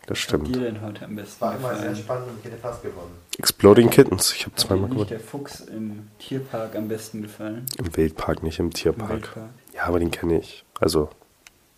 das 0.06 0.10
Was 0.10 0.10
hat 0.10 0.16
stimmt. 0.18 0.48
dir 0.48 0.60
denn 0.60 0.80
heute 0.80 1.04
am 1.04 1.18
Es 1.18 1.24
besten 1.26 1.40
war 1.42 1.56
immer 1.56 1.74
sehr 1.76 1.94
spannend 1.96 2.28
und 2.28 2.38
ich 2.38 2.44
hätte 2.44 2.56
fast 2.56 2.82
gewonnen. 2.82 3.16
Exploding 3.38 3.90
Kittens. 3.90 4.32
Ich 4.32 4.42
habe 4.46 4.52
Hat 4.52 4.58
dir 4.62 4.66
zweimal 4.66 4.84
nicht 4.84 4.92
gewonnen. 4.92 5.08
der 5.10 5.20
Fuchs 5.20 5.60
im 5.60 6.08
Tierpark 6.18 6.76
am 6.76 6.88
besten 6.88 7.22
gefallen? 7.22 7.66
Im 7.78 7.96
Wildpark, 7.96 8.42
nicht 8.42 8.58
im 8.60 8.66
Im 8.66 8.72
Tierpark. 8.72 9.10
Wildpark? 9.10 9.48
Ja, 9.74 9.84
aber 9.84 9.98
den 9.98 10.10
kenne 10.10 10.38
ich. 10.38 10.64
Also, 10.80 11.10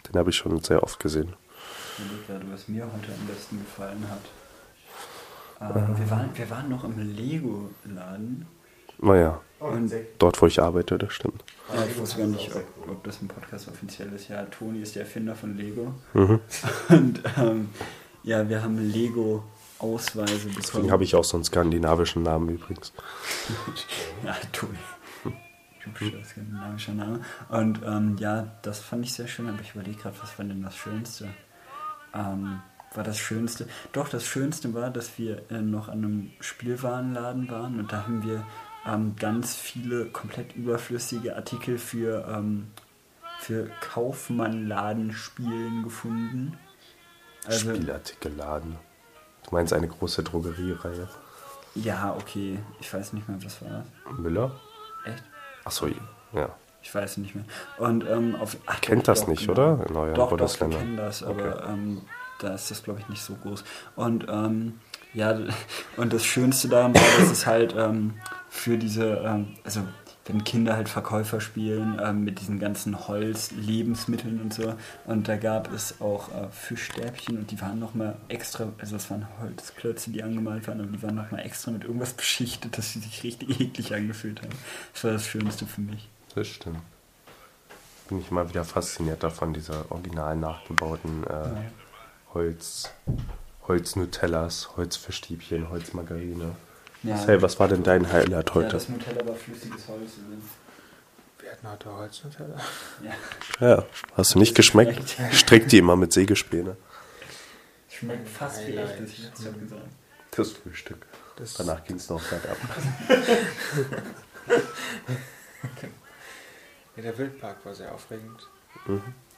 den 0.07 0.19
habe 0.19 0.31
ich 0.31 0.37
schon 0.37 0.61
sehr 0.63 0.83
oft 0.83 1.01
gesehen. 1.01 1.35
Gerade, 2.27 2.45
was 2.51 2.69
mir 2.69 2.85
heute 2.85 3.13
am 3.13 3.27
besten 3.27 3.59
gefallen 3.59 4.05
hat. 4.11 4.21
Ähm, 5.77 5.97
wir, 5.99 6.11
waren, 6.11 6.31
wir 6.35 6.51
waren 6.51 6.69
noch 6.69 6.85
im 6.85 6.99
Lego-Laden. 6.99 8.47
Naja, 8.99 9.41
Oh, 9.61 9.69
Und- 9.69 9.93
dort, 10.19 10.43
wo 10.43 10.47
ich 10.47 10.61
arbeite, 10.61 10.99
das 10.99 11.13
stimmt. 11.15 11.43
Ja, 11.75 11.85
ich 11.85 11.89
Lego 11.91 12.01
wusste 12.03 12.19
gar 12.19 12.27
nicht, 12.27 12.55
ob, 12.55 12.89
ob 12.91 13.05
das 13.05 13.21
im 13.23 13.29
Podcast 13.29 13.69
offiziell 13.69 14.13
ist. 14.13 14.29
Ja, 14.29 14.43
Toni 14.45 14.81
ist 14.83 14.95
der 14.95 15.03
Erfinder 15.03 15.35
von 15.35 15.57
Lego. 15.57 15.95
Mhm. 16.13 16.41
Und 16.91 17.23
ähm, 17.39 17.71
ja, 18.25 18.47
wir 18.49 18.63
haben 18.63 18.77
Lego-Ausweise 18.79 20.35
bekommen. 20.49 20.57
Deswegen 20.61 20.91
habe 20.93 21.05
ich 21.05 21.15
auch 21.15 21.25
so 21.25 21.37
einen 21.39 21.45
skandinavischen 21.45 22.23
Namen 22.25 22.49
übrigens. 22.51 22.93
Ja, 24.25 24.37
Toni. 24.53 24.77
Hübscher 25.81 26.25
skandinavischer 26.25 26.93
Name. 26.95 27.21
Und 27.51 27.81
ähm, 27.85 28.17
ja, 28.19 28.47
das 28.63 28.81
fand 28.81 29.05
ich 29.05 29.13
sehr 29.13 29.29
schön, 29.29 29.49
aber 29.49 29.61
ich 29.61 29.75
überlege 29.75 29.99
gerade, 29.99 30.17
was 30.23 30.39
war 30.39 30.45
denn 30.47 30.63
das 30.63 30.75
Schönste? 30.77 31.29
Ähm, 32.15 32.63
war 32.95 33.05
das 33.05 33.19
Schönste? 33.19 33.67
Doch, 33.93 34.09
das 34.09 34.25
Schönste 34.25 34.73
war, 34.73 34.89
dass 34.91 35.19
wir 35.19 35.43
äh, 35.51 35.61
noch 35.61 35.89
an 35.89 36.05
einem 36.05 36.31
Spielwarenladen 36.41 37.51
waren 37.51 37.81
und 37.81 37.93
da 37.93 38.05
haben 38.05 38.25
wir 38.25 38.47
ähm, 38.87 39.17
ganz 39.17 39.57
viele 39.57 40.07
komplett 40.07 40.55
überflüssige 40.55 41.37
Artikel 41.37 41.77
für, 41.79 42.27
ähm, 42.29 42.69
für 43.41 43.69
Kaufmann-Ladenspielen 43.81 45.83
gefunden. 45.83 46.57
Also, 47.47 47.75
Spielartikelladen. 47.75 48.77
Du 49.45 49.51
meinst 49.51 49.73
eine 49.73 49.89
große 49.89 50.23
Drogeriereihe? 50.23 51.09
ja, 51.75 52.15
okay, 52.15 52.61
ich 52.81 52.93
weiß 52.93 53.15
nicht 53.15 53.29
mehr, 53.29 53.43
was 53.43 53.63
war 53.63 53.71
das. 53.71 53.87
Müller? 54.19 54.53
Echt? 55.05 55.25
Achso, 55.65 55.89
ja. 56.33 56.55
Ich 56.85 56.95
weiß 56.95 57.17
nicht 57.17 57.35
mehr. 57.35 57.45
Und 57.79 58.07
ähm, 58.09 58.37
auf 58.37 58.57
ach, 58.67 58.81
Kennt 58.83 59.01
doch, 59.09 59.15
das 59.15 59.23
doch, 59.23 59.29
nicht, 59.29 59.49
genau. 59.49 59.53
oder? 59.53 59.87
In 59.89 59.97
euren 59.97 60.15
Doch, 60.15 60.23
doch, 60.25 60.29
Bundesländern. 60.31 60.81
kennen 60.81 60.97
das, 60.99 61.23
aber 61.25 61.57
Okay. 61.57 61.73
ähm, 61.73 62.03
da 62.39 62.55
ist 62.55 62.71
das, 62.71 62.83
glaube 62.83 63.01
ich, 63.01 63.09
nicht 63.09 63.23
so 63.23 63.35
groß. 63.35 63.65
Und 63.97 64.27
ähm, 64.29 64.75
ja, 65.15 65.37
und 65.97 66.13
das 66.13 66.25
Schönste 66.25 66.69
daran 66.69 66.95
war, 66.95 67.03
dass 67.19 67.31
es 67.31 67.47
halt 67.47 67.75
ähm, 67.77 68.15
für 68.51 68.77
diese, 68.79 69.17
ähm, 69.25 69.55
also 69.65 69.81
wenn 70.27 70.43
Kinder 70.45 70.75
halt 70.77 70.89
Verkäufer 70.89 71.41
spielen 71.41 72.01
ähm, 72.03 72.25
mit 72.25 72.41
diesen 72.41 72.59
ganzen 72.59 73.09
Holz-Lebensmitteln 73.09 74.41
und 74.41 74.55
so. 74.55 74.75
Und 75.07 75.29
da 75.29 75.37
gab 75.37 75.73
es 75.73 76.01
auch 76.01 76.29
äh, 76.31 76.49
Fischstäbchen 76.51 77.37
und 77.39 77.51
die 77.51 77.61
waren 77.61 77.79
nochmal 77.79 78.17
extra, 78.29 78.69
also 78.79 78.97
es 78.97 79.11
waren 79.11 79.27
Holzklötze, 79.41 80.11
die 80.11 80.23
angemalt 80.23 80.67
waren, 80.69 80.81
aber 80.81 80.91
die 80.91 81.03
waren 81.03 81.15
nochmal 81.15 81.41
extra 81.45 81.71
mit 81.71 81.85
irgendwas 81.85 82.15
beschichtet, 82.15 82.77
dass 82.79 82.93
sie 82.93 83.01
sich 83.01 83.23
richtig 83.23 83.61
eklig 83.61 83.95
angefühlt 83.95 84.41
haben. 84.43 84.53
Das 84.93 85.05
war 85.05 85.13
das 85.13 85.27
Schönste 85.27 85.67
für 85.67 85.81
mich. 85.83 86.09
Das 86.35 86.49
stimmt. 86.49 86.81
Bin 88.09 88.21
ich 88.21 88.31
immer 88.31 88.49
wieder 88.49 88.65
fasziniert 88.65 89.23
davon, 89.23 89.55
dieser 89.55 89.91
original 89.91 90.37
nachgebauten 90.37 91.25
äh, 91.25 92.35
Holz, 92.35 92.91
Holz-Nutellas, 93.67 94.77
Holzfischstäbchen, 94.77 95.71
Holzmargarine. 95.71 96.55
Ja. 97.03 97.17
Hey, 97.27 97.41
was 97.41 97.59
war 97.61 97.69
denn 97.69 97.83
dein 97.83 98.11
Highlight 98.13 98.49
Ja, 98.51 98.55
heute? 98.55 98.69
das 98.71 98.89
Nutella 98.89 99.27
war 99.27 99.35
flüssiges 99.35 99.89
Holz. 99.89 100.13
Wir 101.41 101.51
hatten 101.53 101.69
heute 101.71 101.93
Holznutella. 101.95 102.57
Ja, 103.03 103.13
Ja, 103.77 103.85
hast 104.17 104.35
du 104.35 104.39
nicht 104.39 104.55
geschmeckt? 104.55 105.11
Schmeckt. 105.11 105.35
Strick 105.35 105.69
die 105.69 105.79
immer 105.79 105.97
mit 105.97 106.13
Sägespäne. 106.13 106.77
schmeckt 107.89 108.29
fast 108.29 108.67
wie 108.67 108.79
Highlight. 108.79 109.01
echtes, 109.01 109.11
ich 109.19 109.27
hab's 109.27 109.45
ja 109.45 109.51
gesagt. 109.53 109.83
Das 110.33 110.53
Frühstück. 110.53 111.07
Das 111.37 111.55
Danach 111.55 111.85
ging 111.85 111.97
es 111.97 112.09
noch 112.09 112.23
bergab. 112.23 112.57
Ja, 116.97 117.03
der 117.03 117.19
Wildpark 117.19 117.65
war 117.65 117.75
sehr 117.75 117.93
aufregend. 117.93 118.49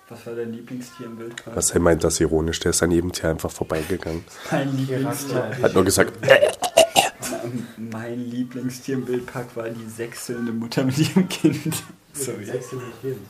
Was 0.08 0.26
war 0.26 0.34
dein 0.34 0.52
Lieblingstier 0.52 1.06
im 1.06 1.18
Wildpark? 1.18 1.54
Marcel 1.56 1.80
meint 1.80 2.04
das 2.04 2.20
ironisch, 2.20 2.60
der 2.60 2.70
ist 2.70 2.82
an 2.82 2.90
jedem 2.90 3.12
Tier 3.12 3.30
einfach 3.30 3.50
vorbeigegangen. 3.50 4.24
Mein 4.50 4.76
Lieblingstier, 4.76 5.56
Hat 5.62 5.74
nur 5.74 5.84
gesagt, 5.84 6.12
Ähm, 7.42 7.66
mein 7.76 8.20
Lieblingstier 8.30 8.94
im 8.96 9.08
Wildpark 9.08 9.56
war 9.56 9.68
die 9.68 9.86
sechselnde 9.86 10.52
Mutter 10.52 10.84
mit 10.84 10.96
ihrem 10.98 11.28
Kind. 11.28 11.74
Sorry. 12.12 12.46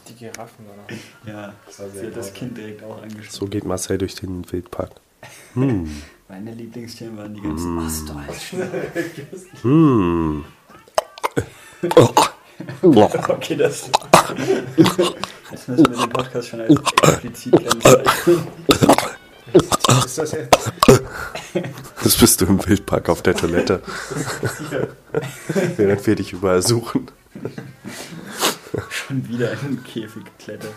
Die 0.09 0.14
Giraffen 0.14 0.66
auch. 0.68 1.27
Ja, 1.27 1.55
Das 1.66 1.77
sie 1.95 2.07
hat 2.07 2.16
das. 2.16 2.33
Kind 2.35 2.59
direkt 2.59 2.83
auch 2.85 2.97
so 2.99 3.03
angesprochen. 3.03 3.51
geht 3.51 3.64
Marcel 3.64 3.97
durch 3.99 4.14
den 4.14 4.51
Wildpark. 4.53 4.91
Hm, 5.55 5.91
Meine 6.29 6.53
Lieblingstiere 6.53 7.16
waren 7.16 7.35
die 7.35 7.41
ganzen 7.41 7.79
Ostdeutschen. 7.79 8.62
hm. 9.62 10.45
Okay, 12.83 13.57
das. 13.57 13.91
Jetzt 15.51 15.68
müssen 15.68 15.91
wir 15.91 15.99
den 15.99 16.11
Podcast 16.11 16.49
schon 16.49 16.61
als 16.61 16.74
explizit 17.03 17.53
kennzeichnen. 17.57 18.47
Ist 20.05 20.18
das 20.18 20.33
jetzt? 20.33 20.72
Das 22.03 22.16
bist 22.16 22.41
du 22.41 22.47
im 22.47 22.66
Wildpark 22.66 23.09
auf 23.09 23.22
der 23.22 23.35
Toilette. 23.35 23.83
Während 25.77 26.07
wir 26.07 26.14
dich 26.14 26.33
überall 26.33 26.62
suchen. 26.62 27.11
Schon 28.91 29.29
wieder 29.29 29.53
in 29.53 29.59
den 29.61 29.85
Käfig 29.85 30.24
geklettert. 30.24 30.74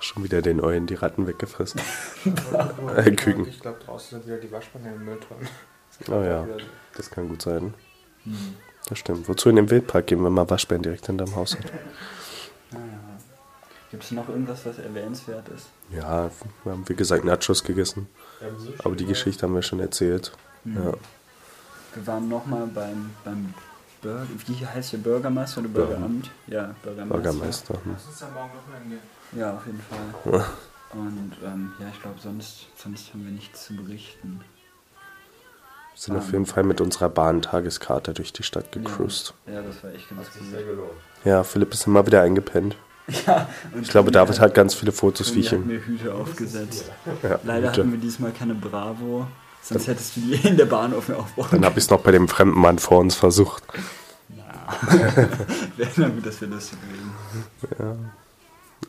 Schon 0.00 0.24
wieder 0.24 0.42
den 0.42 0.60
Eulen 0.60 0.86
die 0.86 0.94
Ratten 0.94 1.26
weggefressen. 1.26 1.80
Äh, 2.96 3.10
Küken. 3.12 3.46
Ich 3.46 3.60
glaube, 3.60 3.78
draußen 3.84 4.18
sind 4.18 4.26
wieder 4.26 4.38
die 4.38 4.50
Waschbänder 4.50 4.92
im 4.92 5.04
Müll 5.04 5.18
drin. 5.18 5.48
Oh 6.10 6.22
ja, 6.22 6.46
das 6.96 7.10
kann 7.10 7.28
gut 7.28 7.42
sein. 7.42 7.74
Das 8.88 8.98
stimmt. 8.98 9.28
Wozu 9.28 9.48
in 9.50 9.56
den 9.56 9.70
Wildpark 9.70 10.06
gehen, 10.06 10.24
wenn 10.24 10.32
man 10.32 10.48
Waschbären 10.48 10.82
direkt 10.82 11.06
hinterm 11.06 11.34
Haus 11.36 11.56
hat? 11.56 11.64
Gibt 13.90 14.04
es 14.04 14.10
noch 14.10 14.28
irgendwas, 14.28 14.64
was 14.66 14.78
erwähnenswert 14.78 15.48
ist? 15.48 15.66
Ja, 15.90 16.30
wir 16.64 16.72
haben 16.72 16.86
wie 16.88 16.94
gesagt 16.94 17.24
Nachos 17.24 17.64
gegessen. 17.64 18.06
Aber 18.84 18.94
die 18.94 19.06
Geschichte 19.06 19.46
haben 19.46 19.54
wir 19.54 19.62
schon 19.62 19.80
erzählt. 19.80 20.32
Ja. 20.64 20.92
Wir 21.94 22.06
waren 22.06 22.28
nochmal 22.28 22.66
beim, 22.66 23.10
beim 23.24 23.54
Burger, 24.02 24.26
wie 24.46 24.66
heißt 24.66 24.92
der 24.92 24.98
Bürgermeister 24.98 25.60
oder 25.60 25.68
Bürger- 25.70 25.86
Bürgeramt? 25.92 26.30
Ja, 26.46 26.74
Bürgermeister. 26.82 27.14
Bürgermeister. 27.22 27.74
Lass 27.86 28.06
uns 28.06 28.18
da 28.18 28.28
morgen 28.34 28.50
noch 28.54 28.78
hingehen. 28.78 29.00
Ja, 29.32 29.54
auf 29.56 29.66
jeden 29.66 29.80
Fall. 29.80 30.44
Und 30.92 31.32
ähm, 31.44 31.72
ja, 31.78 31.86
ich 31.92 32.00
glaube, 32.00 32.18
sonst, 32.22 32.66
sonst 32.76 33.12
haben 33.12 33.24
wir 33.24 33.32
nichts 33.32 33.66
zu 33.66 33.74
berichten. 33.76 34.40
Wir 35.98 36.14
sind 36.14 36.16
auf 36.16 36.30
jeden 36.30 36.46
Fall 36.46 36.62
mit 36.62 36.80
unserer 36.80 37.08
Bahn-Tageskarte 37.08 38.14
durch 38.14 38.32
die 38.32 38.44
Stadt 38.44 38.70
gecruised. 38.70 39.34
Ja, 39.46 39.54
ja, 39.54 39.62
das 39.62 39.82
war 39.82 39.92
echt 39.92 40.08
ganz 40.08 40.28
cool. 40.40 40.62
gelohnt. 40.64 40.90
Ja, 41.24 41.42
Philipp 41.42 41.74
ist 41.74 41.88
immer 41.88 42.06
wieder 42.06 42.22
eingepennt. 42.22 42.76
Ja, 43.26 43.48
und 43.74 43.82
Ich 43.82 43.88
glaube, 43.88 44.12
David 44.12 44.38
hat 44.38 44.54
ganz 44.54 44.74
viele 44.74 44.92
Fotos, 44.92 45.34
wie 45.34 45.40
ich 45.40 45.52
ihm. 45.52 45.66
mir 45.66 45.80
Hüte 45.84 46.14
aufgesetzt. 46.14 46.90
Ja, 47.24 47.40
Leider 47.42 47.70
Hüte. 47.70 47.80
hatten 47.80 47.92
wir 47.92 47.98
diesmal 47.98 48.30
keine 48.30 48.54
Bravo, 48.54 49.26
sonst 49.60 49.88
hättest 49.88 50.14
du 50.16 50.20
die 50.20 50.34
in 50.46 50.56
der 50.56 50.66
Bahn 50.66 50.94
auf 50.94 51.08
mir 51.08 51.16
aufbauen 51.16 51.48
Dann 51.50 51.64
habe 51.64 51.78
ich 51.78 51.84
es 51.86 51.90
noch 51.90 52.00
bei 52.00 52.12
dem 52.12 52.28
fremden 52.28 52.60
Mann 52.60 52.78
vor 52.78 52.98
uns 53.00 53.16
versucht. 53.16 53.64
Wäre 55.76 55.90
dann 55.96 56.14
gut, 56.14 56.26
dass 56.26 56.40
wir 56.40 56.48
das 56.48 56.70
gewesen. 56.70 58.10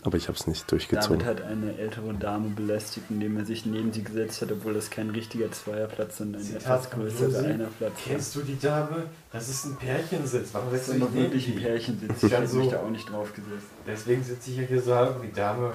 Aber 0.04 0.18
ich 0.18 0.28
habe 0.28 0.38
es 0.38 0.48
nicht 0.48 0.62
David 0.64 0.72
durchgezogen. 0.72 1.26
hat 1.26 1.42
eine 1.42 1.78
ältere 1.78 2.14
Dame 2.14 2.50
belästigt, 2.50 3.08
indem 3.10 3.38
er 3.38 3.46
sich 3.46 3.66
neben 3.66 3.92
sie 3.92 4.04
gesetzt 4.04 4.42
hat, 4.42 4.52
obwohl 4.52 4.74
das 4.74 4.90
kein 4.90 5.10
richtiger 5.10 5.52
Zweierplatz, 5.52 6.18
sondern 6.18 6.42
ein 6.42 6.56
etwas 6.56 6.90
größerer. 6.90 7.40
Einerplatz 7.46 7.80
war. 7.82 7.92
Kennst 8.06 8.36
du 8.36 8.42
die 8.42 8.58
Dame? 8.60 9.04
Das 9.32 9.50
ist 9.50 9.66
ein 9.66 9.76
Pärchensitz. 9.76 10.50
Warum 10.54 10.72
Das 10.72 10.82
ist 10.82 10.94
dich 10.94 11.00
neben 11.00 11.14
wirklich 11.16 11.48
ein 11.48 11.54
die? 11.58 11.60
Pärchen 11.64 12.00
sitzt. 12.00 12.24
Ich 12.24 12.32
hätte 12.32 12.48
so- 12.48 12.58
mich 12.60 12.70
da 12.70 12.80
auch 12.80 12.90
nicht 12.90 13.10
drauf 13.12 13.34
gesetzt. 13.34 13.68
Deswegen 13.86 14.24
sitze 14.24 14.52
ich 14.52 14.58
ja 14.58 14.64
hier 14.64 14.82
so 14.82 14.96
halb 14.96 15.16
und 15.18 15.24
die 15.24 15.34
Dame. 15.34 15.74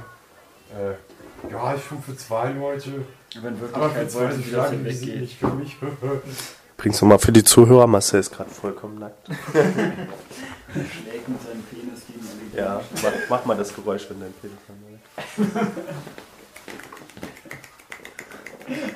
Äh, 0.73 1.51
ja, 1.53 1.75
ich 1.75 1.85
schon 1.85 2.03
für 2.03 2.17
zwei 2.17 2.51
Leute. 2.53 2.91
Aber 3.37 3.49
in 3.49 3.57
Aber 3.73 3.91
für 3.91 4.09
zwei 4.09 4.21
wollte 4.21 4.37
sie, 4.37 4.51
dass 4.53 4.71
die 4.71 4.77
sind 4.77 4.85
weggeht. 5.09 5.21
nicht 5.21 5.39
für 5.39 5.49
mich. 5.55 5.77
Bringst 6.77 7.01
du 7.01 7.07
mal 7.07 7.19
für 7.19 7.33
die 7.33 7.45
Zuhörer, 7.45 7.87
Marcel 7.87 8.21
ist 8.21 8.33
gerade 8.33 8.51
vollkommen 8.51 8.99
nackt. 8.99 9.29
Er 9.29 9.35
schlägt 10.75 11.29
mit 11.29 11.41
seinem 11.41 11.63
Penis 11.71 12.01
gegen 12.07 12.21
eine 12.21 12.67
Ja, 12.67 12.81
mach, 13.03 13.13
mach 13.29 13.45
mal 13.45 13.57
das 13.57 13.75
Geräusch, 13.75 14.07
wenn 14.09 14.21
dein 14.21 14.33
Penis 14.33 14.59
angeht. 14.69 15.67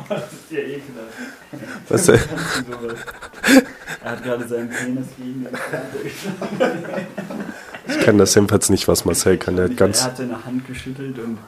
Das 0.08 0.32
ist 0.32 0.50
ja 0.50 0.60
ekelhaft. 0.60 1.12
Was, 1.88 2.06
sowas? 2.06 2.98
Er 4.02 4.10
hat 4.10 4.22
gerade 4.22 4.48
seinen 4.48 4.70
Penis 4.70 5.06
gegen 5.16 5.44
den 5.44 5.54
Fernseher 5.54 6.02
geschlagen. 6.04 7.06
Ich 7.86 8.00
kann 8.00 8.18
das 8.18 8.34
jedenfalls 8.34 8.70
nicht, 8.70 8.88
was 8.88 9.04
Marcel 9.04 9.36
kann. 9.36 9.56
Der 9.56 9.66
hat 9.66 9.72
er 9.72 9.76
ganz, 9.76 10.04
hat 10.04 10.16
seine 10.16 10.44
Hand 10.44 10.66
geschüttelt 10.66 11.18
und, 11.18 11.38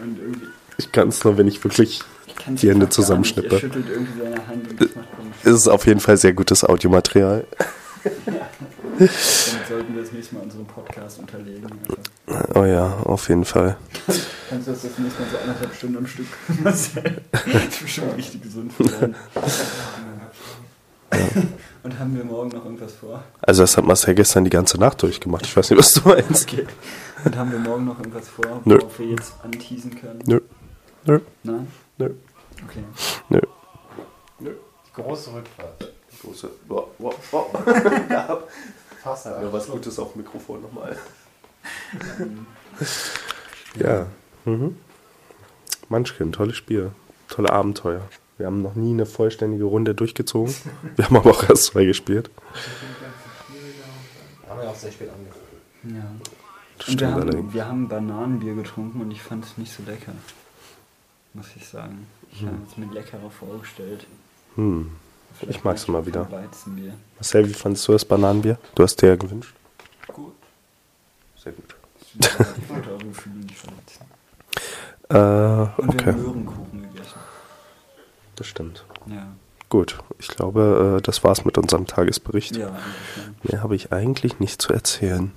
und 0.00 0.18
irgendwie. 0.18 0.46
ich 0.78 0.92
kann 0.92 1.08
es 1.08 1.22
nur, 1.24 1.36
wenn 1.36 1.48
ich 1.48 1.62
wirklich. 1.62 2.02
Die 2.46 2.68
Hände 2.70 2.88
zusammenschnippe. 2.88 3.54
Er 3.56 3.60
schüttelt 3.60 3.86
irgendwie 3.90 4.20
seine 4.22 4.46
Hand 4.46 4.70
und 4.70 4.80
das 4.80 4.94
macht 4.94 5.16
komisch. 5.16 5.36
Es 5.44 5.52
ist 5.52 5.68
auf 5.68 5.86
jeden 5.86 6.00
Fall 6.00 6.16
sehr 6.16 6.32
gutes 6.32 6.64
Audiomaterial. 6.64 7.44
Damit 8.98 9.10
sollten 9.68 9.94
wir 9.94 10.02
das 10.02 10.12
nächste 10.12 10.36
Mal 10.36 10.42
unseren 10.42 10.64
Podcast 10.66 11.18
unterlegen. 11.18 11.66
Also, 12.26 12.60
Oh 12.60 12.64
ja, 12.64 12.94
auf 13.04 13.28
jeden 13.28 13.44
Fall. 13.44 13.76
kannst 14.48 14.66
du 14.68 14.72
das 14.72 14.82
das 14.82 14.98
nächste 14.98 15.22
Mal 15.22 15.28
so 15.30 15.38
anderthalb 15.38 15.74
Stunden 15.74 15.96
am 15.98 16.06
Stück 16.06 16.26
Marcel? 16.62 17.02
Das 17.32 17.44
ist 17.68 17.82
bestimmt 17.82 18.16
richtig 18.16 18.42
gesund 18.42 18.72
für. 18.72 18.84
Und 21.82 21.98
haben 21.98 22.16
wir 22.16 22.24
morgen 22.24 22.48
noch 22.50 22.64
irgendwas 22.64 22.92
vor? 22.94 23.22
Also 23.42 23.62
das 23.62 23.76
hat 23.76 23.84
Marcel 23.84 24.14
gestern 24.14 24.44
die 24.44 24.50
ganze 24.50 24.78
Nacht 24.78 25.02
durchgemacht. 25.02 25.46
Ich 25.46 25.56
weiß 25.56 25.70
nicht, 25.70 25.78
was 25.78 25.92
du 25.92 26.08
meinst. 26.08 26.50
Okay. 26.52 26.66
Und 27.24 27.36
haben 27.36 27.52
wir 27.52 27.58
morgen 27.58 27.84
noch 27.84 27.98
irgendwas 27.98 28.28
vor, 28.28 28.60
Nö. 28.64 28.78
worauf 28.80 28.98
wir 28.98 29.06
jetzt 29.06 29.34
anteasen 29.42 29.94
können? 29.98 30.20
Nö. 30.26 30.40
Nö. 31.04 31.20
Nein? 31.44 31.66
Nö. 32.58 32.64
Okay. 32.68 32.84
Nö. 34.40 34.54
Große 34.94 35.32
Rückfahrt. 35.34 35.92
Große. 36.22 36.50
Wow, 36.68 36.88
wow, 36.98 37.14
wow. 37.30 38.42
Fast 39.02 39.26
Ja, 39.26 39.52
was 39.52 39.66
Gutes 39.68 39.98
auf 39.98 40.12
dem 40.12 40.22
Mikrofon 40.22 40.62
nochmal. 40.62 40.96
Ja. 43.78 44.06
Mhm. 44.44 44.76
Munchkin, 45.88 46.32
tolles 46.32 46.56
Spiel. 46.56 46.92
Tolle 47.28 47.50
Abenteuer. 47.50 48.02
Wir 48.38 48.46
haben 48.46 48.62
noch 48.62 48.74
nie 48.74 48.90
eine 48.92 49.06
vollständige 49.06 49.64
Runde 49.64 49.94
durchgezogen. 49.94 50.54
Wir 50.96 51.06
haben 51.06 51.16
aber 51.16 51.30
auch 51.30 51.48
erst 51.48 51.64
zwei 51.64 51.84
gespielt. 51.84 52.30
Haben 54.48 54.60
wir 54.60 54.70
auch 54.70 54.74
sehr 54.74 54.92
spät 54.92 55.08
angefangen. 55.10 55.96
ja. 55.96 56.04
Und 56.78 56.86
wir 56.86 56.94
stimmt 56.94 57.02
haben, 57.12 57.22
allerdings. 57.22 57.54
wir 57.54 57.66
haben 57.66 57.88
Bananenbier 57.88 58.54
getrunken 58.54 59.00
und 59.00 59.10
ich 59.10 59.22
fand 59.22 59.44
es 59.44 59.56
nicht 59.58 59.72
so 59.72 59.82
lecker. 59.84 60.12
Muss 61.34 61.46
ich 61.56 61.66
sagen. 61.66 62.06
Ich 62.38 62.44
habe 62.46 62.56
es 62.70 62.76
mir 62.76 62.92
leckerer 62.92 63.30
vorgestellt. 63.30 64.06
Hm. 64.56 64.90
Vielleicht 65.38 65.58
Ich 65.58 65.64
mag's 65.64 65.88
mag 65.88 66.00
mal 66.02 66.06
wieder. 66.06 66.28
Marcel, 67.14 67.48
wie 67.48 67.54
fandest 67.54 67.88
du 67.88 67.92
das 67.92 68.04
Bananenbier? 68.04 68.58
Du 68.74 68.82
hast 68.82 69.00
dir 69.00 69.08
ja 69.08 69.16
gewünscht. 69.16 69.54
Gut. 70.08 70.34
Sehr 71.42 71.52
gut. 71.52 71.74
Ich 72.18 72.68
wollte 72.68 72.90
eure 72.90 73.04
Gefühle 73.04 73.36
nicht 73.36 73.58
verletzen. 73.58 74.06
Äh, 75.08 75.80
Und 75.82 75.88
okay. 75.88 76.12
Möhrenkuchen 76.12 76.82
gegessen. 76.82 77.18
Das 78.36 78.46
stimmt. 78.46 78.84
Ja. 79.06 79.28
Gut. 79.70 79.98
Ich 80.18 80.28
glaube, 80.28 80.96
äh, 80.98 81.02
das 81.02 81.24
war's 81.24 81.44
mit 81.44 81.56
unserem 81.56 81.86
Tagesbericht. 81.86 82.56
Ja. 82.56 82.76
Mehr 83.44 83.62
habe 83.62 83.76
ich 83.76 83.92
eigentlich 83.92 84.40
nicht 84.40 84.60
zu 84.60 84.72
erzählen. 84.72 85.32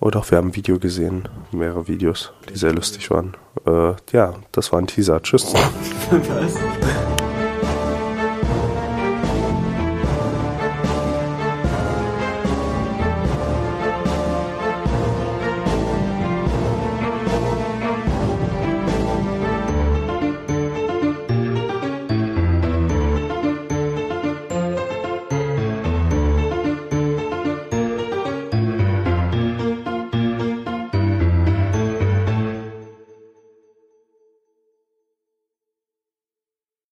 Oh 0.00 0.10
doch, 0.10 0.30
wir 0.30 0.38
haben 0.38 0.48
ein 0.48 0.56
Video 0.56 0.78
gesehen. 0.78 1.28
Mehrere 1.50 1.88
Videos, 1.88 2.32
die 2.48 2.56
sehr 2.56 2.72
lustig 2.72 3.10
waren. 3.10 3.36
Äh, 3.66 3.94
ja, 4.12 4.34
das 4.52 4.70
war 4.70 4.80
ein 4.80 4.86
Teaser. 4.86 5.20
Tschüss. 5.22 5.52
Was? 6.10 7.17